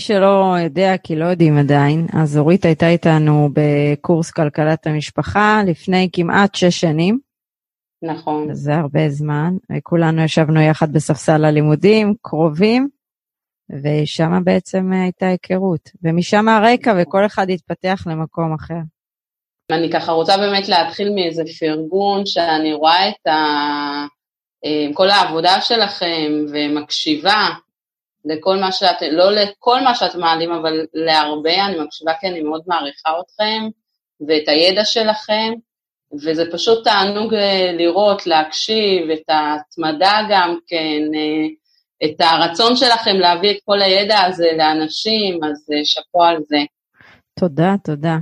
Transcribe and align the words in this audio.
למי 0.00 0.06
שלא 0.06 0.54
יודע, 0.64 0.96
כי 1.02 1.16
לא 1.16 1.24
יודעים 1.24 1.58
עדיין, 1.58 2.06
אז 2.12 2.38
אורית 2.38 2.64
הייתה 2.64 2.88
איתנו 2.88 3.48
בקורס 3.52 4.30
כלכלת 4.30 4.86
המשפחה 4.86 5.62
לפני 5.66 6.08
כמעט 6.12 6.54
שש 6.54 6.80
שנים. 6.80 7.18
נכון. 8.02 8.54
זה 8.54 8.74
הרבה 8.74 9.08
זמן, 9.08 9.54
וכולנו 9.72 10.22
ישבנו 10.22 10.60
יחד 10.60 10.92
בספסל 10.92 11.44
הלימודים, 11.44 12.14
קרובים, 12.22 12.88
ושם 13.82 14.44
בעצם 14.44 14.92
הייתה 14.92 15.26
היכרות. 15.26 15.90
ומשם 16.02 16.48
הרקע, 16.48 16.94
וכל 16.98 17.26
אחד 17.26 17.50
התפתח 17.50 18.04
למקום 18.06 18.54
אחר. 18.54 18.80
אני 19.70 19.90
ככה 19.92 20.12
רוצה 20.12 20.36
באמת 20.36 20.68
להתחיל 20.68 21.14
מאיזה 21.14 21.42
פרגון, 21.60 22.26
שאני 22.26 22.72
רואה 22.72 23.08
את 23.08 23.26
ה... 23.26 23.36
אה, 24.64 24.94
כל 24.94 25.10
העבודה 25.10 25.60
שלכם 25.60 26.32
ומקשיבה 26.52 27.48
לכל 28.24 28.56
מה 28.56 28.72
שאת, 28.72 29.02
לא 29.12 29.32
לכל 29.32 29.80
מה 29.80 29.94
שאת 29.94 30.14
מעלים, 30.14 30.52
אבל 30.52 30.86
להרבה, 30.94 31.64
אני 31.66 31.80
מקשיבה 31.80 32.12
כי 32.20 32.26
אני 32.26 32.42
מאוד 32.42 32.62
מעריכה 32.66 33.10
אתכם 33.20 33.68
ואת 34.28 34.48
הידע 34.48 34.84
שלכם, 34.84 35.52
וזה 36.12 36.44
פשוט 36.52 36.84
תענוג 36.84 37.34
אה, 37.34 37.72
לראות, 37.72 38.26
להקשיב, 38.26 39.10
את 39.10 39.28
ההתמדה 39.28 40.20
גם 40.30 40.58
כן, 40.66 41.02
אה, 41.14 41.46
את 42.04 42.20
הרצון 42.20 42.76
שלכם 42.76 43.14
להביא 43.14 43.50
את 43.50 43.56
כל 43.64 43.82
הידע 43.82 44.20
הזה 44.20 44.48
לאנשים, 44.58 45.44
אז 45.44 45.66
שאפו 45.84 46.24
על 46.24 46.36
זה. 46.48 46.58
תודה, 47.40 47.74
תודה. 47.84 48.16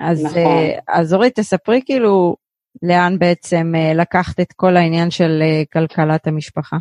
אז, 0.00 0.24
נכון. 0.24 0.42
אז 0.88 1.14
אורית, 1.14 1.36
תספרי 1.36 1.80
כאילו 1.84 2.36
לאן 2.82 3.18
בעצם 3.18 3.72
לקחת 3.94 4.40
את 4.40 4.52
כל 4.56 4.76
העניין 4.76 5.10
של 5.10 5.42
כלכלת 5.72 6.26
המשפחה. 6.26 6.76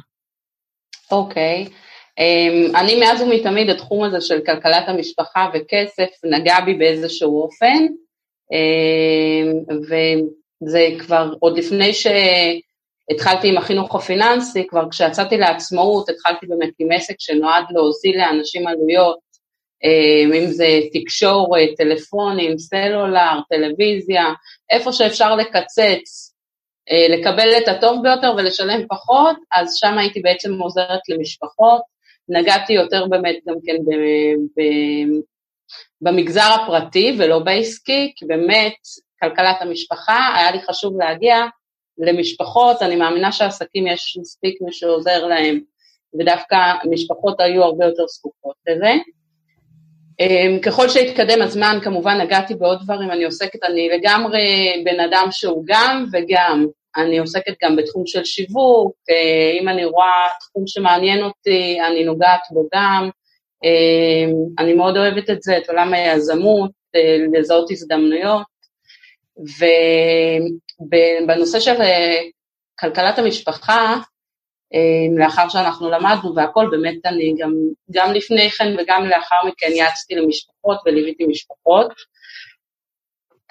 אוקיי. 1.11 1.66
Okay. 1.67 1.91
אמ, 2.22 2.75
אני 2.75 3.00
מאז 3.00 3.22
ומתמיד 3.22 3.69
התחום 3.69 4.03
הזה 4.03 4.22
של 4.22 4.39
כלכלת 4.45 4.83
המשפחה 4.88 5.50
וכסף 5.53 6.09
נגע 6.23 6.59
בי 6.66 6.73
באיזשהו 6.73 7.41
אופן, 7.41 7.88
אמ, 8.52 9.75
וזה 9.89 10.88
כבר 11.00 11.33
עוד 11.39 11.58
לפני 11.58 11.91
שהתחלתי 11.94 13.50
עם 13.50 13.58
החינוך 13.58 13.95
הפיננסי, 13.95 14.67
כבר 14.67 14.89
כשיצאתי 14.89 15.38
לעצמאות 15.38 16.09
התחלתי 16.09 16.45
באמת 16.47 16.73
עם 16.80 16.91
עסק 16.91 17.16
שנועד 17.19 17.63
להוזיל 17.72 18.17
לאנשים 18.17 18.67
עלויות, 18.67 19.19
אמ, 19.83 20.33
אם 20.33 20.45
זה 20.45 20.80
תקשורת, 20.94 21.69
טלפונים, 21.78 22.58
סלולר, 22.58 23.39
טלוויזיה, 23.50 24.25
איפה 24.69 24.91
שאפשר 24.91 25.35
לקצץ, 25.35 26.33
אה, 26.91 27.17
לקבל 27.17 27.50
את 27.58 27.67
הטוב 27.67 28.03
ביותר 28.03 28.33
ולשלם 28.38 28.88
פחות, 28.89 29.38
אז 29.52 29.75
שם 29.75 29.97
הייתי 29.97 30.19
בעצם 30.19 30.59
עוזרת 30.59 31.09
למשפחות. 31.09 31.91
נגעתי 32.31 32.73
יותר 32.73 33.05
באמת 33.09 33.35
גם 33.47 33.55
כן 33.65 33.75
ב, 33.85 33.91
ב, 34.57 34.63
במגזר 36.01 36.55
הפרטי 36.61 37.15
ולא 37.19 37.39
בעסקי, 37.39 38.13
כי 38.15 38.25
באמת 38.25 38.75
כלכלת 39.19 39.55
המשפחה, 39.61 40.35
היה 40.38 40.51
לי 40.51 40.59
חשוב 40.61 40.99
להגיע 40.99 41.35
למשפחות, 41.97 42.81
אני 42.81 42.95
מאמינה 42.95 43.31
שעסקים 43.31 43.88
יש 43.88 44.17
מספיק 44.21 44.61
מי 44.61 44.71
שעוזר 44.71 45.27
להם, 45.27 45.59
ודווקא 46.19 46.57
משפחות 46.91 47.39
היו 47.39 47.63
הרבה 47.63 47.85
יותר 47.85 48.03
זקוקות 48.07 48.56
לזה. 48.67 48.94
אמ, 50.19 50.59
ככל 50.59 50.89
שהתקדם 50.89 51.41
הזמן, 51.41 51.77
כמובן 51.83 52.22
נגעתי 52.22 52.56
בעוד 52.56 52.79
דברים, 52.83 53.11
אני 53.11 53.23
עוסקת, 53.23 53.63
אני 53.63 53.89
לגמרי 53.89 54.44
בן 54.85 55.00
אדם 55.00 55.27
שהוא 55.31 55.63
גם 55.67 56.06
וגם, 56.11 56.66
אני 56.97 57.19
עוסקת 57.19 57.53
גם 57.63 57.75
בתחום 57.75 58.03
של 58.07 58.24
שיווק, 58.24 58.94
אה, 59.09 59.62
אם 59.62 59.69
אני 59.69 59.85
רואה 59.85 60.28
תחום 60.40 60.63
שמעניין 60.68 61.24
אותי, 61.24 61.78
אני 61.88 62.03
נוגעת 62.03 62.41
בו 62.52 62.68
גם. 62.74 63.09
אה, 63.66 64.34
אני 64.59 64.74
מאוד 64.74 64.97
אוהבת 64.97 65.30
את 65.30 65.41
זה, 65.41 65.57
את 65.57 65.69
עולם 65.69 65.94
היזמות, 65.94 66.72
אה, 66.96 67.18
לזהות 67.34 67.72
הזדמנויות. 67.72 68.51
ובנושא 70.81 71.59
של 71.59 71.75
כלכלת 72.80 73.19
המשפחה, 73.19 73.97
לאחר 75.18 75.50
שאנחנו 75.50 75.90
למדנו 75.90 76.35
והכל, 76.35 76.68
באמת 76.72 77.06
אני 77.06 77.35
גם, 77.40 77.53
גם 77.91 78.13
לפני 78.13 78.50
כן 78.50 78.75
וגם 78.78 79.06
לאחר 79.06 79.35
מכן 79.47 79.72
יעצתי 79.72 80.16
למשפחות 80.16 80.78
וליוויתי 80.85 81.25
משפחות. 81.28 81.94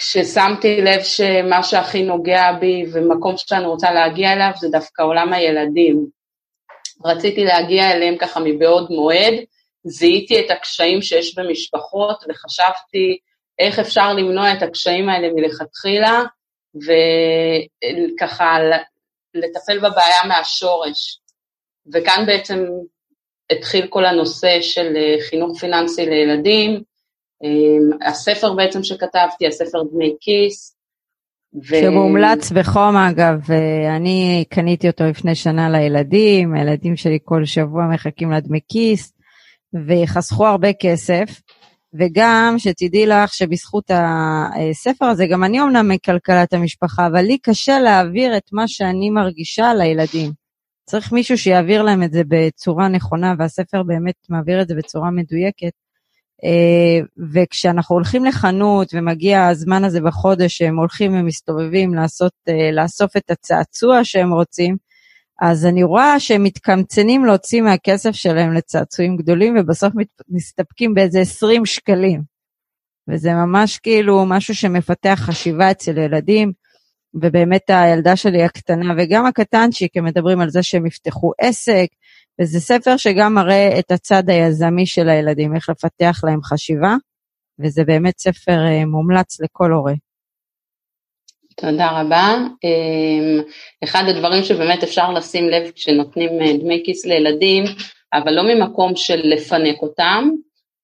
כששמתי 0.00 0.80
לב 0.80 1.02
שמה 1.02 1.62
שהכי 1.62 2.02
נוגע 2.02 2.52
בי 2.60 2.84
ומקום 2.92 3.34
שאני 3.36 3.66
רוצה 3.66 3.90
להגיע 3.92 4.32
אליו 4.32 4.50
זה 4.60 4.68
דווקא 4.72 5.02
עולם 5.02 5.32
הילדים. 5.32 6.06
רציתי 7.04 7.44
להגיע 7.44 7.90
אליהם 7.90 8.16
ככה 8.18 8.40
מבעוד 8.40 8.90
מועד, 8.90 9.34
זיהיתי 9.84 10.40
את 10.40 10.50
הקשיים 10.50 11.02
שיש 11.02 11.38
במשפחות 11.38 12.24
וחשבתי 12.28 13.18
איך 13.58 13.78
אפשר 13.78 14.12
למנוע 14.12 14.52
את 14.52 14.62
הקשיים 14.62 15.08
האלה 15.08 15.28
מלכתחילה, 15.34 16.22
וככה 16.74 18.58
לטפל 19.34 19.78
בבעיה 19.78 20.24
מהשורש. 20.28 21.20
וכאן 21.92 22.24
בעצם 22.26 22.64
התחיל 23.52 23.86
כל 23.86 24.04
הנושא 24.04 24.60
של 24.60 24.96
חינוך 25.30 25.60
פיננסי 25.60 26.06
לילדים, 26.06 26.82
הספר 28.06 28.54
בעצם 28.54 28.82
שכתבתי, 28.82 29.46
הספר 29.46 29.82
דמי 29.92 30.14
כיס. 30.20 30.76
ו... 31.54 31.76
שמומלץ 31.80 32.52
בחום 32.52 32.96
אגב, 32.96 33.50
אני 33.96 34.44
קניתי 34.48 34.88
אותו 34.88 35.04
לפני 35.04 35.34
שנה 35.34 35.70
לילדים, 35.70 36.54
הילדים 36.54 36.96
שלי 36.96 37.18
כל 37.24 37.44
שבוע 37.44 37.86
מחכים 37.86 38.32
לדמי 38.32 38.60
כיס, 38.68 39.12
ויחסכו 39.86 40.46
הרבה 40.46 40.72
כסף, 40.72 41.40
וגם 41.94 42.54
שתדעי 42.58 43.06
לך 43.06 43.34
שבזכות 43.34 43.90
הספר 43.90 45.04
הזה, 45.04 45.26
גם 45.26 45.44
אני 45.44 45.60
אומנם 45.60 45.88
מכלכלת 45.88 46.52
המשפחה, 46.52 47.06
אבל 47.06 47.20
לי 47.20 47.38
קשה 47.38 47.78
להעביר 47.78 48.36
את 48.36 48.52
מה 48.52 48.68
שאני 48.68 49.10
מרגישה 49.10 49.74
לילדים. 49.74 50.32
צריך 50.84 51.12
מישהו 51.12 51.38
שיעביר 51.38 51.82
להם 51.82 52.02
את 52.02 52.12
זה 52.12 52.22
בצורה 52.28 52.88
נכונה, 52.88 53.34
והספר 53.38 53.82
באמת 53.82 54.14
מעביר 54.28 54.62
את 54.62 54.68
זה 54.68 54.74
בצורה 54.74 55.10
מדויקת. 55.10 55.72
אה, 56.44 57.06
וכשאנחנו 57.32 57.96
הולכים 57.96 58.24
לחנות 58.24 58.88
ומגיע 58.94 59.46
הזמן 59.46 59.84
הזה 59.84 60.00
בחודש 60.00 60.58
שהם 60.58 60.78
הולכים 60.78 61.14
ומסתובבים 61.14 61.94
לעשות, 61.94 62.32
אה, 62.48 62.70
לאסוף 62.72 63.16
את 63.16 63.30
הצעצוע 63.30 64.04
שהם 64.04 64.32
רוצים, 64.32 64.76
אז 65.40 65.66
אני 65.66 65.82
רואה 65.82 66.20
שהם 66.20 66.42
מתקמצנים 66.42 67.24
להוציא 67.24 67.62
מהכסף 67.62 68.12
שלהם 68.12 68.52
לצעצועים 68.52 69.16
גדולים 69.16 69.56
ובסוף 69.58 69.92
מסתפקים 70.28 70.94
באיזה 70.94 71.20
20 71.20 71.66
שקלים. 71.66 72.22
וזה 73.08 73.32
ממש 73.32 73.78
כאילו 73.78 74.24
משהו 74.26 74.54
שמפתח 74.54 75.20
חשיבה 75.22 75.70
אצל 75.70 75.98
ילדים, 75.98 76.52
ובאמת 77.14 77.62
הילדה 77.68 78.16
שלי 78.16 78.42
הקטנה 78.42 78.94
וגם 78.98 79.26
הקטנצ'יק, 79.26 79.96
הם 79.96 80.04
מדברים 80.04 80.40
על 80.40 80.50
זה 80.50 80.62
שהם 80.62 80.86
יפתחו 80.86 81.32
עסק, 81.40 81.86
וזה 82.40 82.60
ספר 82.60 82.96
שגם 82.96 83.34
מראה 83.34 83.78
את 83.78 83.90
הצד 83.90 84.30
היזמי 84.30 84.86
של 84.86 85.08
הילדים, 85.08 85.56
איך 85.56 85.68
לפתח 85.68 86.20
להם 86.24 86.42
חשיבה, 86.42 86.94
וזה 87.58 87.84
באמת 87.84 88.18
ספר 88.18 88.66
אה, 88.66 88.84
מומלץ 88.86 89.40
לכל 89.40 89.72
הורה. 89.72 89.92
תודה 91.56 92.00
רבה. 92.00 92.36
אמ, 92.64 93.42
אחד 93.84 94.02
הדברים 94.08 94.44
שבאמת 94.44 94.82
אפשר 94.82 95.12
לשים 95.12 95.48
לב 95.48 95.70
כשנותנים 95.70 96.30
אה, 96.40 96.56
דמי 96.56 96.82
כיס 96.84 97.06
לילדים, 97.06 97.64
אבל 98.12 98.32
לא 98.32 98.42
ממקום 98.42 98.96
של 98.96 99.20
לפנק 99.24 99.82
אותם, 99.82 100.30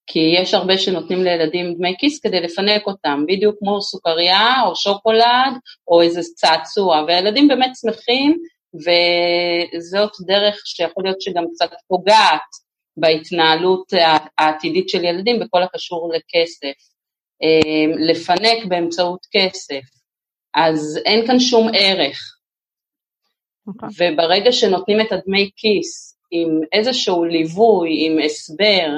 כי 0.06 0.19
יש 0.42 0.54
הרבה 0.54 0.78
שנותנים 0.78 1.25
לילדים 1.25 1.75
דמי 1.75 1.94
כיס 1.98 2.20
כדי 2.20 2.40
לפנק 2.40 2.86
אותם, 2.86 3.25
בדיוק 3.28 3.56
כמו 3.58 3.82
סוכריה 3.82 4.62
או 4.66 4.76
שוקולד 4.76 5.52
או 5.88 6.02
איזה 6.02 6.20
צעצוע, 6.34 7.04
והילדים 7.06 7.48
באמת 7.48 7.70
שמחים 7.80 8.36
וזאת 8.76 10.12
דרך 10.26 10.62
שיכול 10.64 11.05
להיות 11.05 11.20
שגם 11.20 11.44
קצת 11.55 11.70
פוגעת 11.88 12.67
בהתנהלות 12.96 13.93
העתידית 14.38 14.88
של 14.88 15.05
ילדים 15.05 15.40
בכל 15.40 15.62
הקשור 15.62 16.12
לכסף. 16.14 16.96
אמ, 17.43 17.90
לפנק 17.99 18.64
באמצעות 18.69 19.26
כסף, 19.32 19.82
אז 20.55 21.00
אין 21.05 21.26
כאן 21.26 21.40
שום 21.40 21.69
ערך. 21.75 22.19
Okay. 23.69 23.84
אוקיי. 23.84 24.12
וברגע 24.12 24.52
שנותנים 24.52 25.00
את 25.00 25.12
הדמי 25.12 25.50
כיס 25.56 26.19
עם 26.31 26.61
איזשהו 26.73 27.25
ליווי, 27.25 28.06
עם 28.06 28.19
הסבר, 28.25 28.88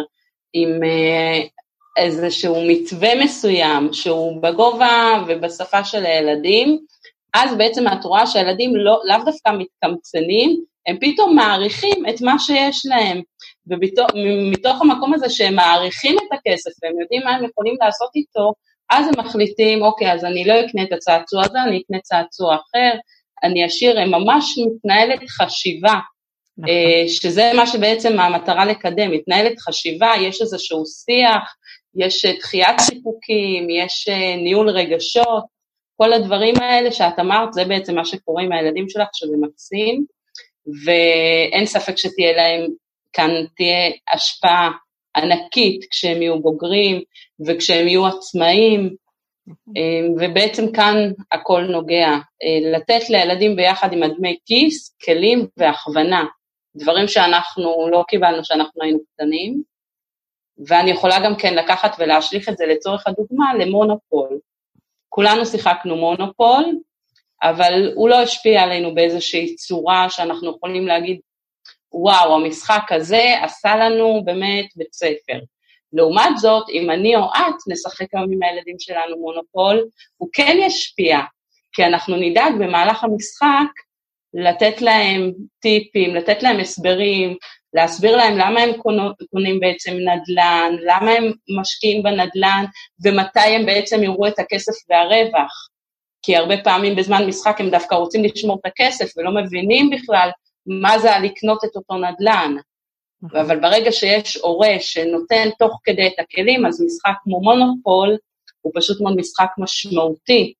עם 0.52 0.82
אה, 0.84 1.40
איזשהו 1.96 2.56
מתווה 2.68 3.24
מסוים 3.24 3.92
שהוא 3.92 4.42
בגובה 4.42 5.24
ובשפה 5.28 5.84
של 5.84 6.06
הילדים, 6.06 6.78
אז 7.34 7.54
בעצם 7.56 7.88
את 7.88 8.04
רואה 8.04 8.26
שהילדים 8.26 8.76
לא, 8.76 9.00
לאו 9.04 9.24
דווקא 9.24 9.50
מתקמצנים, 9.58 10.64
הם 10.86 10.96
פתאום 11.00 11.36
מעריכים 11.36 12.06
את 12.08 12.20
מה 12.20 12.38
שיש 12.38 12.86
להם. 12.86 13.22
ומתוך 13.66 14.82
המקום 14.82 15.14
הזה 15.14 15.30
שהם 15.30 15.54
מעריכים 15.54 16.16
את 16.18 16.38
הכסף 16.38 16.70
והם 16.82 17.00
יודעים 17.00 17.22
מה 17.24 17.30
הם 17.30 17.44
יכולים 17.44 17.74
לעשות 17.80 18.10
איתו, 18.16 18.52
אז 18.90 19.06
הם 19.06 19.24
מחליטים, 19.24 19.82
אוקיי, 19.82 20.12
אז 20.12 20.24
אני 20.24 20.44
לא 20.44 20.54
אקנה 20.60 20.82
את 20.82 20.92
הצעצוע 20.92 21.42
הזה, 21.44 21.62
אני 21.62 21.82
אקנה 21.82 22.00
צעצוע 22.00 22.54
אחר, 22.54 22.98
אני 23.42 23.66
אשאיר, 23.66 24.00
הם 24.00 24.10
ממש 24.10 24.58
מתנהלת 24.66 25.20
חשיבה 25.28 25.98
נכון. 26.58 26.74
שזה 27.08 27.50
מה 27.56 27.66
שבעצם 27.66 28.20
המטרה 28.20 28.64
לקדם, 28.64 29.10
מתנהלת 29.10 29.58
חשיבה, 29.58 30.12
יש 30.20 30.40
איזשהו 30.42 30.86
שיח, 30.86 31.54
יש 31.96 32.24
דחיית 32.24 32.80
סיפוקים, 32.80 33.70
יש 33.70 34.08
ניהול 34.42 34.70
רגשות, 34.70 35.44
כל 36.00 36.12
הדברים 36.12 36.60
האלה 36.60 36.92
שאת 36.92 37.18
אמרת, 37.20 37.52
זה 37.52 37.64
בעצם 37.64 37.94
מה 37.94 38.04
שקורה 38.04 38.42
עם 38.42 38.52
הילדים 38.52 38.88
שלך, 38.88 39.08
שזה 39.12 39.36
מקסים, 39.40 40.04
ואין 40.84 41.66
ספק 41.66 41.96
שתהיה 41.96 42.32
להם, 42.32 42.70
כאן 43.12 43.30
תהיה 43.56 43.90
השפעה 44.14 44.70
ענקית 45.16 45.84
כשהם 45.90 46.22
יהיו 46.22 46.40
בוגרים 46.40 47.00
וכשהם 47.46 47.88
יהיו 47.88 48.06
עצמאים, 48.06 48.94
אמ, 49.48 50.12
ובעצם 50.20 50.72
כאן 50.72 50.94
הכל 51.32 51.62
נוגע. 51.62 52.08
אה, 52.42 52.70
לתת 52.72 53.10
לילדים 53.10 53.56
ביחד 53.56 53.92
עם 53.92 54.02
הדמי 54.02 54.38
כיס, 54.46 54.96
כלים 55.04 55.46
והכוונה, 55.56 56.24
דברים 56.76 57.08
שאנחנו 57.08 57.88
לא 57.90 58.04
קיבלנו 58.08 58.42
כשאנחנו 58.42 58.82
היינו 58.82 58.98
קטנים, 59.14 59.62
ואני 60.68 60.90
יכולה 60.90 61.20
גם 61.24 61.36
כן 61.36 61.54
לקחת 61.54 61.96
ולהשליך 61.98 62.48
את 62.48 62.56
זה 62.56 62.66
לצורך 62.66 63.06
הדוגמה 63.06 63.54
למונופול. 63.54 64.38
כולנו 65.18 65.46
שיחקנו 65.46 65.96
מונופול, 65.96 66.64
אבל 67.42 67.92
הוא 67.94 68.08
לא 68.08 68.22
השפיע 68.22 68.62
עלינו 68.62 68.94
באיזושהי 68.94 69.54
צורה 69.54 70.10
שאנחנו 70.10 70.56
יכולים 70.56 70.86
להגיד, 70.86 71.20
וואו, 71.92 72.34
המשחק 72.34 72.82
הזה 72.90 73.34
עשה 73.42 73.76
לנו 73.76 74.22
באמת 74.24 74.66
בית 74.76 74.92
ספר. 74.92 75.38
לעומת 75.92 76.36
זאת, 76.36 76.68
אם 76.68 76.90
אני 76.90 77.16
או 77.16 77.24
את 77.24 77.54
נשחק 77.68 78.06
היום 78.12 78.32
עם 78.32 78.42
הילדים 78.42 78.76
שלנו 78.78 79.16
מונופול, 79.16 79.84
הוא 80.16 80.28
כן 80.32 80.56
ישפיע, 80.60 81.18
כי 81.72 81.84
אנחנו 81.84 82.16
נדאג 82.16 82.52
במהלך 82.58 83.04
המשחק 83.04 83.70
לתת 84.34 84.82
להם 84.82 85.32
טיפים, 85.60 86.14
לתת 86.14 86.42
להם 86.42 86.60
הסברים, 86.60 87.36
להסביר 87.74 88.16
להם 88.16 88.38
למה 88.38 88.60
הם 88.60 88.70
קונים 89.30 89.60
בעצם 89.60 89.92
נדל"ן, 89.92 90.76
למה 90.80 91.10
הם 91.10 91.32
משקיעים 91.60 92.02
בנדל"ן 92.02 92.64
ומתי 93.04 93.40
הם 93.40 93.66
בעצם 93.66 94.02
יראו 94.02 94.26
את 94.26 94.38
הכסף 94.38 94.72
והרווח. 94.88 95.68
כי 96.22 96.36
הרבה 96.36 96.54
פעמים 96.64 96.96
בזמן 96.96 97.26
משחק 97.26 97.60
הם 97.60 97.70
דווקא 97.70 97.94
רוצים 97.94 98.24
לשמור 98.24 98.58
את 98.60 98.66
הכסף 98.66 99.12
ולא 99.16 99.30
מבינים 99.30 99.90
בכלל 99.90 100.30
מה 100.66 100.98
זה 100.98 101.10
לקנות 101.22 101.64
את 101.64 101.76
אותו 101.76 101.94
נדל"ן. 101.94 102.56
נכון. 103.22 103.40
אבל 103.40 103.60
ברגע 103.60 103.92
שיש 103.92 104.36
הורה 104.36 104.76
שנותן 104.80 105.48
תוך 105.58 105.80
כדי 105.84 106.06
את 106.06 106.18
הכלים, 106.18 106.66
אז 106.66 106.82
משחק 106.86 107.12
כמו 107.24 107.40
מונופול 107.40 108.16
הוא 108.60 108.72
פשוט 108.76 109.00
מאוד 109.00 109.16
משחק 109.16 109.48
משמעותי 109.58 110.52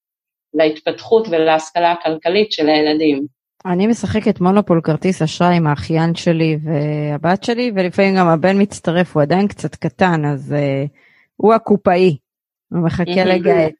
להתפתחות 0.55 1.28
ולהשכלה 1.31 1.93
הכלכלית 1.93 2.52
של 2.52 2.69
הילדים. 2.69 3.26
אני 3.66 3.87
משחקת 3.87 4.40
מונופול 4.40 4.81
כרטיס 4.81 5.22
אשראי 5.22 5.56
עם 5.56 5.66
האחיין 5.66 6.14
שלי 6.14 6.58
והבת 6.62 7.44
שלי, 7.44 7.72
ולפעמים 7.75 8.16
גם 8.16 8.26
הבן 8.26 8.62
מצטרף, 8.62 9.14
הוא 9.14 9.22
עדיין 9.22 9.49
קצת 9.49 9.75
קטן, 9.75 10.25
אז 10.25 10.55
uh, 10.55 10.88
הוא 11.37 11.55
הקופאי, 11.55 12.16
הוא 12.70 12.84
מחכה 12.84 13.25
לגהץ. 13.25 13.75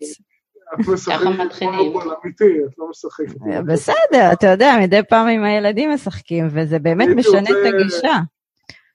את 0.75 0.89
משחקת 0.89 1.63
מונופול 1.63 2.15
אמיתי, 2.23 2.65
את 2.65 2.79
לא 2.79 2.91
משחקת. 2.91 3.63
בסדר, 3.67 4.33
אתה 4.33 4.47
יודע, 4.47 4.77
מדי 4.81 5.01
פעם 5.09 5.29
עם 5.29 5.45
הילדים 5.45 5.91
משחקים, 5.91 6.49
וזה 6.51 6.79
באמת 6.79 7.09
משנה 7.17 7.51
את 7.51 7.75
הגישה. 7.75 8.19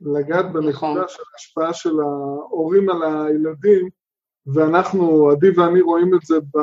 לגעת 0.01 0.45
בנקודה 0.45 0.69
נכון. 0.69 1.03
של 1.07 1.21
ההשפעה 1.33 1.73
של 1.73 1.99
ההורים 1.99 2.89
על 2.89 3.03
הילדים, 3.03 3.89
ואנחנו, 4.53 5.29
עדי 5.29 5.49
ואני 5.49 5.81
רואים 5.81 6.15
את 6.15 6.21
זה 6.25 6.35
ב... 6.39 6.57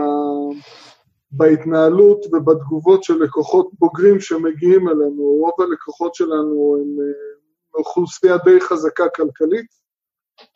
בהתנהלות 1.32 2.26
ובתגובות 2.32 3.04
של 3.04 3.14
לקוחות 3.14 3.70
בוגרים 3.78 4.20
שמגיעים 4.20 4.88
אלינו. 4.88 5.22
רוב 5.22 5.60
הלקוחות 5.60 6.14
שלנו 6.14 6.76
הם 6.80 6.96
אה, 7.00 7.78
אוכלוסייה 7.78 8.36
די 8.44 8.60
חזקה 8.60 9.08
כלכלית, 9.08 9.66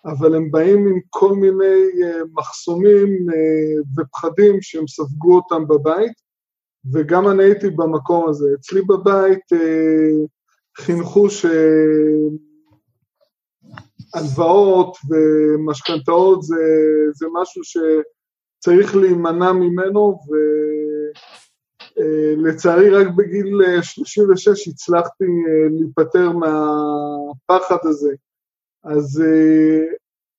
אבל 0.04 0.34
הם 0.34 0.50
באים 0.50 0.86
עם 0.86 1.00
כל 1.10 1.34
מיני 1.34 2.04
אה, 2.04 2.20
מחסומים 2.32 3.08
אה, 3.30 3.82
ופחדים 3.96 4.62
שהם 4.62 4.86
ספגו 4.86 5.36
אותם 5.36 5.68
בבית, 5.68 6.12
וגם 6.92 7.28
אני 7.28 7.44
הייתי 7.44 7.70
במקום 7.70 8.28
הזה. 8.28 8.48
אצלי 8.60 8.82
בבית 8.82 9.44
חינכו 10.78 11.26
שהלוואות 14.14 14.96
ומשכנתאות 15.10 16.42
זה, 16.42 16.56
זה 17.14 17.26
משהו 17.32 17.64
שצריך 18.64 18.96
להימנע 18.96 19.52
ממנו, 19.52 20.18
ולצערי 21.96 22.90
רק 22.90 23.06
בגיל 23.16 23.60
36 23.82 24.68
הצלחתי 24.68 25.24
להיפטר 25.70 26.30
מהפחד 26.32 27.76
הזה. 27.82 28.14
אז 28.84 29.22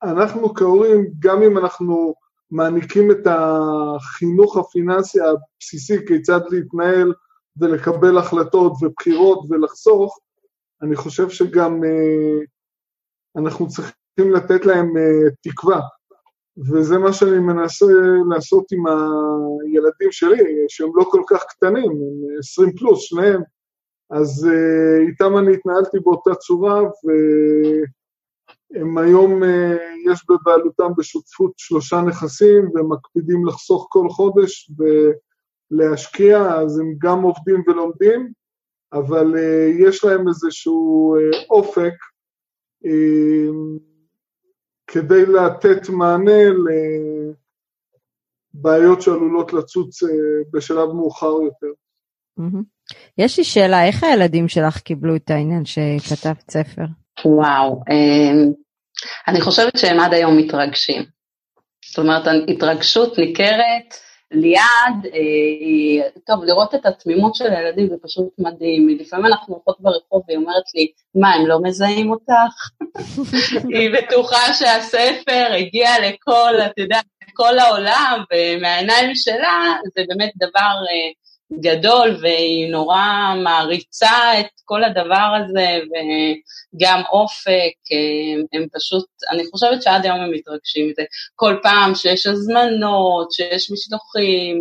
אנחנו 0.04 0.54
כהורים, 0.54 1.08
גם 1.20 1.42
אם 1.42 1.58
אנחנו 1.58 2.14
מעניקים 2.52 3.12
את 3.12 3.28
החינוך 3.28 4.58
הפיננסי 4.58 5.20
הבסיסי, 5.22 6.06
כיצד 6.08 6.42
להתנהל 6.50 7.14
ולקבל 7.58 8.18
החלטות 8.18 8.74
ובחירות 8.82 9.40
ולחסוך, 9.50 10.20
אני 10.82 10.96
חושב 10.96 11.30
שגם 11.30 11.82
אנחנו 13.38 13.68
צריכים 13.68 14.34
לתת 14.34 14.66
להם 14.66 14.94
תקווה. 15.42 15.82
וזה 16.58 16.98
מה 16.98 17.14
שאני 17.14 17.40
מנסה 17.40 17.86
לעשות 18.30 18.72
עם 18.72 18.84
הילדים 18.88 20.12
שלי, 20.12 20.66
שהם 20.68 20.90
לא 20.96 21.04
כל 21.04 21.22
כך 21.28 21.44
קטנים, 21.50 21.92
הם 21.92 22.38
20 22.40 22.72
פלוס, 22.78 23.02
שניהם. 23.02 23.42
אז 24.10 24.48
uh, 24.48 25.10
איתם 25.10 25.38
אני 25.38 25.54
התנהלתי 25.54 26.00
באותה 26.00 26.36
צורה, 26.36 26.82
והם 28.74 28.98
היום, 28.98 29.44
uh, 29.44 30.12
יש 30.12 30.26
בבעלותם 30.30 30.92
בשותפות 30.98 31.54
שלושה 31.58 32.02
נכסים, 32.02 32.70
והם 32.74 32.92
מקפידים 32.92 33.46
לחסוך 33.46 33.88
כל 33.90 34.10
חודש 34.10 34.72
ולהשקיע, 35.72 36.38
אז 36.38 36.80
הם 36.80 36.96
גם 36.98 37.22
עובדים 37.22 37.64
ולומדים, 37.68 38.32
אבל 38.94 39.34
uh, 39.34 39.88
יש 39.88 40.04
להם 40.04 40.28
איזשהו 40.28 41.16
אופק, 41.50 41.94
כדי 44.88 45.26
לתת 45.26 45.90
מענה 45.90 46.42
לבעיות 48.54 49.02
שעלולות 49.02 49.54
לצוץ 49.54 50.04
אה, 50.04 50.10
בשלב 50.52 50.88
מאוחר 50.88 51.32
יותר. 51.44 51.68
יש 53.18 53.38
לי 53.38 53.44
שאלה, 53.44 53.86
איך 53.86 54.04
הילדים 54.04 54.48
שלך 54.48 54.78
קיבלו 54.78 55.16
את 55.16 55.30
העניין 55.30 55.66
שכתבת 55.66 56.52
ספר? 56.52 56.86
וואו, 57.26 57.84
אמ, 57.92 58.52
אני 59.28 59.42
חושבת 59.42 59.78
שהם 59.78 60.00
עד 60.00 60.14
היום 60.14 60.38
מתרגשים. 60.38 61.04
זאת 61.86 61.98
אומרת, 62.00 62.28
התרגשות 62.48 63.18
ניכרת, 63.18 63.94
ליעד, 64.32 65.06
אה, 65.06 66.10
טוב, 66.26 66.44
לראות 66.44 66.76
את 66.76 66.86
התמימות 66.86 67.36
של 67.36 67.54
הילדים 67.54 67.90
זה 67.90 67.96
פשוט 68.02 68.28
מדהים. 68.38 68.90
לפעמים 69.00 69.26
אנחנו 69.26 69.54
הולכות 69.54 69.78
ברחוב 69.80 70.24
והיא 70.28 70.38
אומרת 70.38 70.64
לי, 70.76 70.88
מה, 71.16 71.34
הם 71.34 71.48
לא 71.48 71.60
מזהים 71.64 72.12
אותך? 72.12 72.70
היא 73.76 73.90
בטוחה 73.94 74.54
שהספר 74.54 75.54
הגיע 75.58 75.90
לכל, 76.02 76.54
אתה 76.66 76.82
יודע, 76.82 77.00
לכל 77.30 77.60
העולם, 77.60 78.24
ומהעיניים 78.34 79.16
שלה 79.16 79.76
זה 79.96 80.04
באמת 80.08 80.32
דבר 80.38 80.60
אה, 80.60 81.12
גדול, 81.54 82.18
והיא 82.22 82.72
נורא 82.72 83.34
מעריצה 83.44 84.40
את 84.40 84.46
כל 84.66 84.84
הדבר 84.84 85.36
הזה, 85.38 85.80
וגם 85.90 87.02
אופק, 87.12 87.76
הם, 87.92 88.44
הם 88.54 88.68
פשוט, 88.74 89.06
אני 89.32 89.44
חושבת 89.52 89.84
שעד 89.84 90.06
היום 90.06 90.20
הם 90.20 90.32
מתרגשים 90.32 90.90
מזה. 90.90 91.04
כל 91.36 91.56
פעם 91.64 91.96
שיש 91.96 92.28
הזמנות, 92.28 93.32
שיש 93.32 93.72
משלוחים, 93.72 94.60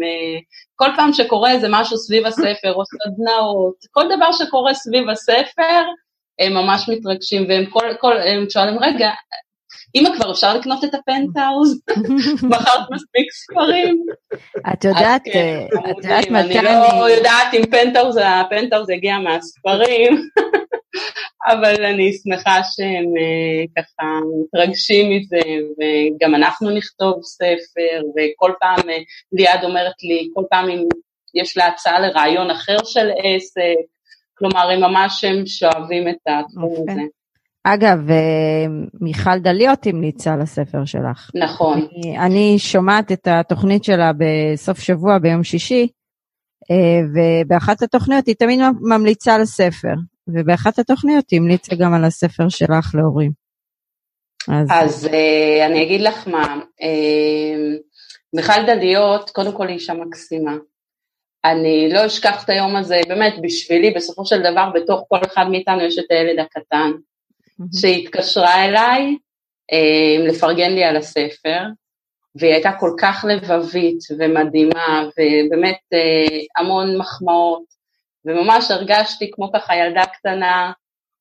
כל 0.77 0.89
פעם 0.97 1.13
שקורה 1.13 1.51
איזה 1.51 1.67
משהו 1.71 1.97
סביב 1.99 2.27
הספר, 2.27 2.73
או 2.75 2.83
סדנאות, 2.85 3.75
כל 3.91 4.05
דבר 4.17 4.33
שקורה 4.33 4.75
סביב 4.75 5.09
הספר, 5.09 5.83
הם 6.39 6.55
ממש 6.55 6.89
מתרגשים, 6.89 7.47
והם 7.49 7.67
כל, 7.67 7.95
כל, 8.01 8.17
הם 8.17 8.51
שואלים, 8.51 8.79
רגע, 8.79 9.11
אמא, 9.97 10.09
כבר 10.17 10.33
אפשר 10.33 10.55
לקנות 10.55 10.85
את 10.85 10.95
הפנטהאוז? 10.95 11.81
מכרת 12.51 12.91
מספיק 12.91 13.31
ספרים? 13.33 14.05
את 14.73 14.85
יודעת, 14.85 15.23
כן, 15.33 15.67
אה, 15.73 15.91
את 15.91 15.97
יודעת 15.97 16.31
מתי 16.31 16.59
אני... 16.59 16.69
אני 16.69 17.01
לא 17.01 17.11
יודעת 17.11 17.55
אם 17.55 17.63
פנטהאוז, 17.71 18.19
הפנטהאוז 18.23 18.91
הגיע 18.91 19.19
מהספרים, 19.19 20.13
אבל 21.53 21.85
אני 21.85 22.13
שמחה 22.13 22.61
שהם 22.77 23.05
אה, 23.19 23.65
ככה 23.77 24.07
מתרגשים 24.43 25.11
מזה, 25.11 25.41
וגם 25.79 26.35
אנחנו 26.35 26.71
נכתוב 26.71 27.21
ספר, 27.23 28.01
וכל 28.17 28.53
פעם 28.61 28.91
אה, 28.91 28.99
ליעד 29.33 29.65
אומרת 29.65 30.03
לי, 30.03 30.29
כל 30.35 30.43
פעם 30.51 30.71
אם 30.71 30.83
יש 31.35 31.57
לה 31.57 31.67
הצעה 31.67 32.01
לרעיון 32.01 32.51
אחר 32.51 32.77
של 32.85 33.11
עסק, 33.25 33.85
כלומר, 34.39 34.71
הם 34.71 34.81
ממש 34.81 35.25
הם 35.25 35.47
שואבים 35.47 36.09
את 36.09 36.17
התחום. 36.27 36.85
הזה. 36.91 37.01
אגב, 37.65 38.11
אה, 38.11 38.67
מיכל 39.01 39.39
דליות 39.39 39.87
המליצה 39.87 40.33
על 40.33 40.41
הספר 40.41 40.85
שלך. 40.85 41.31
נכון. 41.35 41.79
אני, 41.79 42.19
אני 42.19 42.59
שומעת 42.59 43.13
את 43.13 43.29
התוכנית 43.31 43.85
שלה 43.85 44.11
בסוף 44.19 44.79
שבוע, 44.79 45.19
ביום 45.19 45.45
שישי, 45.45 45.89
אה, 46.71 47.01
ובאחת 47.15 47.83
התוכניות 47.83 48.27
היא 48.27 48.35
תמיד 48.39 48.61
ממליצה 48.81 49.35
על 49.35 49.45
ספר. 49.45 49.95
ובאחת 50.29 50.79
התוכניות 50.79 51.25
המליצה 51.33 51.77
גם 51.77 51.95
על 51.95 52.05
הספר 52.05 52.49
שלך 52.49 52.95
להורים. 52.95 53.31
אז, 54.49 54.69
אז 54.71 55.05
uh, 55.05 55.67
אני 55.67 55.83
אגיד 55.83 56.01
לך 56.01 56.29
מה, 56.29 56.61
מיכל 58.35 58.67
דליות, 58.67 59.31
קודם 59.31 59.53
כל 59.53 59.67
היא 59.67 59.75
אישה 59.75 59.95
מקסימה. 59.95 60.57
אני 61.45 61.89
לא 61.93 62.07
אשכח 62.07 62.45
את 62.45 62.51
היום 62.51 62.77
הזה, 62.77 63.01
באמת, 63.09 63.35
בשבילי, 63.43 63.91
בסופו 63.91 64.27
של 64.27 64.41
דבר, 64.41 64.71
בתוך 64.75 65.05
כל 65.09 65.19
אחד 65.27 65.45
מאיתנו 65.51 65.81
יש 65.81 65.99
את 65.99 66.11
הילד 66.11 66.39
הקטן. 66.39 66.91
שהתקשרה 67.81 68.65
אליי 68.65 69.17
uh, 69.73 70.29
לפרגן 70.29 70.73
לי 70.73 70.85
על 70.85 70.97
הספר, 70.97 71.61
והיא 72.35 72.53
הייתה 72.53 72.73
כל 72.81 72.91
כך 73.01 73.25
לבבית 73.29 73.99
ומדהימה, 74.19 75.09
ובאמת 75.19 75.79
uh, 75.95 76.61
המון 76.61 76.99
מחמאות, 76.99 77.65
וממש 78.25 78.71
הרגשתי 78.71 79.31
כמו 79.33 79.53
ככה 79.53 79.77
ילדה 79.77 80.07
קטנה, 80.07 80.73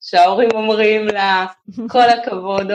שההורים 0.02 0.50
אומרים 0.54 1.08
לה, 1.08 1.46
כל 1.94 2.10
הכבוד, 2.10 2.72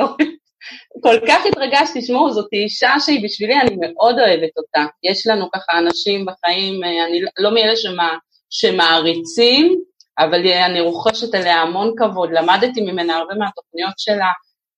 כל 1.03 1.17
כך 1.29 1.47
התרגשתי, 1.47 2.01
תשמעו, 2.01 2.33
זאת 2.33 2.49
אישה 2.53 2.93
שהיא 2.99 3.25
בשבילי, 3.25 3.61
אני 3.61 3.77
מאוד 3.81 4.19
אוהבת 4.19 4.51
אותה. 4.57 4.85
יש 5.11 5.27
לנו 5.27 5.51
ככה 5.55 5.79
אנשים 5.79 6.27
בחיים, 6.27 6.85
אה, 6.85 7.07
אני 7.07 7.21
לא 7.39 7.55
מאלה 7.55 7.77
שמה, 7.77 8.19
שמעריצים, 8.51 9.81
אבל 10.19 10.47
אני 10.47 10.81
רוכשת 10.81 11.35
עליה 11.35 11.63
המון 11.63 11.93
כבוד, 11.97 12.31
למדתי 12.33 12.81
ממנה 12.81 13.17
הרבה 13.17 13.35
מהתוכניות 13.35 13.99
שלה, 13.99 14.31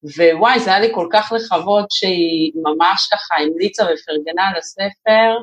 ווואי, 0.03 0.61
זה 0.61 0.71
היה 0.71 0.81
לי 0.81 0.89
כל 0.95 1.09
כך 1.13 1.33
לכבוד 1.37 1.85
שהיא 1.91 2.53
ממש 2.55 3.09
ככה 3.13 3.35
המליצה 3.35 3.83
ופרגנה 3.83 4.49
על 4.49 4.57
הספר, 4.57 5.37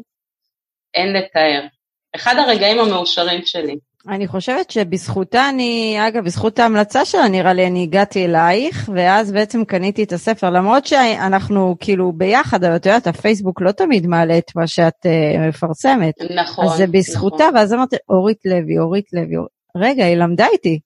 אין 0.93 1.13
לתאר. 1.13 1.67
אחד 2.15 2.35
הרגעים 2.37 2.79
המאושרים 2.79 3.45
שלי. 3.45 3.77
אני 4.09 4.27
חושבת 4.27 4.71
שבזכותה 4.71 5.49
אני, 5.49 5.97
אגב, 6.07 6.23
בזכות 6.23 6.59
ההמלצה 6.59 7.05
שלה 7.05 7.27
נראה 7.27 7.53
לי 7.53 7.67
אני 7.67 7.83
הגעתי 7.83 8.25
אלייך, 8.25 8.89
ואז 8.95 9.31
בעצם 9.31 9.65
קניתי 9.65 10.03
את 10.03 10.13
הספר, 10.13 10.49
למרות 10.49 10.85
שאנחנו 10.85 11.75
כאילו 11.79 12.11
ביחד, 12.11 12.63
אבל 12.63 12.75
את 12.75 12.85
יודעת, 12.85 13.07
הפייסבוק 13.07 13.61
לא 13.61 13.71
תמיד 13.71 14.07
מעלה 14.07 14.37
את 14.37 14.55
מה 14.55 14.67
שאת 14.67 15.05
uh, 15.05 15.39
מפרסמת. 15.49 16.13
נכון. 16.35 16.65
אז 16.65 16.71
זה 16.71 16.87
בזכותה, 16.87 17.43
נכון. 17.43 17.55
ואז 17.55 17.73
אמרתי, 17.73 17.95
אורית 18.09 18.37
לוי, 18.45 18.79
אורית 18.79 19.05
לוי, 19.13 19.37
אור... 19.37 19.47
רגע, 19.79 20.05
היא 20.05 20.17
למדה 20.17 20.45
איתי, 20.53 20.79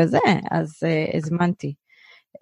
וזה, 0.00 0.18
אז 0.50 0.80
uh, 0.84 1.16
הזמנתי. 1.16 1.74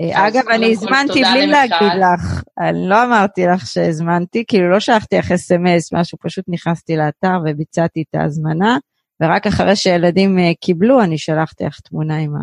Uh, 0.03 0.19
אגב, 0.29 0.49
אני 0.49 0.73
הזמנתי 0.73 1.23
בלי 1.33 1.47
להגיד 1.47 1.93
לך, 2.01 2.43
אני 2.59 2.89
לא 2.89 3.05
אמרתי 3.05 3.47
לך 3.47 3.67
שהזמנתי, 3.67 4.45
כאילו 4.49 4.71
לא 4.71 4.81
שלחתי 4.81 5.17
לך 5.17 5.33
אס.אם.אס, 5.33 5.93
משהו, 5.93 6.19
פשוט 6.23 6.45
נכנסתי 6.49 6.97
לאתר 6.97 7.39
וביצעתי 7.45 8.05
את 8.11 8.15
ההזמנה. 8.15 8.79
ורק 9.23 9.47
אחרי 9.47 9.77
שילדים 9.77 10.39
אה, 10.39 10.53
קיבלו, 10.61 11.03
אני 11.03 11.19
שלחתי 11.19 11.65
לך 11.65 11.81
תמונה 11.81 12.17
עם 12.17 12.37
ה... 12.37 12.41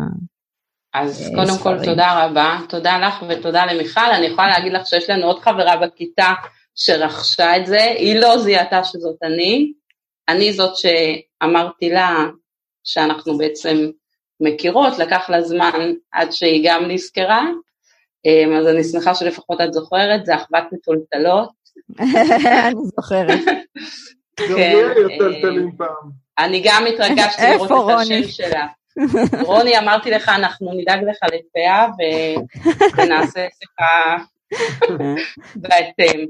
אז 0.94 1.22
אה, 1.22 1.34
קודם 1.34 1.58
כל 1.62 1.84
תודה 1.84 2.24
רבה, 2.24 2.58
תודה 2.68 2.98
לך 2.98 3.24
ותודה 3.28 3.66
למיכל, 3.66 4.10
אני 4.14 4.26
יכולה 4.26 4.48
להגיד 4.48 4.72
לך 4.72 4.86
שיש 4.86 5.10
לנו 5.10 5.26
עוד 5.26 5.40
חברה 5.40 5.76
בכיתה 5.76 6.32
שרכשה 6.74 7.56
את 7.56 7.66
זה, 7.66 7.80
היא 7.80 8.20
לא 8.20 8.38
זיהתה 8.38 8.84
שזאת 8.84 9.16
אני, 9.22 9.72
אני 10.28 10.52
זאת 10.52 10.72
שאמרתי 10.76 11.90
לה 11.90 12.24
שאנחנו 12.84 13.38
בעצם 13.38 13.90
מכירות, 14.40 14.98
לקח 14.98 15.30
לה 15.30 15.42
זמן 15.42 15.92
עד 16.12 16.32
שהיא 16.32 16.70
גם 16.70 16.84
נזכרה, 16.90 17.44
אה, 18.26 18.58
אז 18.58 18.66
אני 18.66 18.84
שמחה 18.84 19.14
שלפחות 19.14 19.60
את 19.60 19.72
זוכרת, 19.72 20.26
זה 20.26 20.34
אחוות 20.34 20.64
מטולטלות. 20.72 21.50
אני 22.66 22.84
זוכרת. 22.96 23.40
גם 24.50 24.56
לי 24.56 24.64
היו 24.64 25.08
טלטלים 25.18 25.70
פעם. 25.76 26.10
אני 26.38 26.62
גם 26.64 26.84
התרגשתי 26.86 27.42
לראות 27.42 27.70
את 27.70 28.00
השם 28.00 28.28
שלה. 28.28 28.66
רוני, 29.42 29.78
אמרתי 29.78 30.10
לך, 30.10 30.28
אנחנו 30.28 30.72
נדאג 30.72 31.04
לך 31.04 31.18
לפאה 31.22 31.86
ונעשה 32.96 33.46
שיחה 33.58 34.16
בהתאם. 35.62 36.26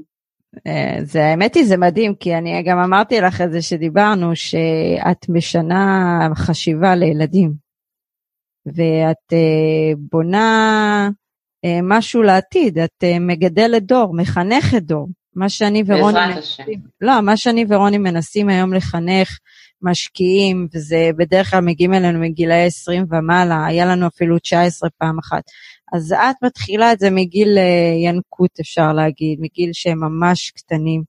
אה, 0.67 0.97
זה 1.03 1.25
האמת 1.25 1.55
היא 1.55 1.65
זה 1.65 1.77
מדהים 1.77 2.15
כי 2.15 2.35
אני 2.35 2.63
גם 2.63 2.79
אמרתי 2.79 3.21
לך 3.21 3.41
את 3.41 3.51
זה 3.51 3.61
שדיברנו 3.61 4.35
שאת 4.35 5.29
משנה 5.29 6.19
חשיבה 6.35 6.95
לילדים. 6.95 7.53
ואת 8.65 9.33
אה, 9.33 9.93
בונה 10.11 11.09
אה, 11.65 11.79
משהו 11.83 12.21
לעתיד. 12.21 12.79
את 12.79 13.03
מגדלת 13.19 13.83
דור 13.83 14.13
מחנכת 14.13 14.81
דור. 14.81 15.07
מה 15.35 15.49
שאני 15.49 15.83
ורוני 15.87 16.19
מנסים, 16.35 16.81
לא 17.01 17.21
מה 17.21 17.37
שאני 17.37 17.65
ורוני 17.69 17.97
מנסים 17.97 18.49
היום 18.49 18.73
לחנך 18.73 19.39
משקיעים, 19.81 20.67
וזה 20.73 21.09
בדרך 21.17 21.51
כלל 21.51 21.61
מגיעים 21.61 21.93
אלינו 21.93 22.19
מגילאי 22.19 22.65
20 22.65 23.05
ומעלה, 23.09 23.65
היה 23.65 23.85
לנו 23.85 24.07
אפילו 24.07 24.39
19 24.39 24.89
פעם 24.97 25.19
אחת. 25.19 25.43
אז 25.95 26.13
את 26.13 26.35
מתחילה 26.43 26.91
את 26.91 26.99
זה 26.99 27.09
מגיל 27.09 27.57
אה, 27.57 27.63
ינקות, 28.05 28.59
אפשר 28.61 28.93
להגיד, 28.93 29.39
מגיל 29.41 29.69
שהם 29.73 29.99
ממש 29.99 30.51
קטנים, 30.51 31.03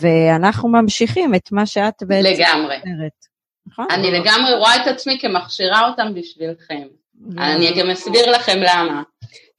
ואנחנו 0.00 0.68
ממשיכים 0.68 1.34
את 1.34 1.52
מה 1.52 1.66
שאת 1.66 2.02
בעצם 2.02 2.42
לגמרי. 2.42 2.76
אומרת. 2.86 3.26
נכון? 3.66 3.86
אני 3.90 4.10
לגמרי 4.10 4.54
רואה 4.54 4.76
את 4.76 4.86
עצמי 4.86 5.18
כמכשירה 5.20 5.88
אותם 5.88 6.14
בשבילכם. 6.14 6.86
אני 7.38 7.80
גם 7.80 7.90
אסביר 7.90 8.30
לכם 8.30 8.58
למה. 8.58 9.02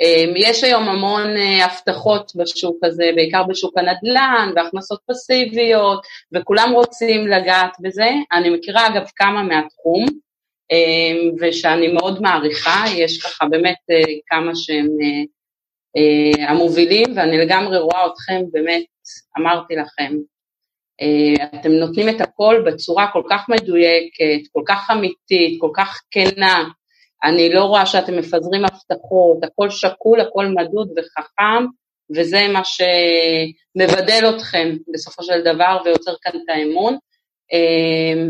אמ, 0.02 0.34
יש 0.38 0.64
היום 0.64 0.84
המון 0.84 1.38
אה, 1.38 1.66
הבטחות 1.66 2.32
בשוק 2.36 2.84
הזה, 2.84 3.04
בעיקר 3.16 3.44
בשוק 3.44 3.78
הנדל"ן 3.78 4.52
והכנסות 4.56 5.00
פסיביות, 5.10 6.06
וכולם 6.34 6.72
רוצים 6.74 7.28
לגעת 7.28 7.78
בזה. 7.80 8.10
אני 8.34 8.50
מכירה 8.50 8.88
אגב 8.88 9.06
כמה 9.16 9.44
מהתחום, 9.44 10.06
ושאני 11.42 11.88
מאוד 11.88 12.22
מעריכה, 12.22 12.84
יש 12.96 13.24
ככה 13.24 13.46
באמת 13.46 13.78
אה, 13.92 14.14
כמה 14.28 14.52
שהם 14.56 14.88
אה, 15.98 16.50
המובילים, 16.50 17.06
ואני 17.16 17.38
לגמרי 17.38 17.78
רואה 17.78 18.06
אתכם, 18.06 18.42
באמת, 18.52 18.84
אמרתי 19.40 19.76
לכם, 19.76 20.14
אתם 21.60 21.72
נותנים 21.72 22.10
את 22.10 22.22
הכל 22.22 22.64
בצורה 22.66 23.08
כל 23.14 23.24
כך 23.30 23.50
מדויקת, 23.50 24.48
כל 24.52 24.62
כך 24.68 24.92
אמיתית, 24.92 25.58
כל 25.62 25.70
כך 25.76 26.02
כנה, 26.12 26.64
אני 27.24 27.50
לא 27.50 27.64
רואה 27.64 27.86
שאתם 27.86 28.18
מפזרים 28.18 28.66
הבטחות, 28.66 29.44
הכל 29.44 29.70
שקול, 29.70 30.22
הכל 30.22 30.46
מדוד 30.46 30.92
וחכם, 30.98 31.66
וזה 32.16 32.48
מה 32.54 32.62
שמבדל 32.64 34.30
אתכם 34.36 34.76
בסופו 34.94 35.24
של 35.24 35.42
דבר 35.42 35.78
ויוצר 35.86 36.14
כאן 36.22 36.32
את 36.36 36.50
האמון. 36.50 36.98
אמ, 37.54 38.30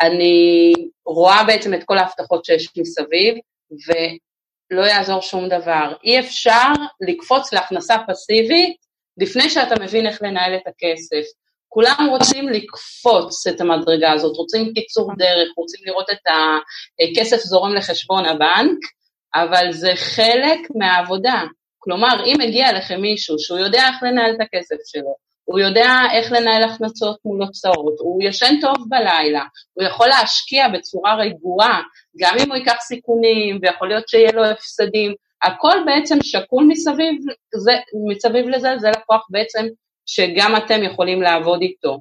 אני 0.00 0.72
רואה 1.06 1.44
בעצם 1.44 1.74
את 1.74 1.84
כל 1.84 1.98
ההבטחות 1.98 2.44
שיש 2.44 2.68
מסביב, 2.78 3.34
ולא 3.70 4.82
יעזור 4.82 5.20
שום 5.22 5.48
דבר. 5.48 5.92
אי 6.04 6.20
אפשר 6.20 6.72
לקפוץ 7.08 7.52
להכנסה 7.52 7.96
פסיבית 8.08 8.76
לפני 9.18 9.50
שאתה 9.50 9.74
מבין 9.80 10.06
איך 10.06 10.22
לנהל 10.22 10.54
את 10.54 10.66
הכסף. 10.66 11.30
כולם 11.68 12.06
רוצים 12.10 12.48
לקפוץ 12.48 13.46
את 13.46 13.60
המדרגה 13.60 14.12
הזאת, 14.12 14.36
רוצים 14.36 14.72
קיצור 14.74 15.10
דרך, 15.18 15.48
רוצים 15.56 15.80
לראות 15.86 16.10
את 16.10 16.18
הכסף 17.00 17.36
זורם 17.36 17.74
לחשבון 17.74 18.26
הבנק, 18.26 18.78
אבל 19.34 19.72
זה 19.72 19.92
חלק 19.94 20.58
מהעבודה. 20.74 21.42
כלומר, 21.78 22.24
אם 22.26 22.36
מגיע 22.38 22.72
לכם 22.72 23.00
מישהו 23.00 23.38
שהוא 23.38 23.58
יודע 23.58 23.88
איך 23.88 24.02
לנהל 24.02 24.34
את 24.34 24.40
הכסף 24.40 24.76
שלו, 24.86 25.27
הוא 25.48 25.58
יודע 25.58 25.90
איך 26.12 26.32
לנהל 26.32 26.62
הכנסות 26.62 27.18
מול 27.24 27.42
הוצאות, 27.42 27.94
הוא 27.98 28.22
ישן 28.22 28.54
טוב 28.60 28.76
בלילה, 28.88 29.44
הוא 29.74 29.84
יכול 29.84 30.06
להשקיע 30.08 30.68
בצורה 30.68 31.14
רגועה, 31.14 31.82
גם 32.18 32.34
אם 32.40 32.48
הוא 32.48 32.56
ייקח 32.56 32.76
סיכונים, 32.80 33.58
ויכול 33.62 33.88
להיות 33.88 34.08
שיהיה 34.08 34.32
לו 34.32 34.44
הפסדים, 34.44 35.14
הכל 35.42 35.76
בעצם 35.86 36.18
שקול 36.22 36.64
מסביב, 36.68 37.14
זה, 37.54 37.72
מסביב 38.08 38.48
לזה, 38.48 38.68
זה 38.78 38.88
לקוח 38.90 39.26
בעצם 39.30 39.66
שגם 40.06 40.56
אתם 40.56 40.82
יכולים 40.82 41.22
לעבוד 41.22 41.62
איתו. 41.62 41.98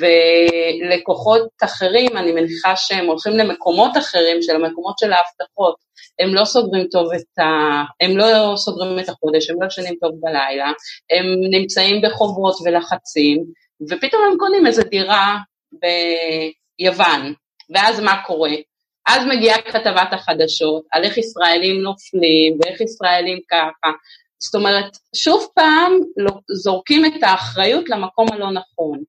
ולקוחות 0.00 1.48
אחרים, 1.62 2.16
אני 2.16 2.32
מניחה 2.32 2.76
שהם 2.76 3.06
הולכים 3.06 3.32
למקומות 3.32 3.96
אחרים, 3.96 4.42
של 4.42 4.54
המקומות 4.54 4.98
של 4.98 5.12
ההבטחות, 5.12 5.76
הם 6.18 6.34
לא 6.34 6.44
סוגרים 6.44 6.86
טוב 6.90 7.12
את 7.12 7.38
ה... 7.38 7.44
הם 8.00 8.16
לא 8.16 8.56
סוגרים 8.56 8.98
את 8.98 9.08
החודש, 9.08 9.50
הם 9.50 9.62
לא 9.62 9.66
ישנים 9.66 9.94
טוב 10.00 10.10
בלילה, 10.20 10.66
הם 11.10 11.26
נמצאים 11.50 12.02
בחובות 12.02 12.54
ולחצים, 12.64 13.44
ופתאום 13.90 14.22
הם 14.30 14.38
קונים 14.38 14.66
איזו 14.66 14.82
דירה 14.82 15.36
ביוון, 15.72 17.34
ואז 17.74 18.00
מה 18.00 18.22
קורה? 18.26 18.50
אז 19.08 19.26
מגיעה 19.26 19.62
כתבת 19.62 20.12
החדשות 20.12 20.82
על 20.92 21.04
איך 21.04 21.18
ישראלים 21.18 21.82
נופלים 21.82 22.58
ואיך 22.60 22.80
ישראלים 22.80 23.38
ככה, 23.50 23.90
זאת 24.38 24.54
אומרת, 24.54 24.96
שוב 25.16 25.46
פעם 25.54 25.92
לא, 26.16 26.32
זורקים 26.50 27.04
את 27.04 27.22
האחריות 27.22 27.88
למקום 27.88 28.26
הלא 28.32 28.50
נכון. 28.50 29.02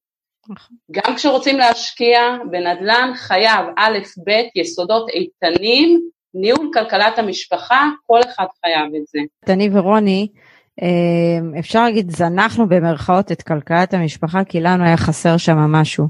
נכון. 0.49 0.77
גם 0.91 1.15
כשרוצים 1.15 1.57
להשקיע 1.57 2.19
בנדל"ן 2.51 3.11
חייב 3.15 3.65
א', 3.77 3.97
ב', 4.27 4.31
יסודות 4.55 5.09
איתנים, 5.09 6.09
ניהול 6.33 6.71
כלכלת 6.73 7.19
המשפחה, 7.19 7.83
כל 8.05 8.19
אחד 8.25 8.45
חייב 8.61 8.95
את 9.01 9.07
זה. 9.07 9.19
אני 9.53 9.69
ורוני, 9.73 10.27
אה, 10.81 11.59
אפשר 11.59 11.83
להגיד, 11.83 12.11
זנחנו 12.11 12.69
במרכאות 12.69 13.31
את 13.31 13.41
כלכלת 13.41 13.93
המשפחה, 13.93 14.43
כי 14.43 14.59
לנו 14.59 14.83
היה 14.83 14.97
חסר 14.97 15.37
שם 15.37 15.57
משהו, 15.57 16.07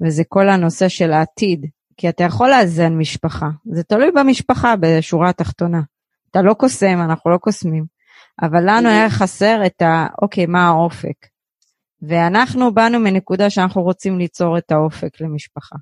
וזה 0.00 0.22
כל 0.28 0.48
הנושא 0.48 0.88
של 0.88 1.12
העתיד. 1.12 1.66
כי 1.96 2.08
אתה 2.08 2.24
יכול 2.24 2.50
לאזן 2.50 2.92
משפחה, 2.92 3.48
זה 3.64 3.82
תלוי 3.82 4.10
במשפחה 4.10 4.74
בשורה 4.80 5.28
התחתונה. 5.28 5.80
אתה 6.30 6.42
לא 6.42 6.54
קוסם, 6.54 6.98
אנחנו 7.04 7.30
לא 7.30 7.36
קוסמים, 7.36 7.84
אבל 8.42 8.60
לנו 8.66 8.88
היה 8.88 9.10
חסר 9.10 9.66
את 9.66 9.82
ה... 9.82 10.06
אוקיי, 10.22 10.46
מה 10.46 10.66
האופק? 10.68 11.26
ואנחנו 12.02 12.74
באנו 12.74 12.98
מנקודה 12.98 13.50
שאנחנו 13.50 13.82
רוצים 13.82 14.18
ליצור 14.18 14.58
את 14.58 14.72
האופק 14.72 15.20
למשפחה. 15.20 15.76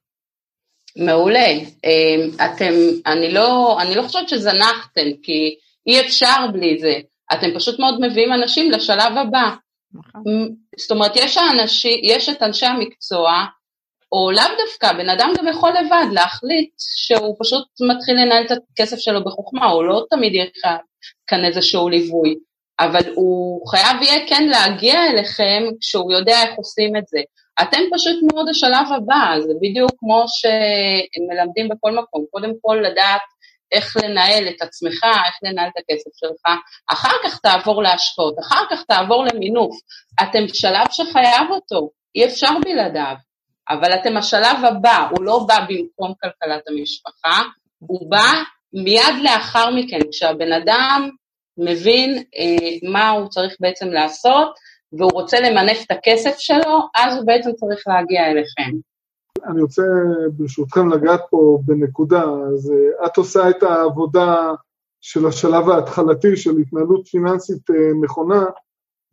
מעולה. 0.96 1.48
אמ, 1.84 2.30
אתם, 2.34 2.72
אני 3.06 3.32
לא, 3.32 3.76
אני 3.80 3.94
לא 3.94 4.02
חושבת 4.02 4.28
שזנחתם, 4.28 5.06
כי 5.22 5.56
אי 5.86 6.00
אפשר 6.00 6.46
בלי 6.52 6.78
זה. 6.80 6.94
אתם 7.32 7.46
פשוט 7.54 7.78
מאוד 7.78 8.00
מביאים 8.00 8.32
אנשים 8.32 8.70
לשלב 8.70 9.16
הבא. 9.16 9.50
נכון. 9.94 10.22
זאת 10.78 10.90
אומרת, 10.90 11.16
יש, 11.16 11.36
האנשי, 11.36 12.00
יש 12.02 12.28
את 12.28 12.42
אנשי 12.42 12.66
המקצוע, 12.66 13.44
או 14.12 14.30
לאו 14.30 14.44
דווקא, 14.66 14.92
בן 14.92 15.08
אדם 15.08 15.32
גם 15.38 15.48
יכול 15.48 15.70
לבד 15.70 16.06
להחליט 16.12 16.70
שהוא 16.78 17.36
פשוט 17.40 17.64
מתחיל 17.80 18.14
לנהל 18.14 18.44
את 18.46 18.58
הכסף 18.72 18.98
שלו 18.98 19.24
בחוכמה, 19.24 19.66
הוא 19.66 19.84
לא 19.84 20.04
תמיד 20.10 20.34
יהיה 20.34 20.46
כאן 21.26 21.44
איזשהו 21.44 21.88
ליווי, 21.88 22.34
אבל 22.80 23.12
הוא 23.14 23.68
חייב 23.68 24.02
יהיה 24.02 24.28
כן 24.28 24.48
להגיע 24.48 25.06
אליכם 25.10 25.62
כשהוא 25.80 26.12
יודע 26.12 26.42
איך 26.42 26.50
עושים 26.56 26.96
את 26.96 27.06
זה. 27.06 27.18
אתם 27.60 27.78
פשוט 27.94 28.16
מאוד 28.32 28.48
השלב 28.48 28.86
הבא, 28.96 29.40
זה 29.46 29.52
בדיוק 29.60 29.90
כמו 29.98 30.24
שמלמדים 30.28 31.68
בכל 31.68 31.92
מקום, 31.92 32.24
קודם 32.30 32.50
כל 32.60 32.78
לדעת 32.82 33.20
איך 33.72 33.96
לנהל 34.02 34.48
את 34.48 34.62
עצמך, 34.62 35.04
איך 35.04 35.34
לנהל 35.42 35.68
את 35.68 35.82
הכסף 35.82 36.10
שלך, 36.16 36.58
אחר 36.92 37.16
כך 37.24 37.38
תעבור 37.38 37.82
להשקעות, 37.82 38.38
אחר 38.38 38.64
כך 38.70 38.82
תעבור 38.82 39.24
למינוף. 39.24 39.76
אתם 40.22 40.44
שלב 40.54 40.86
שחייב 40.90 41.50
אותו, 41.50 41.90
אי 42.14 42.24
אפשר 42.24 42.50
בלעדיו, 42.64 43.14
אבל 43.70 43.94
אתם 43.94 44.16
השלב 44.16 44.64
הבא, 44.64 45.08
הוא 45.10 45.24
לא 45.24 45.44
בא 45.48 45.58
במקום 45.68 46.12
כלכלת 46.20 46.62
המשפחה, 46.68 47.42
הוא 47.78 48.10
בא 48.10 48.32
מיד 48.72 49.14
לאחר 49.22 49.70
מכן, 49.70 49.98
כשהבן 50.10 50.52
אדם 50.52 51.10
מבין 51.58 52.16
אה, 52.16 52.90
מה 52.90 53.10
הוא 53.10 53.28
צריך 53.28 53.56
בעצם 53.60 53.88
לעשות, 53.88 54.54
והוא 54.92 55.10
רוצה 55.12 55.40
למנף 55.40 55.84
את 55.86 55.90
הכסף 55.90 56.38
שלו, 56.38 56.80
אז 56.94 57.16
הוא 57.16 57.26
בעצם 57.26 57.50
צריך 57.52 57.82
להגיע 57.86 58.30
אליכם. 58.30 58.78
אני 59.46 59.62
רוצה 59.62 59.82
ברשותכם 60.32 60.88
לגעת 60.88 61.20
פה 61.30 61.58
בנקודה, 61.64 62.22
אז 62.22 62.72
אה, 62.72 63.06
את 63.06 63.16
עושה 63.16 63.50
את 63.50 63.62
העבודה 63.62 64.50
של 65.00 65.26
השלב 65.26 65.70
ההתחלתי 65.70 66.36
של 66.36 66.58
התנהלות 66.58 67.08
פיננסית 67.08 67.70
אה, 67.70 67.90
נכונה, 68.02 68.44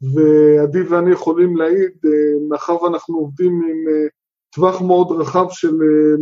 ועדי 0.01 0.81
ואני 0.89 1.11
יכולים 1.11 1.57
להעיד, 1.57 1.91
אה, 2.05 2.47
מאחר 2.49 2.83
ואנחנו 2.83 3.17
עובדים 3.17 3.51
עם 3.51 4.09
טווח 4.55 4.81
מאוד 4.81 5.21
רחב 5.21 5.45
של 5.49 5.73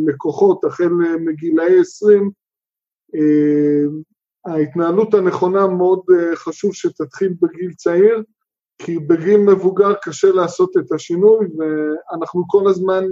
לקוחות, 0.08 0.66
החל 0.66 0.90
מגילאי 1.26 1.80
20, 1.80 2.32
ההתנהלות 4.46 5.14
הנכונה 5.14 5.68
מאוד 5.68 6.02
חשוב 6.36 6.74
שתתחיל 6.74 7.34
בגיל 7.42 7.74
צעיר, 7.74 8.24
כי 8.78 9.00
בגיל 9.00 9.38
מבוגר 9.38 9.94
קשה 10.02 10.28
לעשות 10.28 10.78
את 10.78 10.92
השינוי, 10.92 11.46
ואנחנו 11.58 12.44
כל 12.48 12.70
הזמן 12.70 13.04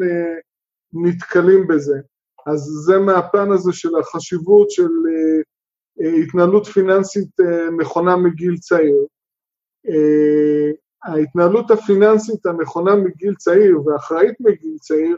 נתקלים 0.94 1.68
בזה. 1.68 1.96
אז 2.48 2.60
זה 2.60 3.00
מהפן 3.00 3.52
הזה 3.52 3.74
של 3.74 3.96
החשיבות 4.00 4.72
של 4.72 4.84
uh, 4.84 6.24
התנהלות 6.24 6.66
פיננסית 6.66 7.30
נכונה 7.82 8.16
מגיל 8.16 8.58
צעיר. 8.58 9.06
ההתנהלות 11.04 11.72
הפיננסית 11.72 12.46
הנכונה 12.46 12.96
מגיל 12.96 13.36
צעיר 13.36 13.82
ואחראית 13.88 14.36
מגיל 14.40 14.78
צעיר, 14.78 15.18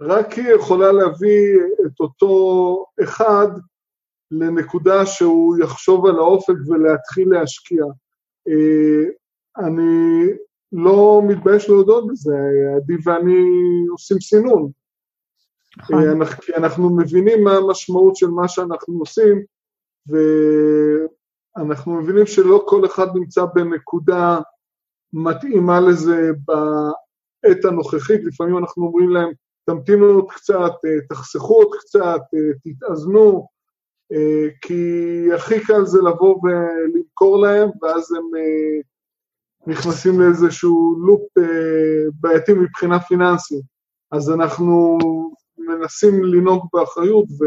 רק 0.00 0.32
היא 0.32 0.54
יכולה 0.54 0.92
להביא 0.92 1.58
את 1.86 2.00
אותו 2.00 2.84
אחד 3.02 3.48
לנקודה 4.30 5.06
שהוא 5.06 5.58
יחשוב 5.58 6.06
על 6.06 6.16
האופק 6.18 6.54
ולהתחיל 6.68 7.28
להשקיע. 7.30 7.84
אני 9.58 10.26
לא 10.72 11.22
מתבייש 11.28 11.68
להודות 11.68 12.06
בזה, 12.06 12.36
עדי 12.76 12.94
ואני 13.04 13.44
עושים 13.90 14.20
סינון. 14.20 14.70
נכון. 15.78 15.94
אה, 15.94 16.12
אנחנו, 16.12 16.42
כי 16.42 16.54
אנחנו 16.54 16.96
מבינים 16.96 17.44
מה 17.44 17.56
המשמעות 17.56 18.16
של 18.16 18.26
מה 18.26 18.48
שאנחנו 18.48 18.98
עושים, 18.98 19.42
ואנחנו 21.56 21.92
מבינים 21.92 22.26
שלא 22.26 22.64
כל 22.68 22.86
אחד 22.86 23.06
נמצא 23.14 23.44
בנקודה 23.54 24.38
מתאימה 25.12 25.80
לזה 25.80 26.30
בעת 26.44 27.64
הנוכחית, 27.64 28.24
לפעמים 28.24 28.58
אנחנו 28.58 28.86
אומרים 28.86 29.10
להם, 29.10 29.32
תמתינו 29.66 30.06
עוד 30.06 30.26
קצת, 30.30 30.72
אה, 30.84 31.06
תחסכו 31.08 31.54
עוד 31.54 31.74
קצת, 31.80 32.20
אה, 32.34 32.52
תתאזנו, 32.64 33.48
כי 34.62 35.28
הכי 35.34 35.60
קל 35.60 35.84
זה 35.84 35.98
לבוא 36.02 36.40
ולמכור 36.42 37.40
להם, 37.40 37.68
ואז 37.82 38.12
הם 38.12 38.24
נכנסים 39.66 40.20
לאיזשהו 40.20 40.96
לופ 41.06 41.22
בעייתי 42.20 42.52
מבחינה 42.52 43.00
פיננסית. 43.00 43.64
אז 44.12 44.30
אנחנו 44.30 44.98
מנסים 45.58 46.24
לנהוג 46.24 46.66
באחריות, 46.72 47.24
ו, 47.24 47.44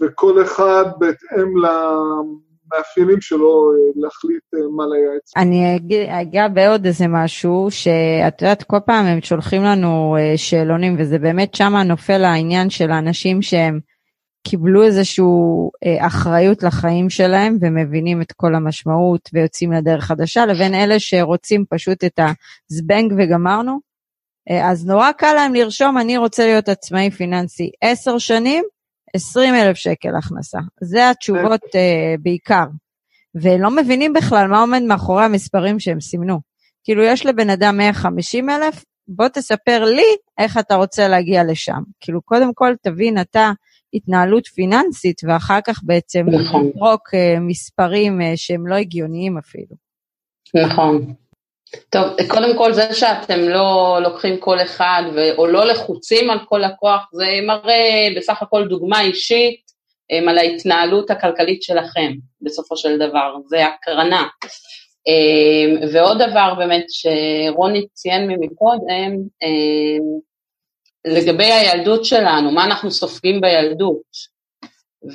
וכל 0.00 0.42
אחד 0.42 0.84
בהתאם 0.98 1.52
למאפיינים 1.56 3.20
שלו 3.20 3.72
להחליט 3.96 4.42
אה, 4.54 4.60
מה 4.76 4.84
לייעץ. 4.86 5.32
אני 5.36 5.78
אגע 6.20 6.48
בעוד 6.48 6.86
איזה 6.86 7.04
משהו, 7.08 7.66
שאת 7.70 8.42
יודעת, 8.42 8.62
כל 8.62 8.78
פעם 8.86 9.06
הם 9.06 9.20
שולחים 9.20 9.62
לנו 9.62 10.16
אה, 10.18 10.32
שאלונים, 10.36 10.96
וזה 10.98 11.18
באמת 11.18 11.54
שמה 11.54 11.82
נופל 11.82 12.24
העניין 12.24 12.70
של 12.70 12.90
האנשים 12.90 13.42
שהם 13.42 13.80
קיבלו 14.44 14.82
איזושהי 14.82 15.24
אה, 15.84 16.06
אחריות 16.06 16.62
לחיים 16.62 17.10
שלהם 17.10 17.56
ומבינים 17.60 18.22
את 18.22 18.32
כל 18.32 18.54
המשמעות 18.54 19.30
ויוצאים 19.32 19.72
לדרך 19.72 20.04
חדשה, 20.04 20.46
לבין 20.46 20.74
אלה 20.74 21.00
שרוצים 21.00 21.64
פשוט 21.68 22.04
את 22.04 22.20
הזבנג 22.70 23.12
וגמרנו. 23.18 23.78
אה, 24.50 24.70
אז 24.70 24.86
נורא 24.86 25.12
קל 25.12 25.32
להם 25.32 25.54
לרשום, 25.54 25.98
אני 25.98 26.16
רוצה 26.16 26.46
להיות 26.46 26.68
עצמאי 26.68 27.10
פיננסי. 27.10 27.70
עשר 27.80 28.18
שנים, 28.18 28.64
עשרים 29.14 29.54
אלף 29.54 29.76
שקל 29.76 30.16
הכנסה. 30.18 30.58
זה 30.80 31.10
התשובות 31.10 31.62
uh, 31.64 32.20
בעיקר. 32.22 32.64
ולא 33.34 33.70
מבינים 33.70 34.12
בכלל 34.12 34.46
מה 34.46 34.60
עומד 34.60 34.82
מאחורי 34.82 35.24
המספרים 35.24 35.80
שהם 35.80 36.00
סימנו. 36.00 36.40
כאילו, 36.84 37.02
יש 37.02 37.26
לבן 37.26 37.50
אדם 37.50 37.76
150 37.76 38.50
אלף, 38.50 38.84
בוא 39.08 39.28
תספר 39.28 39.84
לי 39.84 40.16
איך 40.38 40.58
אתה 40.58 40.74
רוצה 40.74 41.08
להגיע 41.08 41.44
לשם. 41.44 41.82
כאילו, 42.00 42.22
קודם 42.22 42.54
כל 42.54 42.74
תבין 42.82 43.20
אתה 43.20 43.52
התנהלות 43.94 44.46
פיננסית, 44.46 45.20
ואחר 45.24 45.58
כך 45.66 45.80
בעצם 45.82 46.26
נכון. 46.28 46.66
לזרוק 46.66 47.14
uh, 47.14 47.40
מספרים 47.40 48.20
uh, 48.20 48.24
שהם 48.36 48.66
לא 48.66 48.74
הגיוניים 48.74 49.38
אפילו. 49.38 49.76
נכון. 50.54 51.14
טוב, 51.90 52.04
קודם 52.28 52.58
כל 52.58 52.72
זה 52.72 52.94
שאתם 52.94 53.40
לא 53.40 53.98
לוקחים 54.02 54.36
כל 54.38 54.60
אחד 54.60 55.02
ו... 55.16 55.36
או 55.38 55.46
לא 55.46 55.66
לחוצים 55.66 56.30
על 56.30 56.38
כל 56.48 56.58
לקוח, 56.58 57.08
זה 57.12 57.26
מראה 57.46 58.08
בסך 58.16 58.42
הכל 58.42 58.68
דוגמה 58.68 59.00
אישית 59.00 59.60
הם, 60.10 60.28
על 60.28 60.38
ההתנהלות 60.38 61.10
הכלכלית 61.10 61.62
שלכם 61.62 62.12
בסופו 62.42 62.76
של 62.76 62.98
דבר, 62.98 63.34
זה 63.46 63.66
הקרנה. 63.66 64.26
ועוד 65.92 66.22
דבר 66.22 66.54
באמת 66.54 66.84
שרוני 66.88 67.86
ציין 67.92 68.28
ממקודם, 68.28 69.12
לגבי 71.06 71.52
הילדות 71.52 72.04
שלנו, 72.04 72.50
מה 72.50 72.64
אנחנו 72.64 72.90
סופגים 72.90 73.40
בילדות. 73.40 74.34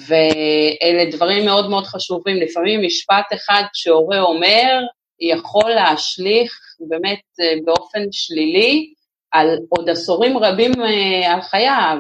ואלה 0.08 1.12
דברים 1.12 1.46
מאוד 1.46 1.70
מאוד 1.70 1.86
חשובים, 1.86 2.38
לפעמים 2.38 2.82
משפט 2.86 3.26
אחד 3.34 3.64
שהורה 3.74 4.22
אומר, 4.22 4.80
יכול 5.20 5.72
להשליך 5.72 6.60
באמת 6.80 7.22
אה, 7.42 7.54
באופן 7.66 8.00
שלילי 8.12 8.94
על 9.32 9.58
עוד 9.70 9.90
עשורים 9.90 10.38
רבים 10.38 10.72
אה, 10.82 11.34
על 11.34 11.42
חייו. 11.42 11.98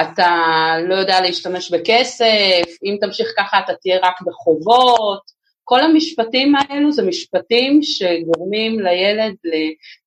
אתה 0.00 0.30
לא 0.88 0.94
יודע 0.94 1.20
להשתמש 1.20 1.70
בכסף, 1.70 2.64
אם 2.84 2.96
תמשיך 3.00 3.32
ככה 3.36 3.58
אתה 3.58 3.72
תהיה 3.82 3.98
רק 4.02 4.14
בחובות, 4.26 5.36
כל 5.64 5.80
המשפטים 5.80 6.52
האלו 6.56 6.92
זה 6.92 7.02
משפטים 7.02 7.82
שגורמים 7.82 8.80
לילד 8.80 9.34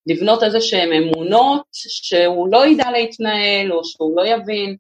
לבנות 0.10 0.44
איזה 0.44 0.62
שהם 0.62 0.92
אמונות 0.92 1.64
שהוא 1.72 2.48
לא 2.52 2.66
ידע 2.66 2.92
להתנהל 2.92 3.74
או 3.74 3.86
שהוא 3.86 4.18
לא 4.18 4.28
יבין, 4.28 4.76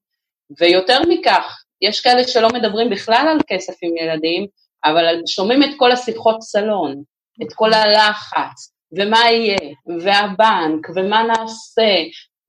ויותר 0.60 1.00
מכך, 1.10 1.64
יש 1.82 2.02
כאלה 2.02 2.28
שלא 2.28 2.48
מדברים 2.54 2.90
בכלל 2.90 3.28
על 3.32 3.40
כסף 3.48 3.74
עם 3.82 3.98
ילדים, 3.98 4.48
אבל 4.86 5.16
שומעים 5.28 5.64
את 5.64 5.70
כל 5.78 5.92
השיחות 5.92 6.42
סלון, 6.42 7.04
את 7.44 7.54
כל 7.56 7.74
הלחץ, 7.74 8.74
ומה 8.98 9.20
יהיה, 9.32 9.58
והבנק, 10.02 10.90
ומה 10.96 11.24
נעשה, 11.24 11.92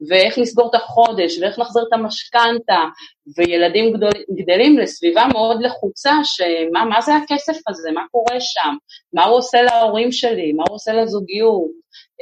ואיך 0.08 0.38
נסגור 0.38 0.70
את 0.70 0.74
החודש, 0.74 1.38
ואיך 1.38 1.58
נחזיר 1.58 1.82
את 1.88 1.92
המשכנתה, 1.92 2.84
וילדים 3.36 3.92
גדול, 3.92 4.10
גדלים 4.36 4.78
לסביבה 4.78 5.26
מאוד 5.32 5.62
לחוצה, 5.62 6.12
שמה 6.24 6.84
מה 6.84 7.00
זה 7.00 7.16
הכסף 7.16 7.68
הזה, 7.68 7.90
מה 7.90 8.02
קורה 8.10 8.40
שם, 8.40 8.74
מה 9.12 9.24
הוא 9.24 9.38
עושה 9.38 9.62
להורים 9.62 10.12
שלי, 10.12 10.52
מה 10.52 10.64
הוא 10.68 10.74
עושה 10.74 10.92
לזוגיות, 10.92 11.70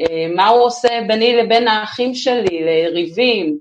אה, 0.01 0.29
מה 0.37 0.49
הוא 0.49 0.64
עושה 0.64 1.01
ביני 1.09 1.37
לבין 1.37 1.69
האחים 1.69 2.14
שלי, 2.14 2.61
לריבים, 2.64 3.59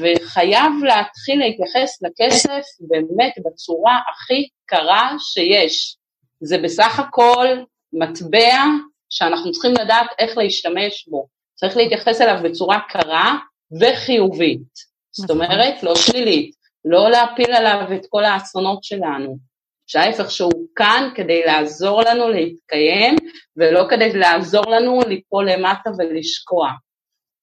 וחייב 0.00 0.72
להתחיל 0.82 1.38
להתייחס 1.38 2.02
לכסף 2.02 2.62
באמת 2.80 3.32
בצורה 3.46 3.98
הכי 4.10 4.48
קרה 4.66 5.10
שיש. 5.18 5.96
זה 6.40 6.58
בסך 6.58 6.98
הכל 6.98 7.46
מטבע 7.92 8.64
שאנחנו 9.10 9.52
צריכים 9.52 9.72
לדעת 9.72 10.06
איך 10.18 10.38
להשתמש 10.38 11.08
בו. 11.08 11.37
צריך 11.60 11.76
להתייחס 11.76 12.20
אליו 12.20 12.40
בצורה 12.44 12.80
קרה 12.88 13.38
וחיובית. 13.80 14.88
זאת 15.10 15.30
נכון. 15.30 15.42
אומרת, 15.42 15.82
לא 15.82 15.94
שלילית, 15.96 16.54
לא 16.84 17.10
להפיל 17.10 17.52
עליו 17.52 17.96
את 17.96 18.06
כל 18.08 18.24
האסונות 18.24 18.84
שלנו. 18.84 19.38
שההפך 19.86 20.30
שהוא 20.30 20.66
כאן 20.76 21.10
כדי 21.14 21.42
לעזור 21.46 22.02
לנו 22.02 22.28
להתקיים, 22.28 23.16
ולא 23.56 23.84
כדי 23.90 24.12
לעזור 24.12 24.70
לנו 24.70 25.00
ליפול 25.08 25.50
למטה 25.50 25.90
ולשקוע. 25.98 26.68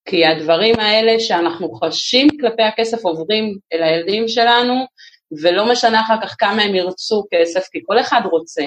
כי 0.09 0.25
הדברים 0.25 0.79
האלה 0.79 1.19
שאנחנו 1.19 1.73
חשים 1.73 2.27
כלפי 2.41 2.63
הכסף 2.63 3.05
עוברים 3.05 3.57
אל 3.73 3.83
הילדים 3.83 4.27
שלנו, 4.27 4.73
ולא 5.41 5.71
משנה 5.71 6.01
אחר 6.01 6.21
כך 6.21 6.35
כמה 6.39 6.61
הם 6.61 6.75
ירצו 6.75 7.23
כסף, 7.33 7.67
כי 7.71 7.79
כל 7.85 7.99
אחד 7.99 8.21
רוצה. 8.31 8.65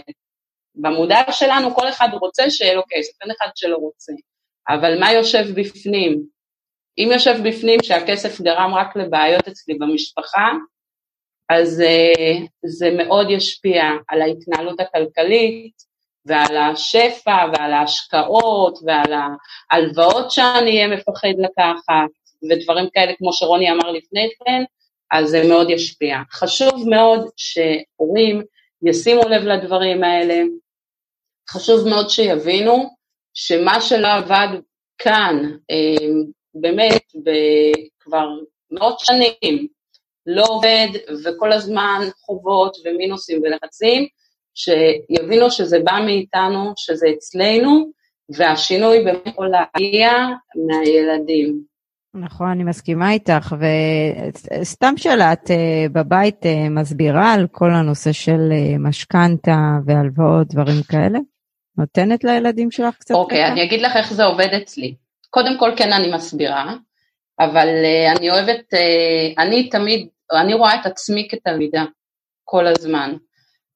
במודע 0.74 1.20
שלנו 1.30 1.74
כל 1.74 1.88
אחד 1.88 2.08
רוצה 2.20 2.50
שיהיה 2.50 2.74
לו 2.74 2.82
כסף, 2.88 3.22
אין 3.22 3.30
אחד 3.30 3.48
שלא 3.54 3.76
רוצה. 3.76 4.12
אבל 4.68 5.00
מה 5.00 5.12
יושב 5.12 5.44
בפנים? 5.54 6.22
אם 6.98 7.08
יושב 7.12 7.34
בפנים 7.44 7.82
שהכסף 7.82 8.40
גרם 8.40 8.74
רק 8.74 8.96
לבעיות 8.96 9.48
אצלי 9.48 9.74
במשפחה, 9.74 10.52
אז 11.48 11.80
uh, 11.80 12.46
זה 12.66 12.90
מאוד 12.90 13.30
ישפיע 13.30 13.82
על 14.08 14.22
ההתנהלות 14.22 14.80
הכלכלית 14.80 15.88
ועל 16.26 16.56
השפע 16.56 17.46
ועל 17.52 17.72
ההשקעות 17.72 18.78
ועל 18.86 19.12
ההלוואות 19.70 20.30
שאני 20.30 20.70
אהיה 20.70 20.88
מפחד 20.88 21.28
לקחת 21.38 22.10
ודברים 22.50 22.88
כאלה 22.94 23.12
כמו 23.18 23.32
שרוני 23.32 23.70
אמר 23.70 23.92
לפני 23.92 24.28
כן, 24.44 24.62
אז 25.12 25.28
זה 25.28 25.48
מאוד 25.48 25.70
ישפיע. 25.70 26.16
חשוב 26.32 26.88
מאוד 26.88 27.28
שהורים 27.36 28.42
ישימו 28.82 29.22
לב 29.28 29.42
לדברים 29.42 30.04
האלה, 30.04 30.42
חשוב 31.50 31.88
מאוד 31.88 32.10
שיבינו 32.10 32.97
שמה 33.40 33.80
שלא 33.80 34.08
עבד 34.08 34.48
כאן, 34.98 35.36
אה, 35.70 36.08
באמת, 36.54 37.02
כבר 38.00 38.28
מאות 38.70 38.98
שנים, 38.98 39.66
לא 40.26 40.44
עובד 40.48 40.88
וכל 41.24 41.52
הזמן 41.52 42.00
חובות 42.26 42.76
ומינוסים 42.84 43.42
ולחצים, 43.42 44.06
שיבינו 44.54 45.50
שזה 45.50 45.78
בא 45.84 45.98
מאיתנו, 46.04 46.72
שזה 46.76 47.06
אצלנו, 47.16 47.90
והשינוי 48.36 49.04
באמת 49.04 49.26
יכול 49.26 49.48
להגיע 49.48 50.10
מהילדים. 50.68 51.60
נכון, 52.14 52.48
אני 52.48 52.64
מסכימה 52.64 53.12
איתך, 53.12 53.56
וסתם 54.60 54.94
שאלה, 54.96 55.32
את 55.32 55.50
אה, 55.50 55.86
בבית 55.92 56.46
אה, 56.46 56.68
מסבירה 56.68 57.32
על 57.32 57.46
כל 57.52 57.70
הנושא 57.70 58.12
של 58.12 58.40
משכנתה 58.78 59.56
והלוואות, 59.86 60.46
דברים 60.48 60.82
כאלה? 60.88 61.18
נותנת 61.78 62.24
לילדים 62.24 62.70
שלך 62.70 62.94
קצת? 62.96 63.14
אוקיי, 63.14 63.44
okay, 63.44 63.52
אני 63.52 63.62
אגיד 63.62 63.80
לך 63.80 63.96
איך 63.96 64.12
זה 64.12 64.24
עובד 64.24 64.48
אצלי. 64.62 64.94
קודם 65.30 65.58
כל 65.58 65.70
כן 65.76 65.92
אני 65.92 66.14
מסבירה, 66.14 66.74
אבל 67.40 67.68
אני 68.16 68.30
אוהבת, 68.30 68.74
אני 69.38 69.68
תמיד 69.68 70.08
אני 70.32 70.54
רואה 70.54 70.80
את 70.80 70.86
עצמי 70.86 71.28
כתלמידה 71.30 71.84
כל 72.44 72.66
הזמן, 72.66 73.14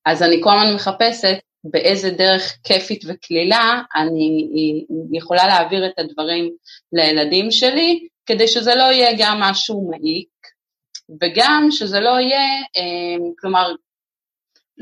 אז 0.07 0.23
אני 0.23 0.41
כל 0.43 0.51
הזמן 0.51 0.75
מחפשת 0.75 1.39
באיזה 1.65 2.11
דרך 2.11 2.59
כיפית 2.65 3.05
וקלילה 3.09 3.83
אני 3.97 4.49
יכולה 5.13 5.47
להעביר 5.47 5.87
את 5.87 5.99
הדברים 5.99 6.51
לילדים 6.93 7.51
שלי, 7.51 8.09
כדי 8.27 8.49
שזה 8.49 8.75
לא 8.75 8.83
יהיה 8.83 9.11
גם 9.19 9.41
משהו 9.41 9.91
מעיק, 9.91 10.29
וגם 11.23 11.67
שזה 11.71 12.01
לא 12.01 12.21
יהיה, 12.21 12.47
אה, 12.77 13.17
כלומר, 13.39 13.73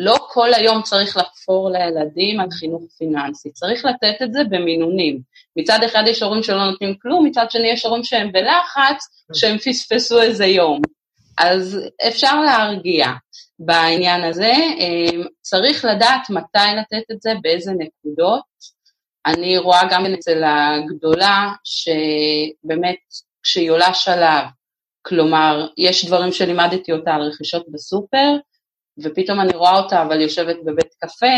לא 0.02 0.16
כל 0.28 0.54
היום 0.54 0.82
צריך 0.82 1.16
לחפור 1.16 1.70
לילדים 1.70 2.40
על 2.40 2.50
חינוך 2.50 2.82
פיננסי, 2.98 3.50
צריך 3.50 3.84
לתת 3.84 4.22
את 4.22 4.32
זה 4.32 4.44
במינונים. 4.50 5.20
מצד 5.56 5.78
אחד 5.86 6.02
יש 6.06 6.22
הורים 6.22 6.42
שלא 6.42 6.70
נותנים 6.70 6.94
כלום, 7.02 7.26
מצד 7.26 7.50
שני 7.50 7.68
יש 7.68 7.84
הורים 7.84 8.04
שהם 8.04 8.32
בלחץ, 8.32 9.26
שהם 9.34 9.58
פספסו 9.58 10.20
איזה 10.20 10.46
יום. 10.46 10.80
אז 11.38 11.80
אפשר 12.08 12.40
להרגיע 12.40 13.06
בעניין 13.58 14.24
הזה, 14.24 14.52
אמ, 14.78 15.22
צריך 15.40 15.84
לדעת 15.84 16.30
מתי 16.30 16.58
לתת 16.80 17.10
את 17.10 17.22
זה, 17.22 17.32
באיזה 17.42 17.72
נקודות. 17.72 18.42
אני 19.26 19.58
רואה 19.58 19.88
גם 19.90 20.06
אצל 20.06 20.42
הגדולה, 20.44 21.52
שבאמת 21.64 22.96
כשהיא 23.42 23.70
עולה 23.70 23.94
שלב, 23.94 24.44
כלומר, 25.02 25.68
יש 25.76 26.04
דברים 26.04 26.32
שלימדתי 26.32 26.92
אותה 26.92 27.14
על 27.14 27.22
רכישות 27.22 27.66
בסופר, 27.68 28.36
ופתאום 28.98 29.40
אני 29.40 29.56
רואה 29.56 29.78
אותה 29.78 30.02
אבל 30.02 30.20
יושבת 30.20 30.56
בבית 30.64 30.94
קפה, 31.04 31.36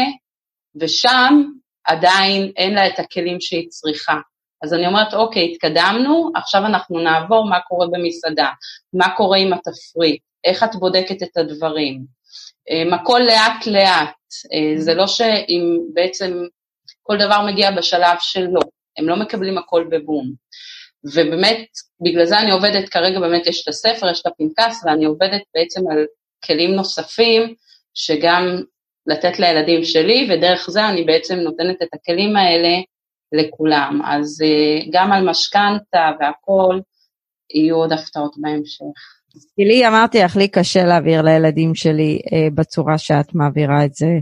ושם 0.81 1.43
עדיין 1.85 2.53
אין 2.57 2.75
לה 2.75 2.87
את 2.87 2.99
הכלים 2.99 3.41
שהיא 3.41 3.69
צריכה. 3.69 4.17
אז 4.63 4.75
אני 4.75 4.87
אומרת, 4.87 5.15
אוקיי, 5.15 5.53
התקדמנו, 5.53 6.31
עכשיו 6.35 6.67
אנחנו 6.67 7.01
נעבור 7.01 7.49
מה 7.49 7.61
קורה 7.61 7.87
במסעדה, 7.93 8.51
מה 8.93 9.17
קורה 9.17 9.39
עם 9.39 9.53
התפריט, 9.53 10.23
איך 10.45 10.63
את 10.63 10.75
בודקת 10.75 11.23
את 11.23 11.37
הדברים. 11.37 12.05
הכל 12.93 13.21
לאט 13.27 13.67
לאט, 13.67 14.15
אה, 14.53 14.81
זה 14.81 14.95
לא 14.95 15.07
שאם 15.07 15.79
בעצם 15.95 16.33
כל 17.03 17.17
דבר 17.19 17.47
מגיע 17.47 17.71
בשלב 17.71 18.17
שלו, 18.21 18.61
הם 18.99 19.09
לא 19.09 19.17
מקבלים 19.17 19.59
הכל 19.59 19.85
בבום. 19.91 20.33
ובאמת, 21.05 21.67
בגלל 22.01 22.25
זה 22.25 22.39
אני 22.39 22.51
עובדת, 22.51 22.89
כרגע 22.89 23.21
באמת 23.21 23.47
יש 23.47 23.63
את 23.63 23.69
הספר, 23.69 24.11
יש 24.11 24.21
את 24.21 24.27
הפנקס, 24.27 24.85
ואני 24.85 25.05
עובדת 25.05 25.43
בעצם 25.55 25.81
על 25.91 26.05
כלים 26.45 26.75
נוספים, 26.75 27.55
שגם 27.95 28.43
לתת 29.07 29.39
לילדים 29.39 29.85
שלי, 29.85 30.29
ודרך 30.31 30.71
זה 30.71 30.89
אני 30.89 31.05
בעצם 31.05 31.35
נותנת 31.35 31.77
את 31.83 31.89
הכלים 31.93 32.37
האלה 32.37 32.81
לכולם. 33.33 34.01
אז 34.05 34.43
אה, 34.43 34.87
גם 34.93 35.13
על 35.13 35.31
משכנתה 35.31 36.11
והכול, 36.21 36.81
יהיו 37.55 37.77
עוד 37.77 37.93
הפתעות 37.93 38.35
בהמשך. 38.39 38.85
כי 39.57 39.65
לי, 39.65 39.89
אמרתי 39.89 40.19
לך, 40.19 40.37
לי 40.37 40.49
קשה 40.49 40.85
להעביר 40.85 41.23
לילדים 41.23 41.75
שלי 41.75 42.19
אה, 42.33 42.49
בצורה 42.55 42.99
שאת 42.99 43.35
מעבירה 43.35 43.85
את 43.85 43.95
זה. 43.95 44.19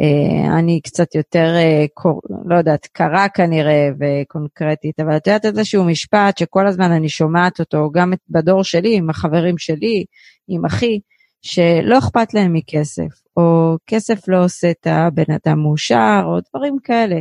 אה, 0.00 0.58
אני 0.58 0.80
קצת 0.80 1.14
יותר, 1.14 1.54
אה, 1.56 1.84
קור, 1.94 2.20
לא 2.44 2.56
יודעת, 2.56 2.86
קרה 2.86 3.28
כנראה 3.28 3.88
וקונקרטית, 4.00 5.00
אבל 5.00 5.16
את 5.16 5.26
יודעת 5.26 5.44
איזשהו 5.44 5.84
משפט 5.84 6.38
שכל 6.38 6.66
הזמן 6.66 6.92
אני 6.92 7.08
שומעת 7.08 7.60
אותו, 7.60 7.90
גם 7.92 8.12
בדור 8.28 8.64
שלי, 8.64 8.96
עם 8.96 9.10
החברים 9.10 9.58
שלי, 9.58 10.04
עם 10.48 10.64
אחי, 10.64 11.00
שלא 11.44 11.98
אכפת 11.98 12.34
להם 12.34 12.52
מכסף, 12.52 13.20
או 13.36 13.76
כסף 13.86 14.28
לא 14.28 14.44
עושה 14.44 14.70
את 14.70 14.86
הבן 14.86 15.34
אדם 15.34 15.58
מאושר, 15.58 16.22
או 16.24 16.38
דברים 16.50 16.78
כאלה. 16.84 17.16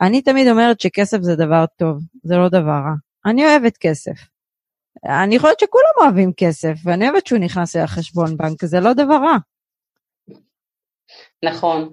אני 0.00 0.22
תמיד 0.22 0.48
אומרת 0.48 0.80
שכסף 0.80 1.18
זה 1.20 1.36
דבר 1.36 1.64
טוב, 1.78 1.98
זה 2.22 2.36
לא 2.36 2.48
דבר 2.48 2.80
רע. 2.84 2.94
אני 3.26 3.46
אוהבת 3.46 3.76
כסף. 3.76 4.12
אני 5.04 5.38
חושבת 5.38 5.60
שכולם 5.60 5.90
אוהבים 6.00 6.32
כסף, 6.36 6.74
ואני 6.84 7.08
אוהבת 7.08 7.26
שהוא 7.26 7.38
נכנס 7.38 7.76
לחשבון 7.76 8.36
בנק, 8.36 8.64
זה 8.64 8.80
לא 8.80 8.92
דבר 8.92 9.14
רע. 9.14 9.36
נכון. 11.42 11.92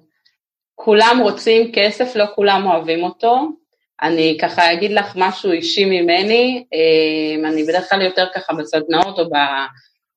כולם 0.76 1.20
רוצים 1.24 1.72
כסף, 1.76 2.16
לא 2.16 2.26
כולם 2.36 2.66
אוהבים 2.66 3.04
אותו. 3.04 3.50
אני 4.02 4.38
ככה 4.42 4.74
אגיד 4.74 4.92
לך 4.92 5.14
משהו 5.16 5.52
אישי 5.52 5.86
ממני, 5.86 6.66
אה, 6.74 7.50
אני 7.50 7.64
בדרך 7.64 7.90
כלל 7.90 8.02
יותר 8.02 8.26
ככה 8.36 8.54
בסדנאות 8.54 9.20
או 9.20 9.30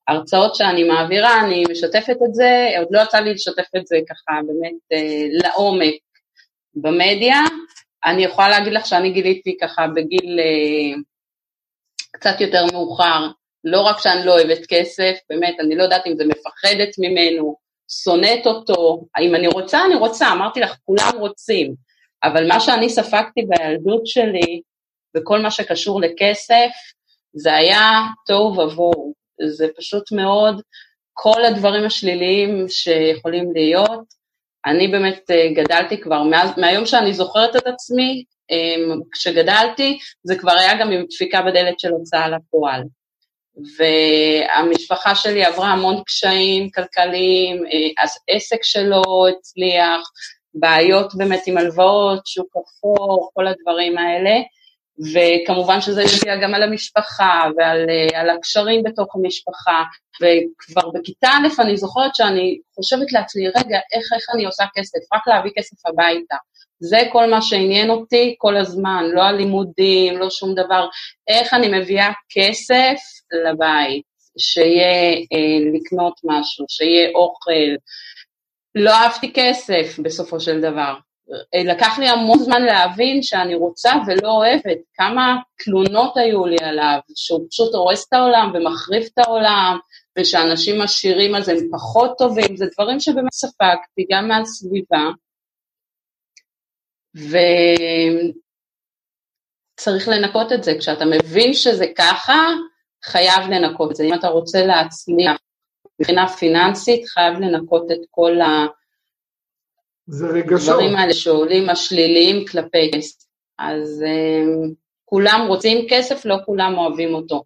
בהרצאות 0.09 0.55
שאני 0.55 0.83
מעבירה, 0.83 1.41
אני 1.41 1.63
משתפת 1.71 2.17
את 2.27 2.33
זה, 2.33 2.69
עוד 2.79 2.87
לא 2.91 3.01
יצא 3.01 3.17
לי 3.17 3.33
לשתף 3.33 3.75
את 3.77 3.87
זה 3.87 3.97
ככה 4.09 4.39
באמת 4.47 4.73
אה, 4.93 5.27
לעומק 5.31 5.95
במדיה. 6.75 7.39
אני 8.05 8.23
יכולה 8.23 8.49
להגיד 8.49 8.73
לך 8.73 8.85
שאני 8.85 9.11
גיליתי 9.11 9.57
ככה 9.61 9.87
בגיל 9.87 10.39
אה, 10.39 11.01
קצת 12.11 12.41
יותר 12.41 12.65
מאוחר, 12.73 13.27
לא 13.63 13.81
רק 13.81 13.99
שאני 13.99 14.25
לא 14.25 14.33
אוהבת 14.33 14.65
כסף, 14.69 15.17
באמת, 15.29 15.55
אני 15.59 15.75
לא 15.75 15.83
יודעת 15.83 16.07
אם 16.07 16.15
זה 16.17 16.23
מפחדת 16.25 16.89
ממנו, 16.97 17.55
שונאת 18.03 18.45
אותו, 18.45 19.05
אם 19.21 19.35
אני 19.35 19.47
רוצה, 19.47 19.85
אני 19.85 19.95
רוצה, 19.95 20.31
אמרתי 20.31 20.59
לך, 20.59 20.75
כולם 20.85 21.11
רוצים, 21.19 21.73
אבל 22.23 22.47
מה 22.47 22.59
שאני 22.59 22.89
ספגתי 22.89 23.41
בילדות 23.41 24.07
שלי, 24.07 24.61
וכל 25.17 25.39
מה 25.39 25.51
שקשור 25.51 26.01
לכסף, 26.01 26.71
זה 27.33 27.55
היה 27.55 28.01
תוהו 28.25 28.57
ובוהו, 28.57 29.13
זה 29.41 29.67
פשוט 29.77 30.11
מאוד, 30.11 30.61
כל 31.13 31.45
הדברים 31.45 31.85
השליליים 31.85 32.65
שיכולים 32.69 33.51
להיות, 33.53 34.05
אני 34.65 34.87
באמת 34.87 35.31
אה, 35.31 35.49
גדלתי 35.53 36.01
כבר, 36.01 36.23
מאז, 36.23 36.49
מהיום 36.57 36.85
שאני 36.85 37.13
זוכרת 37.13 37.55
את 37.55 37.67
עצמי, 37.67 38.23
אמ, 38.51 38.99
כשגדלתי, 39.11 39.99
זה 40.23 40.35
כבר 40.35 40.51
היה 40.51 40.79
גם 40.79 40.91
עם 40.91 41.05
דפיקה 41.09 41.41
בדלת 41.41 41.79
של 41.79 41.91
הוצאה 41.91 42.29
לפועל. 42.29 42.83
והמשפחה 43.77 45.15
שלי 45.15 45.45
עברה 45.45 45.67
המון 45.67 46.03
קשיים 46.03 46.69
כלכליים, 46.69 47.65
אה, 47.65 48.03
אז 48.03 48.17
עסק 48.27 48.63
שלו 48.63 49.01
הצליח, 49.27 50.11
בעיות 50.53 51.15
באמת 51.15 51.41
עם 51.47 51.57
הלוואות, 51.57 52.27
שוק 52.27 52.55
אפור, 52.57 53.29
כל 53.33 53.47
הדברים 53.47 53.97
האלה, 53.97 54.31
וכמובן 54.99 55.81
שזה 55.81 56.03
משפיע 56.05 56.35
גם 56.35 56.53
על 56.53 56.63
המשפחה 56.63 57.43
ועל 57.57 57.89
על 58.15 58.29
הקשרים 58.29 58.83
בתוך 58.83 59.15
המשפחה, 59.15 59.83
וכבר 60.21 60.89
בכיתה 60.89 61.27
א' 61.27 61.61
אני 61.61 61.77
זוכרת 61.77 62.15
שאני 62.15 62.59
חושבת 62.75 63.11
לעצמי, 63.11 63.47
רגע, 63.47 63.79
איך, 63.93 64.13
איך 64.15 64.25
אני 64.33 64.45
עושה 64.45 64.63
כסף? 64.75 65.13
רק 65.13 65.27
להביא 65.27 65.51
כסף 65.57 65.85
הביתה. 65.85 66.35
זה 66.79 66.99
כל 67.11 67.29
מה 67.29 67.41
שעניין 67.41 67.89
אותי 67.89 68.35
כל 68.37 68.57
הזמן, 68.57 69.03
לא 69.13 69.21
הלימודים, 69.21 70.17
לא 70.17 70.29
שום 70.29 70.55
דבר. 70.55 70.87
איך 71.27 71.53
אני 71.53 71.79
מביאה 71.79 72.11
כסף 72.29 72.95
לבית, 73.45 74.03
שיהיה 74.37 75.13
אה, 75.13 75.71
לקנות 75.73 76.13
משהו, 76.23 76.65
שיהיה 76.69 77.09
אוכל. 77.15 77.75
לא 78.75 78.91
אהבתי 78.91 79.33
כסף 79.33 79.99
בסופו 80.03 80.39
של 80.39 80.61
דבר. 80.61 80.93
אה, 81.55 81.63
לקח 81.73 81.99
לי 81.99 82.07
המון 82.09 82.39
זמן 82.39 82.61
להבין 82.61 83.23
שאני 83.23 83.55
רוצה 83.55 83.91
ולא 84.07 84.31
אוהבת, 84.31 84.77
כמה 84.93 85.35
תלונות 85.63 86.17
היו 86.17 86.45
לי 86.45 86.57
עליו, 86.61 86.99
שהוא 87.15 87.47
פשוט 87.49 87.75
הורס 87.75 88.07
את 88.07 88.13
העולם 88.13 88.51
ומחריף 88.53 89.07
את 89.13 89.17
העולם, 89.17 89.77
ושאנשים 90.19 90.81
עשירים 90.81 91.35
אז 91.35 91.49
הם 91.49 91.57
פחות 91.71 92.17
טובים, 92.17 92.57
זה 92.57 92.65
דברים 92.73 92.99
שבאמת 92.99 93.33
ספגתי 93.33 94.05
גם 94.11 94.27
מהסביבה. 94.27 95.09
וצריך 99.75 100.07
לנקות 100.07 100.51
את 100.51 100.63
זה, 100.63 100.71
כשאתה 100.79 101.05
מבין 101.05 101.53
שזה 101.53 101.85
ככה, 101.97 102.47
חייב 103.05 103.49
לנקות 103.49 103.91
את 103.91 103.95
זה. 103.95 104.03
אם 104.03 104.13
אתה 104.13 104.27
רוצה 104.27 104.65
להצליח 104.65 105.37
מבחינה 105.99 106.27
פיננסית, 106.27 107.07
חייב 107.07 107.39
לנקות 107.39 107.91
את 107.91 107.99
כל 108.11 108.41
ה... 108.41 108.65
זה 110.07 110.27
רגשות. 110.27 110.69
הדברים 110.69 110.95
האלה 110.95 111.13
שעולים 111.13 111.69
השליליים 111.69 112.45
כלפי 112.45 112.91
כסף. 112.95 113.25
אז 113.59 114.03
um, 114.03 114.73
כולם 115.05 115.45
רוצים 115.47 115.85
כסף, 115.89 116.25
לא 116.25 116.35
כולם 116.45 116.77
אוהבים 116.77 117.13
אותו. 117.13 117.43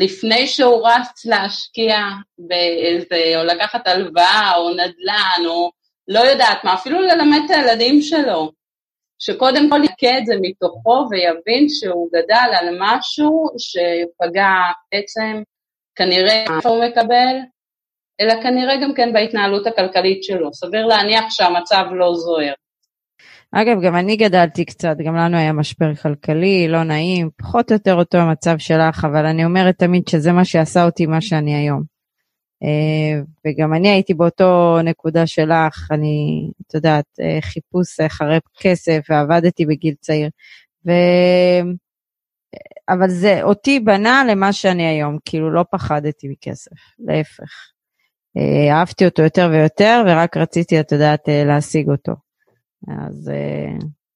לפני 0.00 0.46
שהוא 0.46 0.88
רץ 0.88 1.26
להשקיע 1.26 1.96
באיזה, 2.38 3.32
או 3.36 3.44
לקחת 3.44 3.86
הלוואה, 3.86 4.56
או 4.56 4.70
נדל"ן, 4.70 5.46
או 5.46 5.70
לא 6.08 6.20
יודעת 6.20 6.64
מה, 6.64 6.74
אפילו 6.74 7.00
ללמד 7.00 7.40
את 7.46 7.50
הילדים 7.50 8.02
שלו, 8.02 8.52
שקודם 9.18 9.70
כל 9.70 9.84
יקה 9.84 10.18
את 10.18 10.26
זה 10.26 10.34
מתוכו 10.40 11.06
ויבין 11.10 11.68
שהוא 11.68 12.08
גדל 12.12 12.50
על 12.60 12.76
משהו 12.80 13.46
שפגע 13.58 14.50
בעצם 14.92 15.42
כנראה 15.94 16.44
איפה 16.56 16.68
הוא 16.68 16.84
מקבל, 16.84 17.36
אלא 18.20 18.42
כנראה 18.42 18.76
גם 18.82 18.94
כן 18.94 19.12
בהתנהלות 19.12 19.66
הכלכלית 19.66 20.24
שלו. 20.24 20.54
סביר 20.54 20.86
להניח 20.86 21.24
שהמצב 21.30 21.84
לא 21.92 22.14
זוהר. 22.14 22.52
אגב, 23.52 23.82
גם 23.82 23.96
אני 23.96 24.16
גדלתי 24.16 24.64
קצת, 24.64 24.96
גם 25.06 25.16
לנו 25.16 25.36
היה 25.36 25.52
משבר 25.52 25.94
כלכלי, 25.94 26.68
לא 26.68 26.82
נעים, 26.82 27.30
פחות 27.38 27.70
או 27.70 27.76
יותר 27.76 27.94
אותו 27.94 28.18
המצב 28.18 28.58
שלך, 28.58 29.04
אבל 29.04 29.26
אני 29.26 29.44
אומרת 29.44 29.78
תמיד 29.78 30.08
שזה 30.08 30.32
מה 30.32 30.44
שעשה 30.44 30.84
אותי 30.84 31.06
מה 31.06 31.20
שאני 31.20 31.54
היום. 31.54 31.82
אה, 32.62 33.20
וגם 33.46 33.74
אני 33.74 33.88
הייתי 33.88 34.14
באותו 34.14 34.78
נקודה 34.84 35.26
שלך, 35.26 35.88
אני, 35.90 36.50
את 36.66 36.74
יודעת, 36.74 37.04
אה, 37.20 37.38
חיפוש 37.40 38.00
אחרי 38.00 38.38
כסף, 38.60 39.00
ועבדתי 39.08 39.66
בגיל 39.66 39.94
צעיר. 40.00 40.28
ו... 40.86 40.90
אבל 42.88 43.08
זה 43.08 43.42
אותי 43.42 43.80
בנה 43.80 44.24
למה 44.30 44.52
שאני 44.52 44.86
היום, 44.86 45.18
כאילו 45.24 45.52
לא 45.52 45.64
פחדתי 45.70 46.28
מכסף, 46.28 46.76
להפך. 46.98 47.73
אה, 48.36 48.78
אהבתי 48.78 49.04
אותו 49.04 49.22
יותר 49.22 49.48
ויותר, 49.52 50.02
ורק 50.06 50.36
רציתי, 50.36 50.80
את 50.80 50.92
יודעת, 50.92 51.28
להשיג 51.46 51.90
אותו. 51.90 52.12
אז 52.88 53.30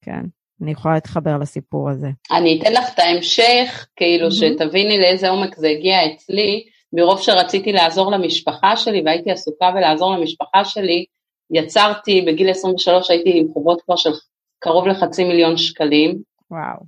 כן, 0.04 0.20
אני 0.62 0.70
יכולה 0.70 0.94
להתחבר 0.94 1.36
לסיפור 1.38 1.90
הזה. 1.90 2.08
אני 2.32 2.58
אתן 2.60 2.72
לך 2.72 2.94
את 2.94 2.98
ההמשך, 2.98 3.86
כאילו 3.96 4.28
mm-hmm. 4.28 4.30
שתביני 4.30 4.98
לאיזה 4.98 5.28
עומק 5.28 5.56
זה 5.56 5.68
הגיע 5.68 6.06
אצלי. 6.06 6.64
מרוב 6.92 7.20
שרציתי 7.20 7.72
לעזור 7.72 8.12
למשפחה 8.12 8.76
שלי 8.76 9.02
והייתי 9.04 9.30
עסוקה 9.30 9.70
בלעזור 9.70 10.16
למשפחה 10.16 10.64
שלי, 10.64 11.04
יצרתי, 11.50 12.20
בגיל 12.20 12.50
23 12.50 13.10
הייתי 13.10 13.38
עם 13.38 13.48
חובות 13.52 13.82
כבר 13.82 13.96
של 13.96 14.10
קרוב 14.58 14.86
לחצי 14.86 15.24
מיליון 15.24 15.56
שקלים. 15.56 16.18
וואו. 16.50 16.80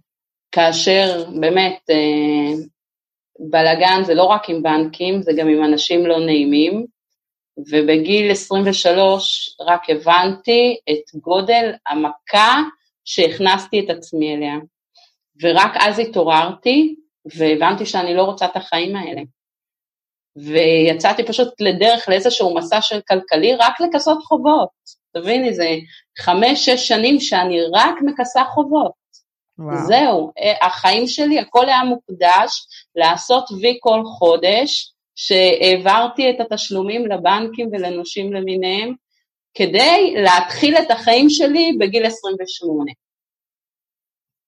כאשר 0.53 1.25
באמת 1.41 1.79
אה, 1.91 2.55
בלאגן 3.51 4.03
זה 4.05 4.15
לא 4.15 4.25
רק 4.25 4.51
עם 4.51 4.63
בנקים, 4.63 5.23
זה 5.23 5.33
גם 5.37 5.49
עם 5.49 5.65
אנשים 5.65 6.07
לא 6.07 6.19
נעימים, 6.27 6.87
ובגיל 7.71 8.31
23 8.31 9.57
רק 9.61 9.91
הבנתי 9.91 10.77
את 10.91 11.21
גודל 11.21 11.73
המכה 11.89 12.59
שהכנסתי 13.05 13.81
את 13.81 13.91
עצמי 13.91 14.35
אליה. 14.35 14.55
ורק 15.43 15.73
אז 15.81 15.99
התעוררתי 15.99 16.95
והבנתי 17.37 17.87
שאני 17.87 18.15
לא 18.15 18.23
רוצה 18.23 18.47
את 18.47 18.57
החיים 18.57 18.97
האלה. 18.97 19.23
ויצאתי 20.37 21.27
פשוט 21.27 21.49
לדרך 21.61 22.09
לאיזשהו 22.09 22.55
מסע 22.55 22.83
של 22.83 23.01
כלכלי 23.09 23.55
רק 23.55 23.81
לכסות 23.81 24.23
חובות. 24.23 24.69
תביני, 25.13 25.55
זה 25.55 25.69
חמש-שש 26.19 26.89
שנים 26.89 27.21
שאני 27.21 27.59
רק 27.75 27.95
מכסה 28.03 28.45
חובות. 28.45 29.01
וואו. 29.59 29.87
זהו, 29.87 30.33
החיים 30.63 31.07
שלי, 31.07 31.39
הכל 31.39 31.69
היה 31.69 31.85
מוקדש 31.85 32.67
לעשות 32.97 33.45
וי 33.51 33.79
כל 33.81 34.03
חודש, 34.05 34.93
שהעברתי 35.23 36.31
את 36.31 36.37
התשלומים 36.41 37.07
לבנקים 37.07 37.69
ולנושים 37.73 38.33
למיניהם, 38.33 38.95
כדי 39.55 40.15
להתחיל 40.17 40.77
את 40.77 40.91
החיים 40.91 41.31
שלי 41.31 41.77
בגיל 41.81 42.07
28. 42.07 42.93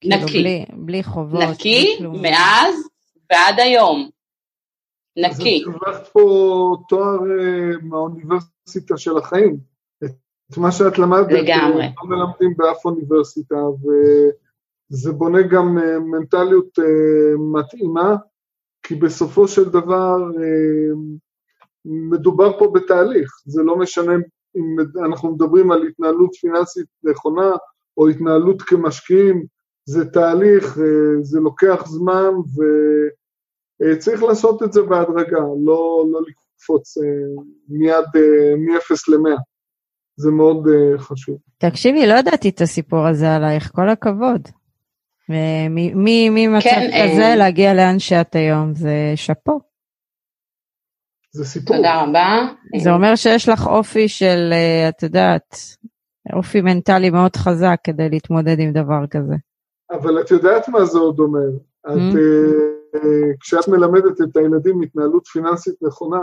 כאילו 0.01 0.17
נקי. 0.17 0.41
בלי, 0.41 0.65
בלי 0.73 1.03
חובות. 1.03 1.43
נקי, 1.43 1.97
בלי 2.01 2.21
מאז 2.21 2.75
ועד 3.31 3.61
היום. 3.61 4.11
נקי. 5.17 5.65
אז 5.67 5.75
את 5.75 5.83
הרווחת 5.83 6.09
פה 6.13 6.77
תואר 6.89 7.19
uh, 7.19 7.85
מהאוניברסיטה 7.85 8.97
של 8.97 9.19
החיים. 9.19 9.57
את 10.51 10.57
מה 10.57 10.73
שאת 10.73 10.99
למדת, 10.99 11.33
לגמרי. 11.33 11.87
לא 11.87 12.09
מלמדים 12.09 12.55
באף 12.57 12.85
אוניברסיטה, 12.85 13.57
וזה 14.91 15.13
בונה 15.13 15.43
גם 15.43 15.79
uh, 15.79 15.99
מנטליות 15.99 16.79
uh, 16.79 16.83
מתאימה, 17.53 18.17
כי 18.93 18.99
בסופו 18.99 19.49
של 19.49 19.69
דבר 19.69 20.17
uh, 20.17 20.97
מדובר 21.85 22.59
פה 22.59 22.73
בתהליך, 22.75 23.31
זה 23.47 23.63
לא 23.63 23.77
משנה 23.77 24.13
אם 24.57 24.77
אנחנו 25.05 25.35
מדברים 25.35 25.73
על 25.73 25.87
התנהלות 25.87 26.35
פיננסית 26.35 26.87
נכונה, 27.05 27.51
או 27.97 28.09
התנהלות 28.09 28.63
כמשקיעים, 28.63 29.45
זה 29.85 30.05
תהליך, 30.05 30.79
זה 31.23 31.41
לוקח 31.41 31.87
זמן, 31.87 32.31
ו... 32.35 32.63
אה, 33.83 34.27
לעשות 34.29 34.63
את 34.63 34.73
זה 34.73 34.83
בהדרגה, 34.83 35.41
לא, 35.65 36.05
לא 36.13 36.21
לקפוץ 36.29 36.99
אה, 36.99 37.43
מיד 37.69 38.05
אה, 38.17 38.57
מ-0 38.57 38.95
ל-100. 39.09 39.39
זה 40.17 40.31
מאוד 40.31 40.67
חשוב. 40.99 41.39
תקשיבי, 41.59 42.07
לא 42.07 42.15
ידעתי 42.15 42.49
את 42.49 42.61
הסיפור 42.61 43.07
הזה 43.07 43.35
עלייך, 43.35 43.71
כל 43.75 43.89
הכבוד. 43.89 44.49
ממצב 46.31 46.65
כן, 46.65 46.91
כזה 47.05 47.35
להגיע 47.37 47.75
לאן 47.75 47.99
שאת 47.99 48.35
היום, 48.35 48.75
זה 48.75 49.13
שאפו. 49.17 49.61
זה 51.33 51.45
סיפור. 51.45 51.77
תודה 51.77 52.03
רבה. 52.03 52.47
זה 52.83 52.93
אומר 52.93 53.17
שיש 53.17 53.49
לך 53.49 53.67
אופי 53.67 54.09
של, 54.09 54.53
את 54.89 55.03
יודעת, 55.03 55.57
אופי 56.33 56.61
מנטלי 56.61 57.11
מאוד 57.11 57.37
חזק 57.37 57.77
כדי 57.85 58.09
להתמודד 58.09 58.59
עם 58.59 58.73
דבר 58.73 59.07
כזה. 59.11 59.35
אבל 59.91 60.21
את 60.21 60.31
יודעת 60.31 60.69
מה 60.69 60.85
זה 60.85 60.99
עוד 60.99 61.19
אומר. 61.19 61.49
את, 61.87 61.93
mm-hmm. 61.93 62.83
כשאת 63.41 63.69
מלמדת 63.69 64.21
את 64.21 64.37
הילדים 64.37 64.83
התנהלות 64.83 65.27
פיננסית 65.27 65.75
נכונה, 65.83 66.21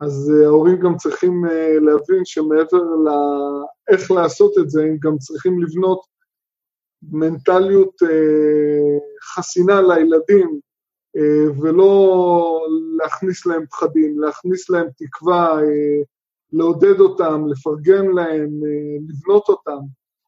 אז 0.00 0.32
אה, 0.34 0.46
ההורים 0.46 0.80
גם 0.80 0.96
צריכים 0.96 1.44
אה, 1.44 1.74
להבין 1.80 2.24
שמעבר 2.24 2.82
לאיך 3.04 4.10
לעשות 4.10 4.52
את 4.58 4.70
זה, 4.70 4.82
הם 4.82 4.96
גם 5.00 5.18
צריכים 5.18 5.62
לבנות 5.62 6.00
מנטליות 7.02 8.02
אה, 8.02 8.98
חסינה 9.34 9.80
לילדים, 9.80 10.60
ולא 11.62 12.66
להכניס 12.98 13.46
להם 13.46 13.66
פחדים, 13.66 14.20
להכניס 14.20 14.70
להם 14.70 14.86
תקווה, 14.96 15.58
לעודד 16.52 17.00
אותם, 17.00 17.46
לפרגן 17.46 18.06
להם, 18.06 18.48
לבנות 19.08 19.48
אותם. 19.48 19.78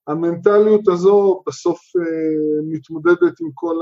המנטליות 0.06 0.88
הזו 0.88 1.42
בסוף 1.46 1.80
מתמודדת 2.70 3.40
עם 3.40 3.50
כל. 3.54 3.76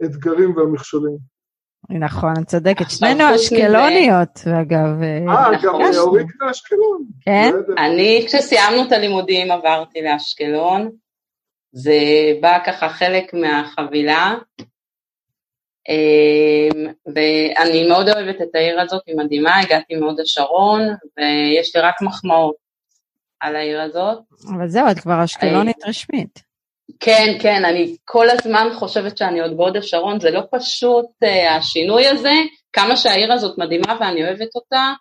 האתגרים 0.00 0.56
והמכשולים. 0.56 1.16
נכון, 1.90 2.32
את 2.42 2.46
צודקת. 2.46 2.90
שנינו 2.90 3.34
אשקלוניות, 3.34 4.40
אגב. 4.62 5.02
אה, 5.02 5.50
גם 5.62 5.74
אורית 5.98 6.26
לאשקלון. 6.40 7.04
כן? 7.20 7.52
אני, 7.78 8.24
כשסיימנו 8.26 8.86
את 8.86 8.92
הלימודים, 8.92 9.50
עברתי 9.50 10.02
לאשקלון. 10.02 10.90
זה 11.72 11.98
בא 12.40 12.58
ככה 12.66 12.88
חלק 12.88 13.34
מהחבילה. 13.34 14.34
אמ, 15.88 16.86
ואני 17.14 17.88
מאוד 17.88 18.08
אוהבת 18.08 18.42
את 18.42 18.54
העיר 18.54 18.80
הזאת, 18.80 19.02
היא 19.06 19.16
מדהימה, 19.16 19.60
הגעתי 19.60 19.94
מהוד 19.94 20.20
השרון, 20.20 20.80
ויש 21.16 21.76
לי 21.76 21.82
רק 21.82 22.02
מחמאות 22.02 22.54
על 23.40 23.56
העיר 23.56 23.80
הזאת. 23.80 24.18
אבל 24.48 24.68
זהו, 24.68 24.90
את 24.90 25.00
כבר 25.00 25.24
אשקלונית 25.24 25.84
רשמית. 25.86 26.50
כן, 27.00 27.38
כן, 27.40 27.64
אני 27.64 27.96
כל 28.04 28.26
הזמן 28.30 28.68
חושבת 28.74 29.18
שאני 29.18 29.40
עוד 29.40 29.56
בהוד 29.56 29.76
השרון, 29.76 30.20
זה 30.20 30.30
לא 30.30 30.40
פשוט 30.50 31.06
uh, 31.24 31.50
השינוי 31.58 32.06
הזה, 32.06 32.32
כמה 32.72 32.96
שהעיר 32.96 33.32
הזאת 33.32 33.58
מדהימה 33.58 33.96
ואני 34.00 34.24
אוהבת 34.24 34.54
אותה, 34.54 34.92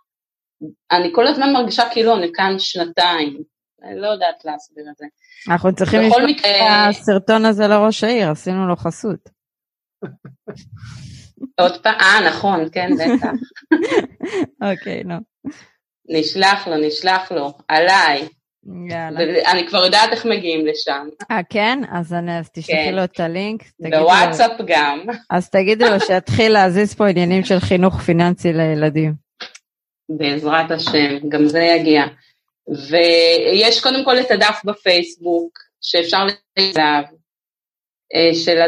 אני 0.92 1.10
כל 1.14 1.28
הזמן 1.28 1.54
מרגישה 1.54 1.84
כאילו 1.92 2.18
אני 2.18 2.28
כאן 2.34 2.60
שנתיים, 2.60 3.44
אני 3.84 4.00
לא 4.00 4.08
יודעת 4.08 4.46
להסביר 4.46 4.86
את 4.92 4.98
זה. 4.98 5.06
אנחנו 5.48 5.76
צריכים 5.76 6.02
לשלוח. 6.02 6.30
את 6.40 6.46
הסרטון 6.90 7.46
הזה 7.46 7.68
לראש 7.68 8.04
העיר, 8.04 8.32
עשינו 8.32 8.68
לו 8.68 8.76
חסות. 8.76 9.30
עוד 11.60 11.84
פעם, 11.84 11.96
אה, 12.00 12.28
נכון, 12.28 12.60
כן, 12.72 12.90
בטח. 12.96 13.32
אוקיי, 14.72 15.04
נו. 15.04 15.16
נשלח 16.10 16.68
לו, 16.68 16.88
נשלח 16.88 17.32
לו, 17.32 17.54
עליי. 17.68 18.28
יאללה. 18.90 19.52
אני 19.52 19.68
כבר 19.68 19.86
יודעת 19.86 20.10
איך 20.12 20.26
מגיעים 20.26 20.66
לשם. 20.66 21.08
אה, 21.32 21.40
כן? 21.50 21.80
אז, 21.92 22.14
אני, 22.14 22.40
אז 22.40 22.50
תשלחי 22.50 22.86
כן. 22.86 22.96
לו 22.96 23.04
את 23.04 23.20
הלינק. 23.20 23.64
בוואטסאפ 23.80 24.60
לו... 24.60 24.66
גם. 24.68 25.00
אז 25.30 25.50
תגידי 25.50 25.90
לו 25.90 26.00
שיתחיל 26.00 26.52
להזיז 26.52 26.94
פה 26.94 27.08
עניינים 27.08 27.44
של 27.44 27.60
חינוך 27.60 28.02
פיננסי 28.02 28.54
לילדים. 28.54 29.14
בעזרת 30.10 30.72
השם, 30.72 31.30
גם 31.30 31.46
זה 31.46 31.60
יגיע. 31.60 32.04
ויש 32.70 33.82
קודם 33.84 34.06
כל 34.06 34.20
את 34.20 34.32
הדף 34.32 34.62
בפייסבוק, 34.66 35.60
שאפשר 35.82 36.26
לצלב, 36.26 37.06
אה, 38.16 38.34
של 38.34 38.60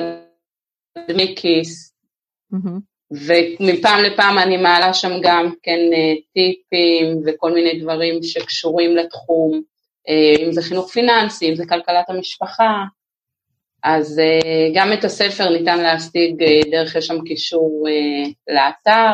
דמי 1.07 1.35
כיס, 1.37 1.93
mm-hmm. 2.53 2.79
ומפעם 3.11 4.03
לפעם 4.03 4.37
אני 4.37 4.57
מעלה 4.57 4.93
שם 4.93 5.11
גם 5.21 5.51
כן 5.63 5.79
אה, 5.93 6.13
טיפים 6.33 7.21
וכל 7.25 7.51
מיני 7.53 7.79
דברים 7.79 8.23
שקשורים 8.23 8.95
לתחום, 8.95 9.61
אה, 10.09 10.45
אם 10.45 10.51
זה 10.51 10.61
חינוך 10.61 10.91
פיננסי, 10.91 11.49
אם 11.49 11.55
זה 11.55 11.63
כלכלת 11.65 12.09
המשפחה, 12.09 12.83
אז 13.83 14.21
גם 14.75 14.93
את 14.93 15.03
הספר 15.03 15.49
ניתן 15.49 15.79
להשיג 15.79 16.43
דרך, 16.71 16.95
יש 16.95 17.07
שם 17.07 17.21
קישור 17.25 17.87
לאתר, 18.49 19.13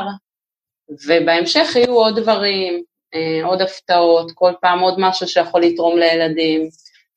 ובהמשך 1.08 1.76
יהיו 1.76 1.94
עוד 1.94 2.20
דברים, 2.20 2.84
עוד 3.44 3.62
הפתעות, 3.62 4.32
כל 4.36 4.52
פעם 4.62 4.80
עוד 4.80 4.96
משהו 4.98 5.28
שיכול 5.28 5.62
לתרום 5.62 5.98
לילדים. 6.00 6.70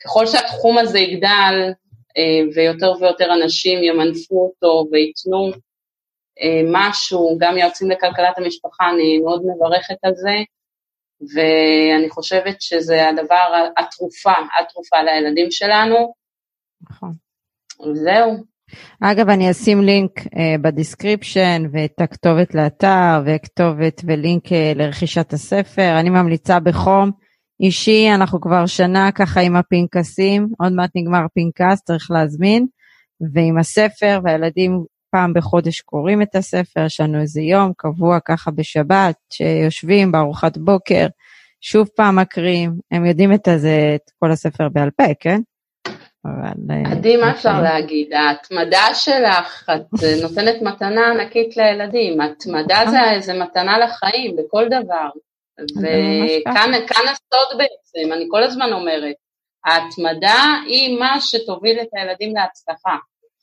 ככל 0.04 0.26
שהתחום 0.26 0.78
הזה 0.78 0.98
יגדל 0.98 1.72
אה, 2.18 2.52
ויותר 2.54 2.92
ויותר 3.00 3.34
אנשים 3.34 3.82
ימנפו 3.82 4.34
אותו 4.34 4.88
וייתנו 4.92 5.50
אה, 6.40 6.62
משהו, 6.72 7.36
גם 7.40 7.58
יועצים 7.58 7.90
לכלכלת 7.90 8.38
המשפחה, 8.38 8.90
אני 8.94 9.18
מאוד 9.18 9.42
מברכת 9.44 9.96
על 10.02 10.12
זה, 10.14 10.36
ואני 11.34 12.10
חושבת 12.10 12.62
שזה 12.62 13.08
הדבר, 13.08 13.68
התרופה, 13.76 14.32
התרופה 14.60 15.02
לילדים 15.02 15.50
שלנו. 15.50 16.12
נכון. 16.90 17.12
זהו. 17.92 18.36
אגב, 19.00 19.28
אני 19.28 19.50
אשים 19.50 19.80
לינק 19.80 20.18
אה, 20.18 20.28
ב 20.60 20.69
description 20.69 21.62
ואת 21.72 22.00
הכתובת 22.00 22.54
לאתר 22.54 23.22
וכתובת 23.26 24.00
ולינק 24.04 24.46
אה, 24.46 24.50
לרכישת 24.74 25.32
הספר. 25.32 26.00
אני 26.00 26.10
ממליצה 26.10 26.60
בחום 26.60 27.10
אישי, 27.60 28.08
אנחנו 28.14 28.40
כבר 28.40 28.66
שנה 28.66 29.12
ככה 29.12 29.40
עם 29.40 29.56
הפנקסים, 29.56 30.48
עוד 30.58 30.72
מעט 30.72 30.90
נגמר 30.94 31.26
פנקס, 31.34 31.82
צריך 31.84 32.10
להזמין, 32.10 32.66
ועם 33.32 33.58
הספר, 33.58 34.20
והילדים 34.24 34.84
פעם 35.10 35.32
בחודש 35.34 35.80
קוראים 35.80 36.22
את 36.22 36.34
הספר, 36.34 36.84
יש 36.84 37.00
לנו 37.00 37.20
איזה 37.20 37.40
יום 37.40 37.72
קבוע 37.76 38.18
ככה 38.24 38.50
בשבת, 38.50 39.14
שיושבים 39.32 40.12
בארוחת 40.12 40.58
בוקר, 40.58 41.06
שוב 41.60 41.88
פעם 41.96 42.16
מקריאים, 42.16 42.74
הם 42.90 43.04
יודעים 43.04 43.32
את, 43.32 43.48
הזה, 43.48 43.92
את 43.94 44.10
כל 44.18 44.30
הספר 44.30 44.68
בעל 44.68 44.90
פה, 44.90 45.04
כן? 45.20 45.40
אבל... 46.24 46.76
אה, 46.86 46.92
עדי, 46.92 47.16
מה 47.16 47.30
אפשר 47.30 47.48
אוקיי. 47.48 47.62
להגיד? 47.62 48.12
ההתמדה 48.12 48.94
שלך, 48.94 49.70
את 49.74 50.04
נותנת 50.22 50.62
מתנה 50.62 51.10
ענקית 51.10 51.56
לילדים, 51.56 52.20
התמדה 52.20 52.82
זה, 52.90 53.20
זה 53.20 53.34
מתנה 53.34 53.78
לחיים, 53.78 54.36
בכל 54.36 54.66
דבר. 54.66 55.08
וכאן 55.78 56.72
הסוד 57.08 57.58
בעצם, 57.58 58.12
אני 58.12 58.26
כל 58.30 58.42
הזמן 58.42 58.72
אומרת, 58.72 59.14
ההתמדה 59.66 60.44
היא 60.66 60.98
מה 60.98 61.20
שתוביל 61.20 61.80
את 61.80 61.88
הילדים 61.92 62.36
להצלחה, 62.36 62.96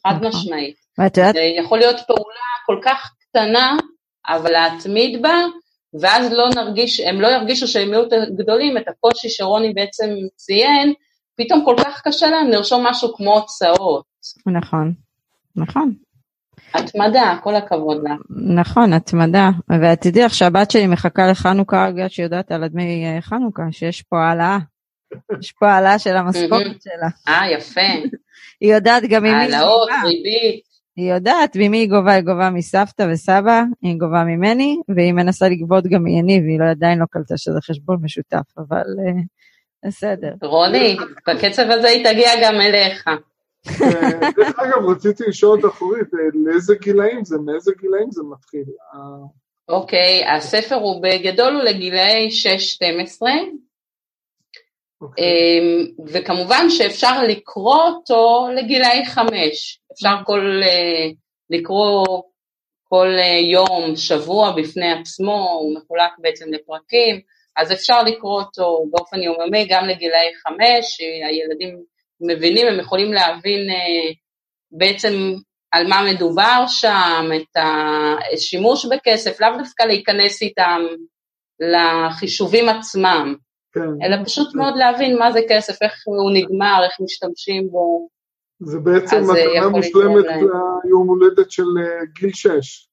חד 0.07 0.13
נכון. 0.15 0.27
משמעית. 0.27 0.75
זה 1.33 1.41
יכול 1.41 1.77
להיות 1.77 1.99
פעולה 2.07 2.47
כל 2.65 2.79
כך 2.83 3.11
קטנה, 3.19 3.77
אבל 4.27 4.51
להתמיד 4.51 5.21
בה, 5.21 5.35
ואז 6.01 6.33
לא 6.33 6.49
נרגיש, 6.55 6.99
הם 6.99 7.21
לא 7.21 7.27
ירגישו 7.27 7.67
שהם 7.67 7.89
מיעוט 7.89 8.13
גדולים, 8.37 8.77
את 8.77 8.87
הקושי 8.87 9.29
שרוני 9.29 9.73
בעצם 9.73 10.09
ציין, 10.35 10.93
פתאום 11.37 11.65
כל 11.65 11.75
כך 11.77 12.01
קשה 12.05 12.27
להם 12.27 12.47
לרשום 12.47 12.85
משהו 12.87 13.15
כמו 13.15 13.33
הוצאות. 13.39 14.03
נכון, 14.47 14.93
נכון. 15.55 15.93
התמדה, 16.73 17.37
כל 17.43 17.55
הכבוד 17.55 18.03
לה. 18.03 18.15
נכון, 18.55 18.93
התמדה. 18.93 19.49
ואת 19.81 20.01
תדעי 20.01 20.23
לך 20.23 20.33
שהבת 20.33 20.71
שלי 20.71 20.87
מחכה 20.87 21.27
לחנוכה, 21.27 21.91
בגלל 21.91 22.07
שהיא 22.07 22.23
יודעת 22.23 22.51
על 22.51 22.67
דמי 22.67 23.05
אה, 23.05 23.21
חנוכה, 23.21 23.63
שיש 23.71 24.01
פה 24.01 24.19
העלאה. 24.19 24.57
יש 25.41 25.51
פה 25.51 25.69
העלאה 25.69 25.99
של 25.99 26.17
המשכורת 26.17 26.81
שלה. 26.81 27.09
אה, 27.27 27.51
יפה. 27.51 27.81
היא 28.61 28.73
יודעת 28.73 29.03
גם 29.09 29.23
ממי 29.23 29.29
היא 29.29 29.45
גובה. 29.45 29.57
העלאות, 29.57 29.89
ריבית. 30.03 30.67
היא 30.95 31.13
יודעת 31.13 31.57
ממי 31.59 31.77
היא 31.77 31.89
גובה, 31.89 32.13
היא 32.13 32.23
גובה 32.23 32.49
מסבתא 32.49 33.07
וסבא, 33.11 33.63
היא 33.81 33.95
גובה 33.97 34.23
ממני, 34.23 34.77
והיא 34.95 35.13
מנסה 35.13 35.49
לגבות 35.49 35.83
גם 35.87 36.03
מיניב, 36.03 36.43
והיא 36.43 36.59
לא, 36.59 36.65
עדיין 36.65 36.99
לא 36.99 37.05
קלטה 37.11 37.37
שזה 37.37 37.59
חשבון 37.61 37.97
משותף, 38.01 38.57
אבל 38.57 38.81
uh, 38.81 39.21
בסדר. 39.85 40.33
רוני, 40.41 40.97
בקצב 41.27 41.63
הזה 41.69 41.87
היא 41.87 42.05
תגיע 42.05 42.29
גם 42.43 42.61
אליך. 42.61 43.09
דרך 44.35 44.59
אגב, 44.59 44.85
רציתי 44.89 45.23
לשאול 45.27 45.59
אותך 45.63 45.81
אורית, 45.81 46.07
לאיזה 46.33 46.75
גילאים 46.75 47.25
זה, 47.25 47.37
מאיזה 47.37 47.71
גילאים 47.81 48.11
זה 48.11 48.21
מתחיל? 48.23 48.63
אוקיי, 49.69 50.23
okay, 50.25 50.31
הספר 50.31 50.75
הוא 50.75 51.03
בגדול 51.03 51.53
הוא 51.53 51.63
לגילאי 51.63 52.27
6-12, 52.27 53.21
okay. 53.21 53.27
אוקיי. 55.01 55.25
אמ, 55.25 55.85
וכמובן 56.07 56.69
שאפשר 56.69 57.23
לקרוא 57.23 57.81
אותו 57.83 58.47
לגילאי 58.55 59.05
5, 59.05 59.79
אפשר 59.93 60.15
כל, 60.25 60.61
אה, 60.63 61.09
לקרוא 61.49 62.05
כל 62.83 63.07
אה, 63.19 63.39
יום, 63.51 63.95
שבוע 63.95 64.51
בפני 64.51 64.91
עצמו, 64.91 65.49
הוא 65.61 65.75
מחולק 65.75 66.11
בעצם 66.17 66.45
לפרקים, 66.53 67.21
אז 67.57 67.71
אפשר 67.71 68.03
לקרוא 68.03 68.41
אותו 68.41 68.85
באופן 68.91 69.17
יוממי 69.21 69.67
גם 69.69 69.85
לגילאי 69.85 70.27
5, 70.47 70.57
הילדים 70.99 71.83
מבינים, 72.21 72.67
הם 72.67 72.79
יכולים 72.79 73.13
להבין 73.13 73.69
אה, 73.69 74.13
בעצם 74.71 75.13
על 75.71 75.87
מה 75.87 76.01
מדובר 76.13 76.63
שם, 76.67 77.29
את 77.35 77.61
השימוש 78.33 78.85
בכסף, 78.85 79.41
לאו 79.41 79.49
דווקא 79.57 79.83
להיכנס 79.83 80.41
איתם 80.41 80.81
לחישובים 81.59 82.69
עצמם, 82.69 83.35
כן. 83.73 84.05
אלא 84.05 84.23
פשוט 84.25 84.53
כן. 84.53 84.57
מאוד 84.57 84.73
להבין 84.77 85.19
מה 85.19 85.31
זה 85.31 85.39
כסף, 85.49 85.81
איך 85.81 85.93
הוא 86.05 86.31
נגמר, 86.33 86.83
איך 86.85 86.97
משתמשים 87.03 87.69
בו. 87.71 88.09
זה 88.59 88.79
בעצם 88.79 89.17
מתנה 89.17 89.69
מושלמת 89.69 90.25
ליום 90.25 91.07
הולדת 91.07 91.51
של 91.51 91.63
אה, 91.63 92.05
גיל 92.19 92.33
6. 92.33 92.87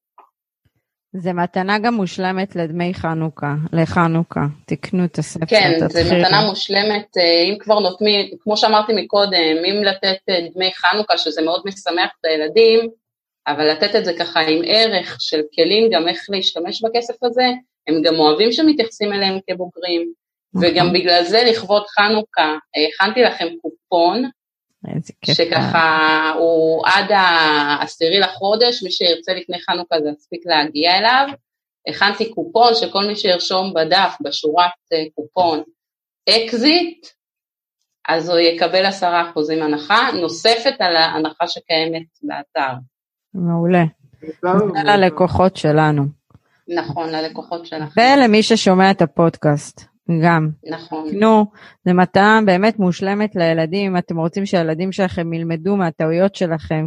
זה 1.16 1.32
מתנה 1.32 1.78
גם 1.78 1.94
מושלמת 1.94 2.56
לדמי 2.56 2.94
חנוכה, 2.94 3.54
לחנוכה, 3.72 4.40
תקנו 4.66 5.04
את 5.04 5.18
הספר, 5.18 5.46
כן, 5.46 5.78
זו 5.88 6.14
מתנה 6.14 6.46
מושלמת, 6.48 7.16
אה, 7.16 7.42
אם 7.50 7.58
כבר 7.58 7.78
נותנים, 7.80 8.30
כמו 8.40 8.56
שאמרתי 8.56 8.92
מקודם, 8.96 9.56
אם 9.64 9.82
לתת 9.84 10.18
אה, 10.28 10.40
דמי 10.54 10.70
חנוכה, 10.74 11.18
שזה 11.18 11.42
מאוד 11.42 11.62
משמח 11.64 12.10
את 12.20 12.24
הילדים, 12.24 12.90
אבל 13.46 13.70
לתת 13.70 13.96
את 13.96 14.04
זה 14.04 14.12
ככה 14.18 14.40
עם 14.40 14.62
ערך 14.66 15.16
של 15.20 15.40
כלים 15.54 15.90
גם 15.90 16.08
איך 16.08 16.26
להשתמש 16.28 16.82
בכסף 16.82 17.22
הזה, 17.22 17.46
הם 17.88 18.02
גם 18.02 18.14
אוהבים 18.14 18.52
שמתייחסים 18.52 19.12
אליהם 19.12 19.38
כבוגרים, 19.50 20.12
נכון. 20.54 20.68
וגם 20.68 20.92
בגלל 20.92 21.24
זה 21.24 21.42
לכבוד 21.50 21.82
חנוכה 21.86 22.56
הכנתי 22.94 23.22
לכם 23.22 23.46
קופון, 23.62 24.30
שככה 25.24 26.32
הוא 26.38 26.82
עד 26.86 27.04
העשירי 27.10 28.20
לחודש, 28.20 28.82
מי 28.82 28.90
שירצה 28.90 29.32
לפני 29.34 29.58
חנוכה 29.60 30.00
זה 30.00 30.08
יספיק 30.18 30.42
להגיע 30.46 30.98
אליו. 30.98 31.28
הכנתי 31.88 32.30
קופון 32.30 32.74
שכל 32.74 33.04
מי 33.06 33.16
שירשום 33.16 33.74
בדף, 33.74 34.14
בשורת 34.20 34.70
אה, 34.92 35.04
קופון 35.14 35.62
אקזיט, 36.28 37.06
אז 38.08 38.28
הוא 38.28 38.38
יקבל 38.38 38.86
עשרה 38.86 39.30
אחוזים 39.30 39.62
הנחה, 39.62 40.08
נוספת 40.20 40.74
על 40.78 40.96
ההנחה 40.96 41.48
שקיימת 41.48 42.06
באתר. 42.22 42.74
מעולה. 43.34 43.84
ללקוחות 44.84 45.56
שלנו. 45.56 46.02
נכון, 46.68 47.08
ללקוחות 47.08 47.66
שלכם. 47.66 48.00
ולמי 48.00 48.42
ששומע 48.42 48.90
את 48.90 49.02
הפודקאסט. 49.02 49.93
גם. 50.22 50.48
נכון. 50.70 51.08
תקנו, 51.10 51.46
זה 51.84 51.92
מטרה 51.92 52.40
באמת 52.46 52.78
מושלמת 52.78 53.36
לילדים, 53.36 53.90
אם 53.90 53.96
אתם 53.96 54.18
רוצים 54.18 54.46
שהילדים 54.46 54.92
שלכם 54.92 55.32
ילמדו 55.32 55.76
מהטעויות 55.76 56.34
שלכם 56.34 56.86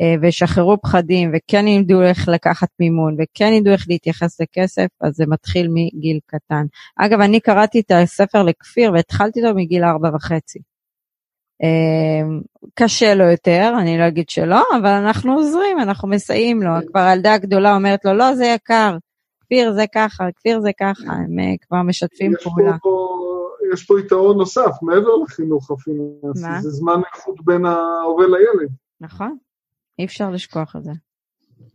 אה, 0.00 0.14
וישחררו 0.20 0.80
פחדים 0.82 1.32
וכן 1.34 1.68
ידעו 1.68 2.02
איך 2.02 2.28
לקחת 2.28 2.68
מימון 2.80 3.16
וכן 3.18 3.52
ידעו 3.52 3.72
איך 3.72 3.84
להתייחס 3.88 4.40
לכסף, 4.40 4.86
אז 5.00 5.14
זה 5.14 5.24
מתחיל 5.26 5.68
מגיל 5.68 6.18
קטן. 6.26 6.64
אגב, 6.96 7.20
אני 7.20 7.40
קראתי 7.40 7.80
את 7.80 7.90
הספר 7.90 8.42
לכפיר 8.42 8.92
והתחלתי 8.92 9.42
אותו 9.42 9.54
מגיל 9.54 9.84
ארבע 9.84 10.08
וחצי. 10.14 10.58
אה, 11.62 12.28
קשה 12.74 13.14
לו 13.14 13.24
יותר, 13.24 13.72
אני 13.80 13.98
לא 13.98 14.08
אגיד 14.08 14.28
שלא, 14.28 14.62
אבל 14.80 14.90
אנחנו 14.90 15.32
עוזרים, 15.32 15.80
אנחנו 15.80 16.08
מסייעים 16.08 16.62
לו. 16.62 16.70
כבר 16.86 17.00
הילדה 17.00 17.34
הגדולה 17.34 17.74
אומרת 17.74 18.04
לו, 18.04 18.14
לא, 18.14 18.34
זה 18.34 18.46
יקר, 18.46 18.96
כפיר 19.50 19.72
זה 19.72 19.84
ככה, 19.94 20.24
כפיר 20.36 20.60
זה 20.60 20.70
ככה, 20.80 21.12
הם 21.12 21.38
אה, 21.38 21.54
כבר 21.60 21.82
משתפים 21.82 22.32
פעולה. 22.42 22.76
פה, 22.82 23.08
יש 23.74 23.84
פה 23.84 24.00
יתרון 24.00 24.38
נוסף, 24.38 24.70
מעבר 24.82 25.16
לחינוך 25.24 25.70
הפיננסי, 25.70 26.42
מה? 26.42 26.60
זה 26.62 26.70
זמן 26.70 27.00
איכות 27.14 27.44
בין 27.44 27.66
ההורה 27.66 28.26
לילד. 28.26 28.70
נכון, 29.00 29.36
אי 29.98 30.04
אפשר 30.04 30.30
לשכוח 30.30 30.76
את 30.76 30.84
זה. 30.84 30.90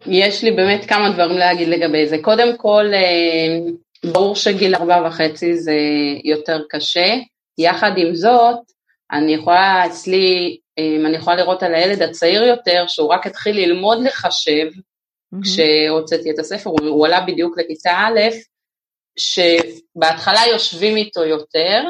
יש 0.06 0.44
לי 0.44 0.52
באמת 0.52 0.86
כמה 0.86 1.10
דברים 1.14 1.38
להגיד 1.38 1.68
לגבי 1.68 2.08
זה. 2.08 2.18
קודם 2.22 2.58
כל, 2.58 2.86
אה, 2.94 4.12
ברור 4.12 4.36
שגיל 4.36 4.76
ארבע 4.76 5.08
וחצי 5.08 5.58
זה 5.58 5.78
יותר 6.24 6.62
קשה. 6.70 7.14
יחד 7.58 7.92
עם 7.98 8.16
זאת, 8.16 8.60
אני 9.12 9.34
יכולה 9.34 9.86
אצלי, 9.86 10.58
אה, 10.80 11.08
אני 11.08 11.18
יכולה 11.18 11.36
לראות 11.36 11.64
על 11.64 11.76
הילד 11.76 12.02
הצעיר 12.02 12.44
יותר, 12.44 12.84
שהוא 12.88 13.10
רק 13.10 13.28
התחיל 13.28 13.56
ללמוד 13.56 14.04
לחשב. 14.04 14.68
כשהוצאתי 15.44 16.32
את 16.32 16.40
הספר, 16.40 16.70
הוא, 16.70 16.90
הוא 16.90 17.06
עלה 17.06 17.22
בדיוק 17.22 17.58
לכיתה 17.58 17.92
א', 17.92 18.20
שבהתחלה 19.20 20.42
יושבים 20.52 20.98
איתו 20.98 21.24
יותר, 21.24 21.84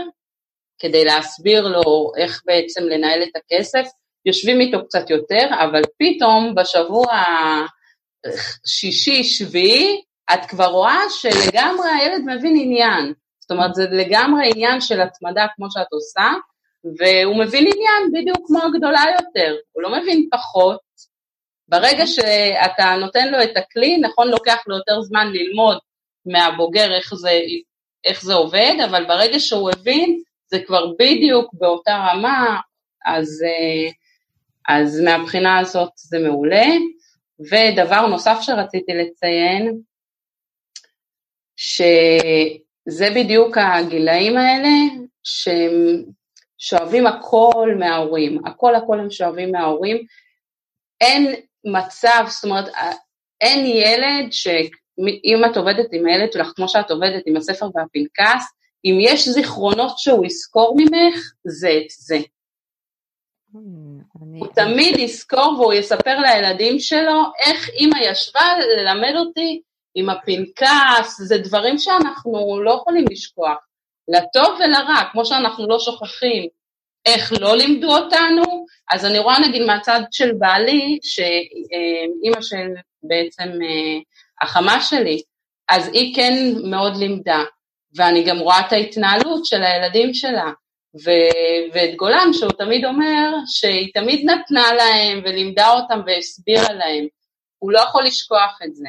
כדי 0.80 1.06
להסביר 1.06 1.68
לו 1.68 2.12
איך 2.18 2.42
בעצם 2.46 2.84
לנהל 2.84 3.24
את 3.24 3.36
הכסף, 3.36 3.88
יושבים 4.26 4.60
איתו 4.60 4.86
קצת 4.86 5.10
יותר, 5.10 5.50
אבל 5.64 5.82
פתאום 6.00 6.56
בשבוע 6.56 7.06
שישי, 8.66 9.24
שביעי, 9.24 10.02
את 10.34 10.46
כבר 10.50 10.66
רואה 10.66 11.00
שלגמרי 11.10 11.90
הילד 11.90 12.22
מבין 12.26 12.56
עניין. 12.62 13.14
זאת 13.40 13.52
אומרת, 13.52 13.76
זה 13.76 13.86
לגמרי 13.92 14.52
עניין 14.52 14.82
של 14.82 15.02
התמדה 15.02 15.46
כמו 15.56 15.72
שאת 15.72 15.88
עושה, 15.92 16.30
והוא 16.98 17.40
מבין 17.40 17.66
עניין 17.76 18.12
בדיוק 18.14 18.48
כמו 18.48 18.60
הגדולה 18.64 19.04
יותר, 19.20 19.56
הוא 19.72 19.84
לא 19.84 19.90
מבין 19.98 20.28
פחות. 20.32 20.85
ברגע 21.68 22.08
שאתה 22.08 22.96
נותן 23.00 23.32
לו 23.32 23.44
את 23.44 23.58
הכלי, 23.58 23.98
נכון, 23.98 24.28
לוקח 24.28 24.64
לו 24.68 24.76
יותר 24.76 25.02
זמן 25.02 25.28
ללמוד 25.34 25.78
מהבוגר 26.26 26.96
איך 26.96 27.16
זה, 27.16 27.40
איך 28.04 28.22
זה 28.24 28.34
עובד, 28.34 28.74
אבל 28.90 29.06
ברגע 29.06 29.40
שהוא 29.40 29.72
הבין, 29.72 30.22
זה 30.48 30.60
כבר 30.66 30.88
בדיוק 31.00 31.54
באותה 31.54 31.96
רמה, 31.96 32.60
אז, 33.06 33.44
אה, 33.48 33.92
אז 34.76 35.02
מהבחינה 35.02 35.60
הזאת 35.60 35.90
זה 35.96 36.20
מעולה. 36.20 36.66
ודבר 37.40 38.08
נוסף 38.08 38.38
שרציתי 38.42 38.92
לציין, 38.94 39.78
שזה 41.58 43.10
בדיוק 43.16 43.58
הגילאים 43.58 44.38
האלה 44.38 44.70
שהם 45.24 46.04
שואבים 46.58 47.08
הכל 47.08 47.72
מההורים, 47.80 48.46
הכל 48.46 48.76
הכל 48.76 49.00
הם 49.00 49.12
שואבים 49.12 49.52
מההורים. 49.52 50.06
אין 51.02 51.36
מצב, 51.66 52.26
זאת 52.28 52.44
אומרת, 52.44 52.74
אין 53.42 53.66
ילד 53.66 54.32
שאם 54.32 55.46
את 55.52 55.58
עובדת 55.58 55.86
עם 55.92 56.06
הילד 56.06 56.34
שלך 56.34 56.52
כמו 56.56 56.70
שאת 56.70 56.92
עובדת 56.92 57.24
עם 57.26 57.38
הספר 57.38 57.66
והפנקס, 57.76 58.46
אם 58.86 58.98
יש 59.02 59.28
זיכרונות 59.28 59.98
שהוא 59.98 60.26
יזכור 60.26 60.76
ממך, 60.78 61.32
זה 61.44 61.70
את 61.70 61.90
זה. 61.90 62.18
אני... 63.56 64.40
הוא 64.40 64.48
תמיד 64.56 65.00
יזכור 65.00 65.60
והוא 65.60 65.74
יספר 65.74 66.20
לילדים 66.20 66.80
שלו 66.80 67.22
איך 67.46 67.70
אימא 67.70 67.98
ישבה 68.02 68.58
ללמד 68.78 69.14
אותי 69.16 69.62
עם 69.96 70.10
הפנקס, 70.10 71.22
זה 71.22 71.38
דברים 71.38 71.78
שאנחנו 71.78 72.62
לא 72.64 72.72
יכולים 72.72 73.06
לשכוח, 73.12 73.58
לטוב 74.08 74.60
ולרע, 74.60 75.10
כמו 75.12 75.26
שאנחנו 75.26 75.68
לא 75.68 75.80
שוכחים 75.80 76.48
איך 77.06 77.34
לא 77.42 77.58
לימדו 77.58 77.98
אותנו, 77.98 78.66
אז 78.92 79.06
אני 79.06 79.20
רואה 79.20 79.40
נגיד 79.40 79.62
מהצד 79.62 80.02
של 80.12 80.32
בעלי, 80.40 81.00
שאימא 81.02 82.42
של 82.42 82.68
בעצם 83.04 83.44
אה, 83.44 84.00
החמה 84.42 84.82
שלי, 84.82 85.22
אז 85.70 85.90
היא 85.94 86.16
כן 86.16 86.34
מאוד 86.64 86.98
לימדה, 86.98 87.44
ואני 87.96 88.24
גם 88.24 88.40
רואה 88.40 88.60
את 88.68 88.72
ההתנהלות 88.72 89.46
של 89.46 89.64
הילדים 89.64 90.14
שלה. 90.14 90.52
ו- 91.06 91.74
ואת 91.74 91.96
גולן, 91.96 92.34
שהוא 92.34 92.52
תמיד 92.52 92.86
אומר 92.86 93.34
שהיא 93.48 93.94
תמיד 93.94 94.30
נתנה 94.30 94.74
להם 94.74 95.22
ולימדה 95.24 95.74
אותם 95.74 96.00
והסבירה 96.06 96.74
להם. 96.74 97.08
הוא 97.60 97.72
לא 97.72 97.80
יכול 97.80 98.04
לשכוח 98.04 98.60
את 98.66 98.76
זה. 98.76 98.88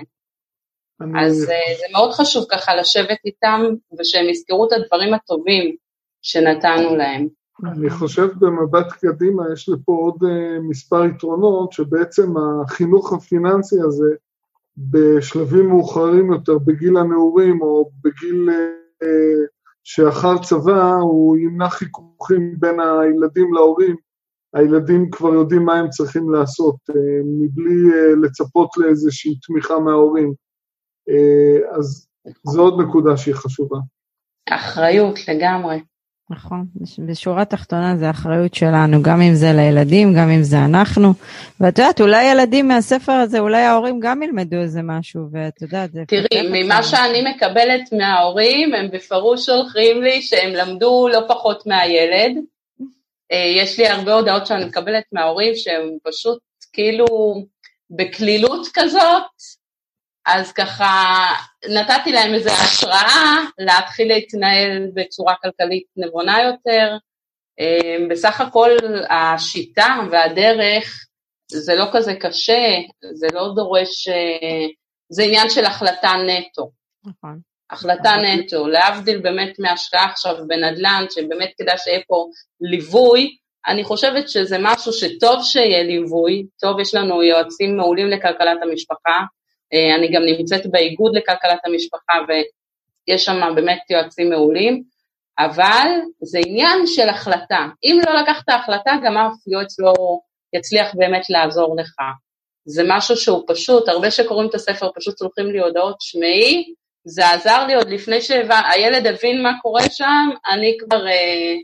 אז 1.20 1.42
uh, 1.42 1.78
זה 1.78 1.86
מאוד 1.92 2.12
חשוב 2.12 2.44
ככה 2.50 2.74
לשבת 2.74 3.18
איתם 3.24 3.60
ושהם 3.98 4.28
יזכרו 4.28 4.66
את 4.66 4.72
הדברים 4.72 5.14
הטובים 5.14 5.76
שנתנו 6.22 6.96
להם. 6.96 7.28
אני 7.64 7.90
חושב 7.90 8.28
במבט 8.38 8.92
קדימה 8.92 9.42
יש 9.52 9.68
לפה 9.68 9.92
עוד 9.92 10.22
uh, 10.22 10.61
מספר 10.62 11.04
יתרונות 11.04 11.72
שבעצם 11.72 12.34
החינוך 12.36 13.12
הפיננסי 13.12 13.80
הזה 13.80 14.14
בשלבים 14.76 15.68
מאוחרים 15.68 16.32
יותר, 16.32 16.59
בגיל 16.59 16.96
הנעורים 16.96 17.62
או 17.62 17.90
בגיל 18.04 18.48
uh, 19.02 19.07
שאחר 19.84 20.38
צבא 20.42 20.94
הוא 20.94 21.36
ימנע 21.36 21.68
חיכוכים 21.68 22.54
בין 22.59 22.80
הילדים 22.80 23.54
להורים, 23.54 23.96
הילדים 24.54 25.11
כבר 25.11 25.34
יודעים 25.34 25.64
מה 25.64 25.74
הם 25.74 25.90
צריכים 25.90 26.30
לעשות, 26.30 26.76
אה, 26.90 27.20
מבלי 27.24 27.94
אה, 27.94 28.14
לצפות 28.22 28.70
לאיזושהי 28.76 29.38
תמיכה 29.46 29.78
מההורים. 29.78 30.32
אה, 31.09 31.76
אז 31.76 32.09
זו 32.44 32.62
עוד 32.62 32.80
נקודה 32.80 33.16
שהיא 33.16 33.34
חשובה. 33.34 33.78
אחריות 34.50 35.28
לגמרי. 35.28 35.80
נכון, 36.30 36.66
בשורה 37.06 37.42
התחתונה 37.42 37.96
זה 37.96 38.10
אחריות 38.10 38.54
שלנו, 38.54 39.02
גם 39.02 39.20
אם 39.20 39.34
זה 39.34 39.52
לילדים, 39.52 40.14
גם 40.14 40.30
אם 40.30 40.42
זה 40.42 40.64
אנחנו. 40.64 41.12
ואת 41.60 41.78
יודעת, 41.78 42.00
אולי 42.00 42.24
ילדים 42.24 42.68
מהספר 42.68 43.12
הזה, 43.12 43.38
אולי 43.38 43.62
ההורים 43.62 44.00
גם 44.00 44.22
ילמדו 44.22 44.56
איזה 44.56 44.80
משהו, 44.82 45.20
ואת 45.32 45.62
יודעת, 45.62 45.92
זה... 45.92 46.04
תראי, 46.08 46.62
ממה 46.62 46.82
שאני 46.82 47.24
מקבלת 47.30 47.92
מההורים, 47.92 48.74
הם 48.74 48.90
בפירוש 48.92 49.46
שולחים 49.46 50.02
לי 50.02 50.22
שהם 50.22 50.52
למדו 50.52 51.08
לא 51.08 51.20
פחות 51.28 51.66
מהילד. 51.66 52.36
אה, 53.32 53.62
יש 53.62 53.78
לי 53.78 53.86
הרבה 53.86 54.14
הודעות 54.14 54.46
שאני 54.46 54.64
מקבלת 54.64 55.04
מההורים 55.12 55.54
שהם 55.54 55.90
פשוט 56.04 56.38
כאילו 56.72 57.06
בקלילות 57.90 58.66
כזאת, 58.74 59.22
אז 60.26 60.52
ככה 60.52 61.26
נתתי 61.68 62.12
להם 62.12 62.34
איזו 62.34 62.50
השראה 62.50 63.36
להתחיל 63.58 64.08
להתנהל 64.08 64.90
בצורה 64.94 65.34
כלכלית 65.42 65.84
נבונה 65.96 66.42
יותר. 66.42 66.96
אמ, 67.58 68.08
בסך 68.08 68.40
הכל 68.40 68.70
השיטה 69.10 69.96
והדרך 70.10 71.06
זה 71.52 71.74
לא 71.74 71.84
כזה 71.92 72.14
קשה, 72.14 72.64
זה 73.14 73.26
לא 73.32 73.52
דורש, 73.54 74.08
אה, 74.08 74.66
זה 75.08 75.22
עניין 75.22 75.50
של 75.50 75.64
החלטה 75.64 76.12
נטו. 76.26 76.70
נכון. 77.04 77.40
החלטה 77.70 78.14
נטו, 78.16 78.66
להבדיל 78.66 79.20
באמת 79.20 79.58
מהשקעה 79.58 80.04
עכשיו 80.04 80.34
בנדל"ן, 80.48 81.04
שבאמת 81.10 81.52
כדאי 81.58 81.78
שיהיה 81.78 82.00
פה 82.06 82.26
ליווי, 82.60 83.36
אני 83.66 83.84
חושבת 83.84 84.28
שזה 84.28 84.56
משהו 84.60 84.92
שטוב 84.92 85.42
שיהיה 85.42 85.82
ליווי, 85.82 86.46
טוב, 86.60 86.80
יש 86.80 86.94
לנו 86.94 87.22
יועצים 87.22 87.76
מעולים 87.76 88.06
לכלכלת 88.06 88.58
המשפחה, 88.62 89.18
אני 89.72 90.12
גם 90.12 90.22
נמצאת 90.22 90.66
באיגוד 90.66 91.16
לכלכלת 91.16 91.58
המשפחה 91.64 92.12
ויש 92.28 93.24
שם 93.24 93.54
באמת 93.54 93.78
יועצים 93.90 94.30
מעולים, 94.30 94.82
אבל 95.38 95.88
זה 96.22 96.38
עניין 96.46 96.86
של 96.86 97.08
החלטה. 97.08 97.66
אם 97.84 98.00
לא 98.06 98.20
לקחת 98.20 98.48
החלטה, 98.48 98.92
גם 99.04 99.16
אף 99.16 99.46
יועץ 99.46 99.78
לא 99.78 99.94
יצליח 100.52 100.94
באמת 100.94 101.30
לעזור 101.30 101.76
לך. 101.76 101.94
זה 102.64 102.82
משהו 102.86 103.16
שהוא 103.16 103.44
פשוט, 103.46 103.88
הרבה 103.88 104.10
שקוראים 104.10 104.48
את 104.48 104.54
הספר 104.54 104.90
פשוט 104.94 105.18
שולחים 105.18 105.46
לי 105.46 105.60
הודעות, 105.60 105.96
שמעי, 106.00 106.74
זה 107.04 107.30
עזר 107.30 107.66
לי 107.66 107.74
עוד 107.74 107.88
לפני 107.90 108.20
שהילד 108.20 109.06
הבין 109.06 109.42
מה 109.42 109.52
קורה 109.62 109.82
שם, 109.90 110.28
אני 110.52 110.76
כבר, 110.80 111.06
אה, 111.06 111.54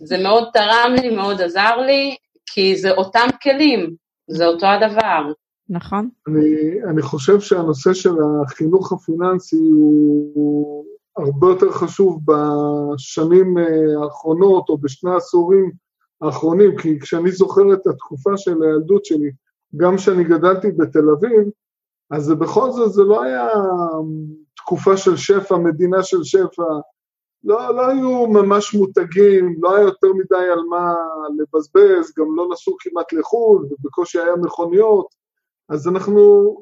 זה 0.00 0.18
מאוד 0.18 0.48
תרם 0.52 0.94
לי, 1.02 1.10
מאוד 1.10 1.42
עזר 1.42 1.76
לי, 1.76 2.16
כי 2.46 2.76
זה 2.76 2.90
אותם 2.90 3.28
כלים, 3.42 3.94
זה 4.30 4.46
אותו 4.46 4.66
הדבר. 4.66 5.22
נכון. 5.70 6.08
אני, 6.28 6.82
אני 6.90 7.02
חושב 7.02 7.40
שהנושא 7.40 7.92
של 7.92 8.14
החינוך 8.42 8.92
הפיננסי 8.92 9.56
הוא, 9.56 10.32
הוא 10.34 10.84
הרבה 11.16 11.46
יותר 11.46 11.70
חשוב 11.70 12.20
בשנים 12.24 13.58
אה, 13.58 14.04
האחרונות 14.04 14.68
או 14.68 14.78
בשני 14.78 15.10
העשורים 15.10 15.70
האחרונים, 16.20 16.76
כי 16.76 17.00
כשאני 17.00 17.30
זוכר 17.30 17.72
את 17.72 17.86
התקופה 17.86 18.36
של 18.36 18.62
הילדות 18.62 19.04
שלי, 19.04 19.30
גם 19.76 19.96
כשאני 19.96 20.24
גדלתי 20.24 20.72
בתל 20.72 21.10
אביב, 21.10 21.48
אז 22.10 22.24
זה 22.24 22.34
בכל 22.34 22.70
זאת, 22.70 22.92
זה 22.92 23.02
לא 23.02 23.22
היה 23.22 23.48
תקופה 24.56 24.96
של 24.96 25.16
שפע, 25.16 25.56
מדינה 25.56 26.02
של 26.02 26.24
שפע, 26.24 26.64
לא, 27.44 27.76
לא 27.76 27.86
היו 27.86 28.26
ממש 28.26 28.74
מותגים, 28.74 29.56
לא 29.62 29.76
היה 29.76 29.84
יותר 29.84 30.12
מדי 30.12 30.48
על 30.52 30.60
מה 30.70 30.94
לבזבז, 31.38 32.12
גם 32.18 32.36
לא 32.36 32.48
נסעו 32.52 32.76
כמעט 32.80 33.12
לחו"ל, 33.12 33.66
ובקושי 33.70 34.18
היה 34.18 34.36
מכוניות, 34.36 35.19
אז 35.70 35.88
אנחנו, 35.88 36.54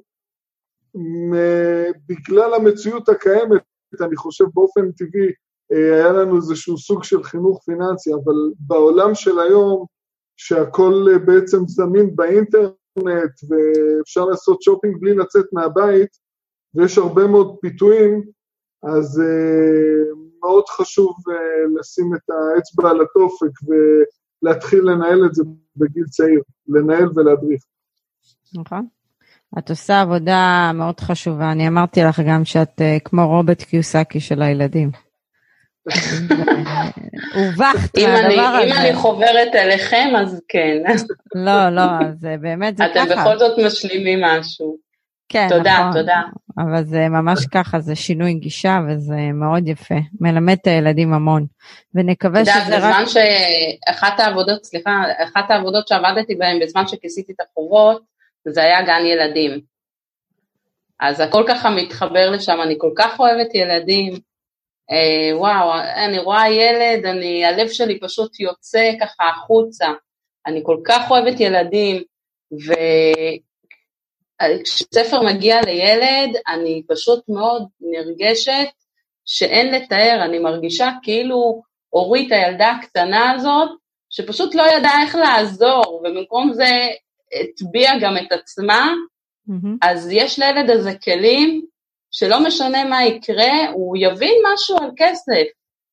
בגלל 2.09 2.55
המציאות 2.55 3.09
הקיימת, 3.09 3.63
אני 4.01 4.17
חושב 4.17 4.45
באופן 4.55 4.93
טבעי, 4.93 5.33
היה 5.71 6.13
לנו 6.13 6.37
איזשהו 6.37 6.79
סוג 6.79 7.05
של 7.05 7.23
חינוך 7.23 7.63
פיננסי, 7.65 8.11
אבל 8.15 8.35
בעולם 8.59 9.15
של 9.15 9.41
היום, 9.41 9.85
שהכל 10.37 11.05
בעצם 11.27 11.59
זמין 11.67 12.17
באינטרנט 12.17 12.75
ואפשר 13.49 14.25
לעשות 14.25 14.63
שופינג 14.63 15.01
בלי 15.01 15.15
לצאת 15.15 15.47
מהבית, 15.53 16.11
ויש 16.75 16.99
הרבה 16.99 17.27
מאוד 17.27 17.57
פיתויים, 17.61 18.23
אז 18.83 19.23
מאוד 20.41 20.65
חשוב 20.69 21.15
לשים 21.79 22.15
את 22.15 22.31
האצבע 22.31 22.91
על 22.91 23.01
התופק 23.01 23.53
ולהתחיל 24.43 24.83
לנהל 24.83 25.27
את 25.27 25.35
זה 25.35 25.45
בגיל 25.77 26.05
צעיר, 26.05 26.43
לנהל 26.69 27.09
ולהדריך. 27.15 27.63
נכון. 28.55 28.87
את 29.59 29.71
עושה 29.71 30.01
עבודה 30.01 30.71
מאוד 30.75 31.01
חשובה. 31.01 31.53
אני 31.53 31.69
אמרתי 31.69 32.03
לך 32.03 32.21
גם 32.21 32.45
שאת 32.45 32.81
uh, 32.81 33.01
כמו 33.05 33.27
רוברט 33.27 33.63
קיוסקי 33.63 34.21
של 34.21 34.43
הילדים. 34.43 34.91
הובכת 37.35 37.99
מהדבר 37.99 38.41
הזה. 38.41 38.67
אם 38.67 38.73
אני 38.73 38.95
חוברת 38.95 39.55
אליכם, 39.55 40.09
אז 40.19 40.41
כן. 40.49 40.77
לא, 41.47 41.69
לא, 41.69 41.83
אז 41.83 42.27
באמת 42.41 42.77
זה 42.77 42.85
ככה. 42.95 43.05
אתם 43.05 43.21
בכל 43.21 43.39
זאת 43.39 43.59
משלימים 43.67 44.21
משהו. 44.25 44.77
כן, 45.29 45.47
תודה, 45.49 45.79
נכון. 45.81 46.01
תודה. 46.01 46.23
אבל 46.59 46.85
זה 46.85 47.09
ממש 47.09 47.47
ככה, 47.47 47.81
זה 47.81 47.95
שינוי 47.95 48.35
גישה 48.35 48.79
וזה 48.89 49.17
מאוד 49.35 49.69
יפה. 49.69 49.95
מלמד 50.21 50.57
את 50.61 50.67
הילדים 50.67 51.15
המון. 51.15 51.47
ונקווה 51.95 52.45
שזה 52.45 52.53
רק... 52.59 52.69
בזמן 52.69 53.05
שאחת 53.07 54.21
העבודות, 54.21 54.65
סליחה, 54.65 55.03
אחת 55.25 55.51
העבודות 55.51 55.89
שעבדתי 55.89 56.35
בהן 56.35 56.61
בזמן 56.63 56.87
שכיסיתי 56.87 57.33
את 57.33 57.41
החובות, 57.41 58.03
זה 58.51 58.63
היה 58.63 58.83
גן 58.83 59.07
ילדים. 59.07 59.61
אז 61.01 61.21
הכל 61.21 61.45
ככה 61.49 61.71
מתחבר 61.71 62.31
לשם, 62.31 62.61
אני 62.63 62.75
כל 62.79 62.93
כך 62.97 63.21
אוהבת 63.21 63.55
ילדים. 63.55 64.13
אה, 64.91 65.39
וואו, 65.39 65.73
אני 66.07 66.19
רואה 66.19 66.51
ילד, 66.51 67.07
אני, 67.07 67.45
הלב 67.45 67.69
שלי 67.69 68.01
פשוט 68.01 68.41
יוצא 68.41 68.91
ככה 69.01 69.29
החוצה. 69.29 69.87
אני 70.47 70.61
כל 70.65 70.77
כך 70.85 71.11
אוהבת 71.11 71.41
ילדים, 71.41 72.03
וכשספר 74.43 75.23
מגיע 75.23 75.61
לילד, 75.63 76.37
אני 76.49 76.83
פשוט 76.89 77.25
מאוד 77.29 77.69
נרגשת 77.81 78.69
שאין 79.25 79.75
לתאר, 79.75 80.21
אני 80.25 80.39
מרגישה 80.39 80.91
כאילו 81.03 81.63
אורית 81.93 82.33
הילדה 82.33 82.71
הקטנה 82.71 83.31
הזאת, 83.31 83.71
שפשוט 84.11 84.55
לא 84.55 84.63
ידעה 84.63 85.03
איך 85.03 85.15
לעזור, 85.15 85.95
ובמקום 85.95 86.53
זה 86.53 86.71
הטביעה 87.33 87.99
גם 88.01 88.17
את 88.17 88.33
עצמה, 88.33 88.93
mm-hmm. 89.51 89.77
אז 89.83 90.09
יש 90.13 90.39
לילד 90.39 90.71
הזה 90.71 90.93
כלים 91.05 91.65
שלא 92.11 92.41
משנה 92.47 92.85
מה 92.85 93.05
יקרה, 93.05 93.71
הוא 93.73 93.97
יבין 93.97 94.35
משהו 94.53 94.77
על 94.79 94.91
כסף, 94.97 95.45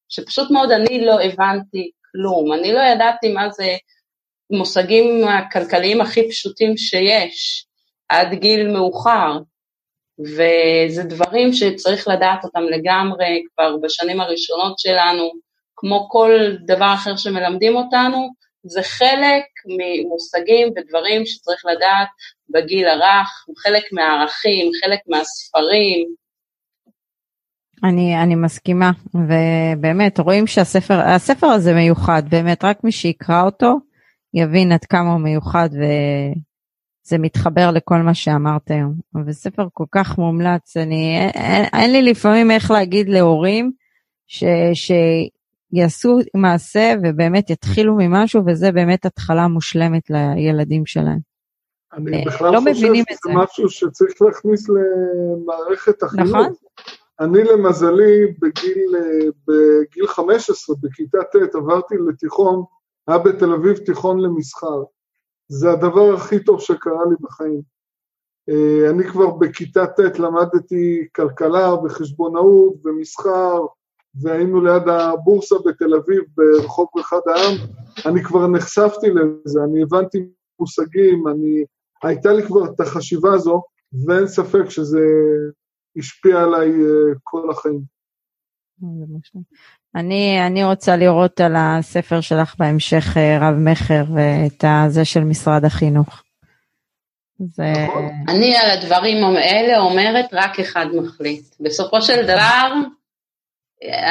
שפשוט 0.10 0.52
מאוד 0.52 0.72
אני 0.72 1.06
לא 1.06 1.22
הבנתי 1.22 1.92
כלום, 2.12 2.54
אני 2.54 2.74
לא 2.74 2.80
ידעתי 2.80 3.34
מה 3.34 3.50
זה 3.50 3.68
מושגים 4.52 5.28
הכלכליים 5.28 6.02
הכי 6.02 6.30
פשוטים 6.30 6.78
שיש, 6.78 7.66
עד 8.10 8.34
גיל 8.34 8.72
מאוחר, 8.72 9.40
וזה 10.20 11.04
דברים 11.04 11.54
שצריך 11.54 12.08
לדעת 12.08 12.44
אותם 12.44 12.64
לגמרי 12.64 13.44
כבר 13.54 13.78
בשנים 13.78 14.22
הראשונות 14.22 14.80
שלנו, 14.80 15.32
כמו 15.76 16.10
כל 16.10 16.32
דבר 16.66 16.94
אחר 16.94 17.18
שמלמדים 17.18 17.76
אותנו, 17.76 18.30
זה 18.68 18.82
חלק 18.84 19.45
ממושגים 19.66 20.68
ודברים 20.68 21.26
שצריך 21.26 21.61
לדעת 21.66 22.07
בגיל 22.49 22.88
הרך, 22.88 23.45
חלק 23.57 23.84
מהערכים, 23.91 24.72
חלק 24.84 24.99
מהספרים. 25.07 26.07
אני, 27.84 28.24
אני 28.24 28.36
מסכימה, 28.36 28.91
ובאמת 29.13 30.20
רואים 30.20 30.47
שהספר 30.47 30.99
הספר 30.99 31.47
הזה 31.47 31.74
מיוחד, 31.74 32.24
באמת 32.30 32.63
רק 32.63 32.84
מי 32.84 32.91
שיקרא 32.91 33.43
אותו 33.43 33.80
יבין 34.34 34.72
עד 34.72 34.86
כמה 34.86 35.11
הוא 35.11 35.22
מיוחד 35.22 35.70
וזה 35.72 37.18
מתחבר 37.18 37.72
לכל 37.72 37.97
מה 37.97 38.13
שאמרת 38.13 38.72
היום. 38.72 38.93
וספר 39.28 39.68
כל 39.74 39.86
כך 39.91 40.18
מומלץ, 40.18 40.78
אני, 40.78 41.30
אין, 41.34 41.66
אין 41.74 41.91
לי 41.91 42.01
לפעמים 42.01 42.51
איך 42.51 42.72
להגיד 42.72 43.09
להורים 43.09 43.72
ש, 44.28 44.43
יעשו 45.76 46.18
מעשה 46.36 46.94
ובאמת 47.04 47.50
יתחילו 47.50 47.96
ממשהו, 47.98 48.42
וזה 48.48 48.72
באמת 48.72 49.06
התחלה 49.06 49.48
מושלמת 49.48 50.10
לילדים 50.10 50.86
שלהם. 50.86 51.20
אני 51.94 52.20
אה, 52.20 52.26
בכלל 52.26 52.54
לא 52.54 52.60
חושב 52.60 52.74
שזה 52.74 53.34
משהו 53.34 53.70
שצריך 53.70 54.22
להכניס 54.22 54.70
למערכת 54.70 56.04
החינוך. 56.04 56.36
נכון. 56.36 56.54
אני 57.20 57.44
למזלי 57.44 58.34
בגיל, 58.40 58.96
בגיל 59.48 60.08
15, 60.08 60.76
בכיתה 60.82 61.18
ט', 61.24 61.56
עברתי 61.56 61.96
לתיכון, 62.10 62.64
היה 63.08 63.18
בתל 63.18 63.54
אביב 63.54 63.78
תיכון 63.78 64.20
למסחר. 64.20 64.84
זה 65.48 65.72
הדבר 65.72 66.14
הכי 66.14 66.44
טוב 66.44 66.62
שקרה 66.62 67.06
לי 67.10 67.16
בחיים. 67.22 67.62
אה, 68.50 68.90
אני 68.90 69.04
כבר 69.04 69.32
בכיתה 69.32 69.88
ט' 69.88 70.20
למדתי 70.20 71.08
כלכלה 71.16 71.74
וחשבונאות 71.74 72.74
ומסחר 72.86 73.66
והיינו 74.22 74.61
ליד 74.61 74.88
הבורסה 74.88 75.55
בתל 75.66 75.93
אביב 75.93 76.24
ברחוב 76.36 76.88
אחד 76.99 77.20
העם, 77.28 77.55
אני 78.05 78.24
כבר 78.24 78.47
נחשפתי 78.47 79.07
לזה, 79.09 79.59
אני 79.63 79.84
הבנתי 79.84 80.18
מושגים, 80.59 81.28
אני, 81.28 81.63
הייתה 82.03 82.34
לי 82.34 82.43
כבר 82.43 82.66
את 82.66 82.80
החשיבה 82.80 83.34
הזו, 83.34 83.63
ואין 84.07 84.28
ספק 84.28 84.70
שזה 84.70 84.99
השפיע 85.97 86.41
עליי 86.41 86.70
uh, 86.70 87.18
כל 87.24 87.51
החיים. 87.51 87.82
אני, 89.95 90.47
אני 90.47 90.63
רוצה 90.63 90.95
לראות 90.95 91.41
על 91.41 91.55
הספר 91.57 92.22
שלך 92.22 92.55
בהמשך 92.59 93.18
אה, 93.18 93.38
רב 93.41 93.55
מכר 93.55 94.03
ואת 94.16 94.63
הזה 94.68 95.05
של 95.05 95.24
משרד 95.24 95.66
החינוך. 95.66 96.24
זה... 97.39 97.74
נכון. 97.88 98.09
אני 98.28 98.55
על 98.55 98.72
הדברים 98.72 99.24
האלה 99.24 99.80
אומרת 99.80 100.26
רק 100.34 100.59
אחד 100.59 100.86
מחליט. 100.93 101.55
בסופו 101.59 102.01
של 102.01 102.24
דבר, 102.24 102.74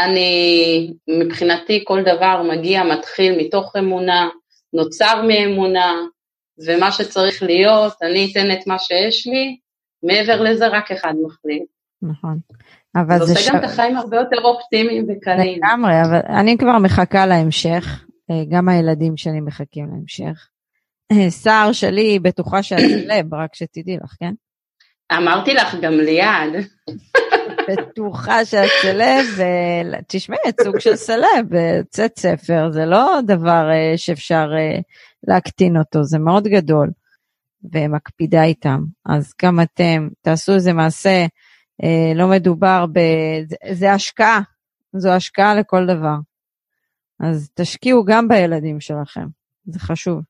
אני, 0.05 0.93
מבחינתי 1.09 1.85
כל 1.87 2.03
דבר 2.03 2.43
מגיע, 2.43 2.83
מתחיל 2.83 3.39
מתוך 3.39 3.77
אמונה, 3.79 4.29
נוצר 4.73 5.23
מאמונה, 5.29 5.95
ומה 6.67 6.93
שצריך 6.93 7.43
להיות, 7.43 7.93
אני 8.03 8.33
אתן 8.33 8.53
את 8.53 8.67
מה 8.67 8.79
שיש 8.79 9.27
לי, 9.27 9.57
מעבר 10.03 10.43
לזה 10.43 10.69
רק 10.69 10.93
אחד 10.93 11.15
מחליט. 11.27 11.65
נכון. 12.03 12.39
אבל 12.97 13.19
זה, 13.19 13.25
זה 13.25 13.33
עושה 13.33 13.45
ש... 13.45 13.49
גם 13.49 13.59
את 13.59 13.65
החיים 13.65 13.97
הרבה 13.97 14.17
יותר 14.17 14.43
אופטימיים 14.45 15.07
וקלים. 15.09 15.59
לגמרי, 15.59 16.03
אבל 16.03 16.21
אני 16.41 16.59
כבר 16.59 16.79
מחכה 16.79 17.27
להמשך, 17.27 18.05
אה, 18.31 18.45
גם 18.49 18.69
הילדים 18.69 19.17
שלי 19.17 19.41
מחכים 19.41 19.87
להמשך. 19.91 20.49
סער 21.29 21.69
אה, 21.69 21.75
שלי 21.75 22.19
בטוחה 22.19 22.63
שאת 22.63 22.79
סלב, 22.79 23.35
רק 23.35 23.55
שתדעי 23.55 23.97
לך, 24.05 24.15
כן? 24.21 24.33
אמרתי 25.13 25.55
לך 25.55 25.75
גם 25.83 25.93
ליד. 25.93 26.53
בטוחה 27.69 28.45
שאת 28.45 28.71
סלב, 28.83 29.25
תשמעי, 30.09 30.39
את 30.49 30.61
סוג 30.63 30.79
של 30.79 30.97
סלב, 30.97 31.47
צאת 31.91 32.19
ספר, 32.19 32.71
זה 32.71 32.85
לא 32.85 33.19
דבר 33.27 33.71
אה, 33.71 33.99
שאפשר 33.99 34.49
אה, 34.59 34.81
להקטין 35.29 35.77
אותו, 35.77 36.05
זה 36.05 36.19
מאוד 36.19 36.49
גדול, 36.49 36.91
ומקפידה 37.73 38.45
איתם. 38.45 38.81
אז 39.07 39.33
גם 39.43 39.61
אתם, 39.61 40.09
תעשו 40.23 40.55
איזה 40.55 40.73
מעשה, 40.73 41.27
אה, 41.85 42.13
לא 42.15 42.29
מדובר 42.29 42.87
ב... 42.93 43.01
זה 43.73 43.93
השקעה, 43.93 44.41
זו 44.93 45.11
השקעה 45.11 45.55
לכל 45.55 45.87
דבר. 45.87 46.17
אז 47.21 47.51
תשקיעו 47.55 48.05
גם 48.05 48.29
בילדים 48.29 48.81
שלכם, 48.81 49.27
זה 49.65 49.79
חשוב. 49.79 50.21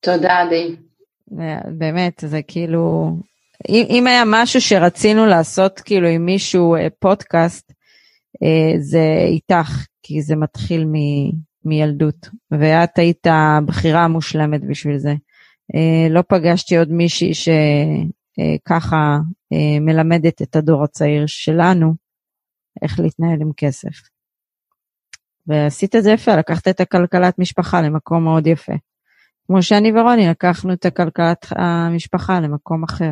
תודה, 0.00 0.40
עדי. 0.40 0.76
באמת, 1.78 2.24
זה 2.26 2.40
כאילו, 2.42 3.16
אם, 3.68 3.84
אם 3.90 4.06
היה 4.06 4.22
משהו 4.26 4.60
שרצינו 4.60 5.26
לעשות 5.26 5.80
כאילו 5.80 6.08
עם 6.08 6.26
מישהו 6.26 6.76
אה, 6.76 6.86
פודקאסט, 6.98 7.72
אה, 8.42 8.80
זה 8.80 9.24
איתך, 9.28 9.86
כי 10.02 10.22
זה 10.22 10.36
מתחיל 10.36 10.84
מ, 10.84 10.94
מילדות, 11.64 12.28
ואת 12.50 12.98
היית 12.98 13.26
הבחירה 13.26 14.04
המושלמת 14.04 14.64
בשביל 14.64 14.98
זה. 14.98 15.14
אה, 15.74 16.08
לא 16.10 16.22
פגשתי 16.28 16.78
עוד 16.78 16.92
מישהי 16.92 17.32
שככה 17.34 19.18
מלמדת 19.80 20.42
את 20.42 20.56
הדור 20.56 20.84
הצעיר 20.84 21.24
שלנו 21.26 21.94
איך 22.82 23.00
להתנהל 23.00 23.40
עם 23.40 23.50
כסף. 23.56 23.94
ועשית 25.46 25.96
את 25.96 26.02
זה 26.02 26.10
יפה, 26.10 26.36
לקחת 26.36 26.68
את 26.68 26.80
הכלכלת 26.80 27.38
משפחה 27.38 27.82
למקום 27.82 28.24
מאוד 28.24 28.46
יפה. 28.46 28.72
כמו 29.46 29.62
שאני 29.62 29.92
ורוני 29.92 30.28
לקחנו 30.28 30.72
את 30.72 30.86
הכלכלת 30.86 31.46
המשפחה 31.50 32.40
למקום 32.40 32.84
אחר. 32.84 33.10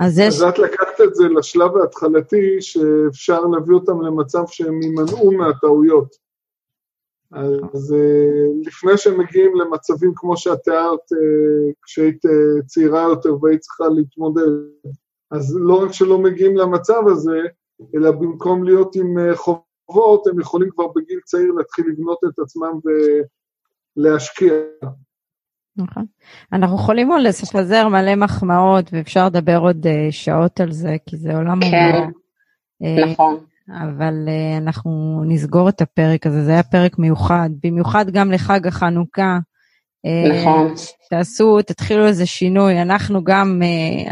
אז, 0.00 0.20
אז 0.20 0.42
את 0.42 0.58
לקחת 0.58 1.00
את 1.04 1.14
זה 1.14 1.28
לשלב 1.28 1.76
ההתחלתי, 1.76 2.56
שאפשר 2.60 3.40
להביא 3.40 3.74
אותם 3.74 4.02
למצב 4.02 4.42
שהם 4.46 4.82
יימנעו 4.82 5.32
מהטעויות. 5.32 6.16
אז 7.74 7.94
אה, 7.94 8.46
לפני 8.66 8.96
שהם 8.96 9.20
מגיעים 9.20 9.56
למצבים 9.56 10.12
כמו 10.16 10.36
שאת 10.36 10.58
תיארת, 10.64 11.12
אה, 11.12 11.72
כשהיית 11.82 12.26
אה, 12.26 12.62
צעירה 12.66 13.02
יותר 13.02 13.42
והיית 13.42 13.60
צריכה 13.60 13.84
להתמודד, 13.88 14.50
אז 15.30 15.56
לא 15.60 15.82
רק 15.82 15.92
שלא 15.92 16.18
מגיעים 16.18 16.56
למצב 16.56 17.02
הזה, 17.06 17.40
אלא 17.94 18.10
במקום 18.10 18.64
להיות 18.64 18.96
עם 18.96 19.34
חובות 19.34 20.26
הם 20.26 20.40
יכולים 20.40 20.70
כבר 20.70 20.86
בגיל 20.96 21.20
צעיר 21.24 21.52
להתחיל 21.52 21.84
לבנות 21.88 22.18
את 22.28 22.38
עצמם 22.38 22.78
ולהשקיע. 23.96 24.54
נכון. 25.80 26.04
אנחנו 26.52 26.76
יכולים 26.76 27.12
עוד 27.12 27.22
לפזר 27.22 27.88
מלא 27.88 28.14
מחמאות 28.14 28.90
ואפשר 28.92 29.26
לדבר 29.26 29.58
עוד 29.58 29.86
uh, 29.86 29.88
שעות 30.10 30.60
על 30.60 30.72
זה, 30.72 30.96
כי 31.06 31.16
זה 31.16 31.36
עולם 31.36 31.60
כן, 31.60 32.08
uh, 32.82 33.10
נכון. 33.10 33.38
אבל 33.68 34.14
uh, 34.26 34.62
אנחנו 34.62 35.22
נסגור 35.26 35.68
את 35.68 35.80
הפרק 35.80 36.26
הזה, 36.26 36.44
זה 36.44 36.50
היה 36.50 36.62
פרק 36.62 36.98
מיוחד, 36.98 37.50
במיוחד 37.62 38.10
גם 38.10 38.32
לחג 38.32 38.66
החנוכה. 38.66 39.38
נכון. 40.30 40.74
תעשו, 41.10 41.62
תתחילו 41.62 42.06
איזה 42.06 42.26
שינוי, 42.26 42.82
אנחנו 42.82 43.24
גם, 43.24 43.62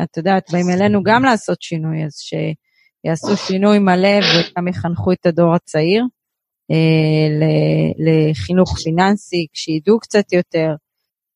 את 0.02 0.16
יודעת, 0.16 0.50
באים 0.52 0.70
אלינו 0.70 1.02
גם 1.02 1.22
לעשות 1.22 1.62
שינוי, 1.62 2.04
אז 2.04 2.12
שיעשו 2.14 3.36
שינוי 3.36 3.78
מלא 3.78 4.18
וגם 4.18 4.68
יחנכו 4.68 5.12
את 5.12 5.26
הדור 5.26 5.54
הצעיר 5.54 6.04
לחינוך 7.98 8.78
פיננסי, 8.78 9.46
כשידעו 9.52 9.98
קצת 9.98 10.32
יותר. 10.32 10.74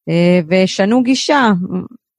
אה, 0.08 0.40
וישנו 0.48 1.02
גישה, 1.02 1.50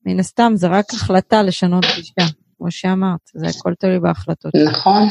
מן 0.06 0.20
הסתם 0.20 0.52
זה 0.56 0.68
רק 0.68 0.86
החלטה 0.94 1.44
לשנות 1.44 1.86
גישה, 1.96 2.34
כמו 2.58 2.72
שאמרת, 2.72 3.20
זה 3.34 3.48
הכל 3.48 3.74
תלוי 3.80 4.00
בהחלטות. 4.00 4.52
נכון. 4.56 5.04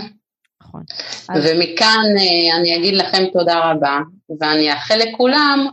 נכון. 0.63 0.83
ומכאן 1.29 2.05
אה, 2.19 2.57
אני 2.61 2.77
אגיד 2.77 2.95
לכם 2.95 3.25
תודה 3.33 3.71
רבה, 3.71 3.99
ואני 4.41 4.73
אאחל 4.73 4.97
לכולם 4.97 5.67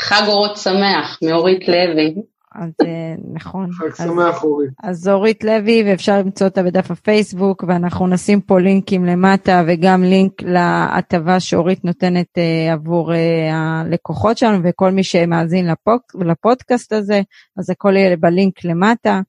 חג 0.00 0.22
אורות 0.26 0.56
שמח 0.56 1.18
מאורית 1.22 1.68
לוי. 1.68 2.14
אז 2.54 2.70
אה, 2.86 3.14
נכון. 3.32 3.72
חג 3.72 3.94
שמח 3.94 4.44
אורית. 4.44 4.70
אז 4.82 5.08
אורית 5.08 5.44
לוי, 5.44 5.82
ואפשר 5.86 6.18
למצוא 6.18 6.46
אותה 6.46 6.62
בדף 6.62 6.90
הפייסבוק, 6.90 7.64
ואנחנו 7.68 8.06
נשים 8.06 8.40
פה 8.40 8.60
לינקים 8.60 9.04
למטה, 9.04 9.62
וגם 9.66 10.02
לינק 10.02 10.42
להטבה 10.42 11.40
שאורית 11.40 11.84
נותנת 11.84 12.26
uh, 12.38 12.72
עבור 12.72 13.12
uh, 13.12 13.16
הלקוחות 13.52 14.38
שלנו, 14.38 14.60
וכל 14.64 14.90
מי 14.90 15.04
שמאזין 15.04 15.66
לפוק, 15.66 16.02
לפודקאסט 16.14 16.92
הזה, 16.92 17.20
אז 17.58 17.70
הכל 17.70 17.96
יהיה 17.96 18.16
בלינק 18.16 18.64
למטה. 18.64 19.20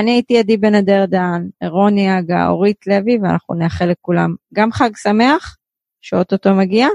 אני 0.00 0.10
הייתי 0.10 0.38
עדי 0.38 0.56
בן 0.56 0.74
אדר 0.74 1.04
דן, 1.06 1.46
רוני 1.64 2.18
אגה, 2.18 2.48
אורית 2.48 2.86
לוי, 2.86 3.18
ואנחנו 3.22 3.54
נאחל 3.54 3.84
לכולם 3.84 4.34
גם 4.54 4.72
חג 4.72 4.90
שמח, 4.96 5.56
שאו-טו-טו 6.00 6.54
מגיע, 6.54 6.88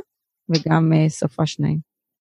וגם 0.50 0.92
סופ"ש 1.10 1.46
נעים. 1.46 1.91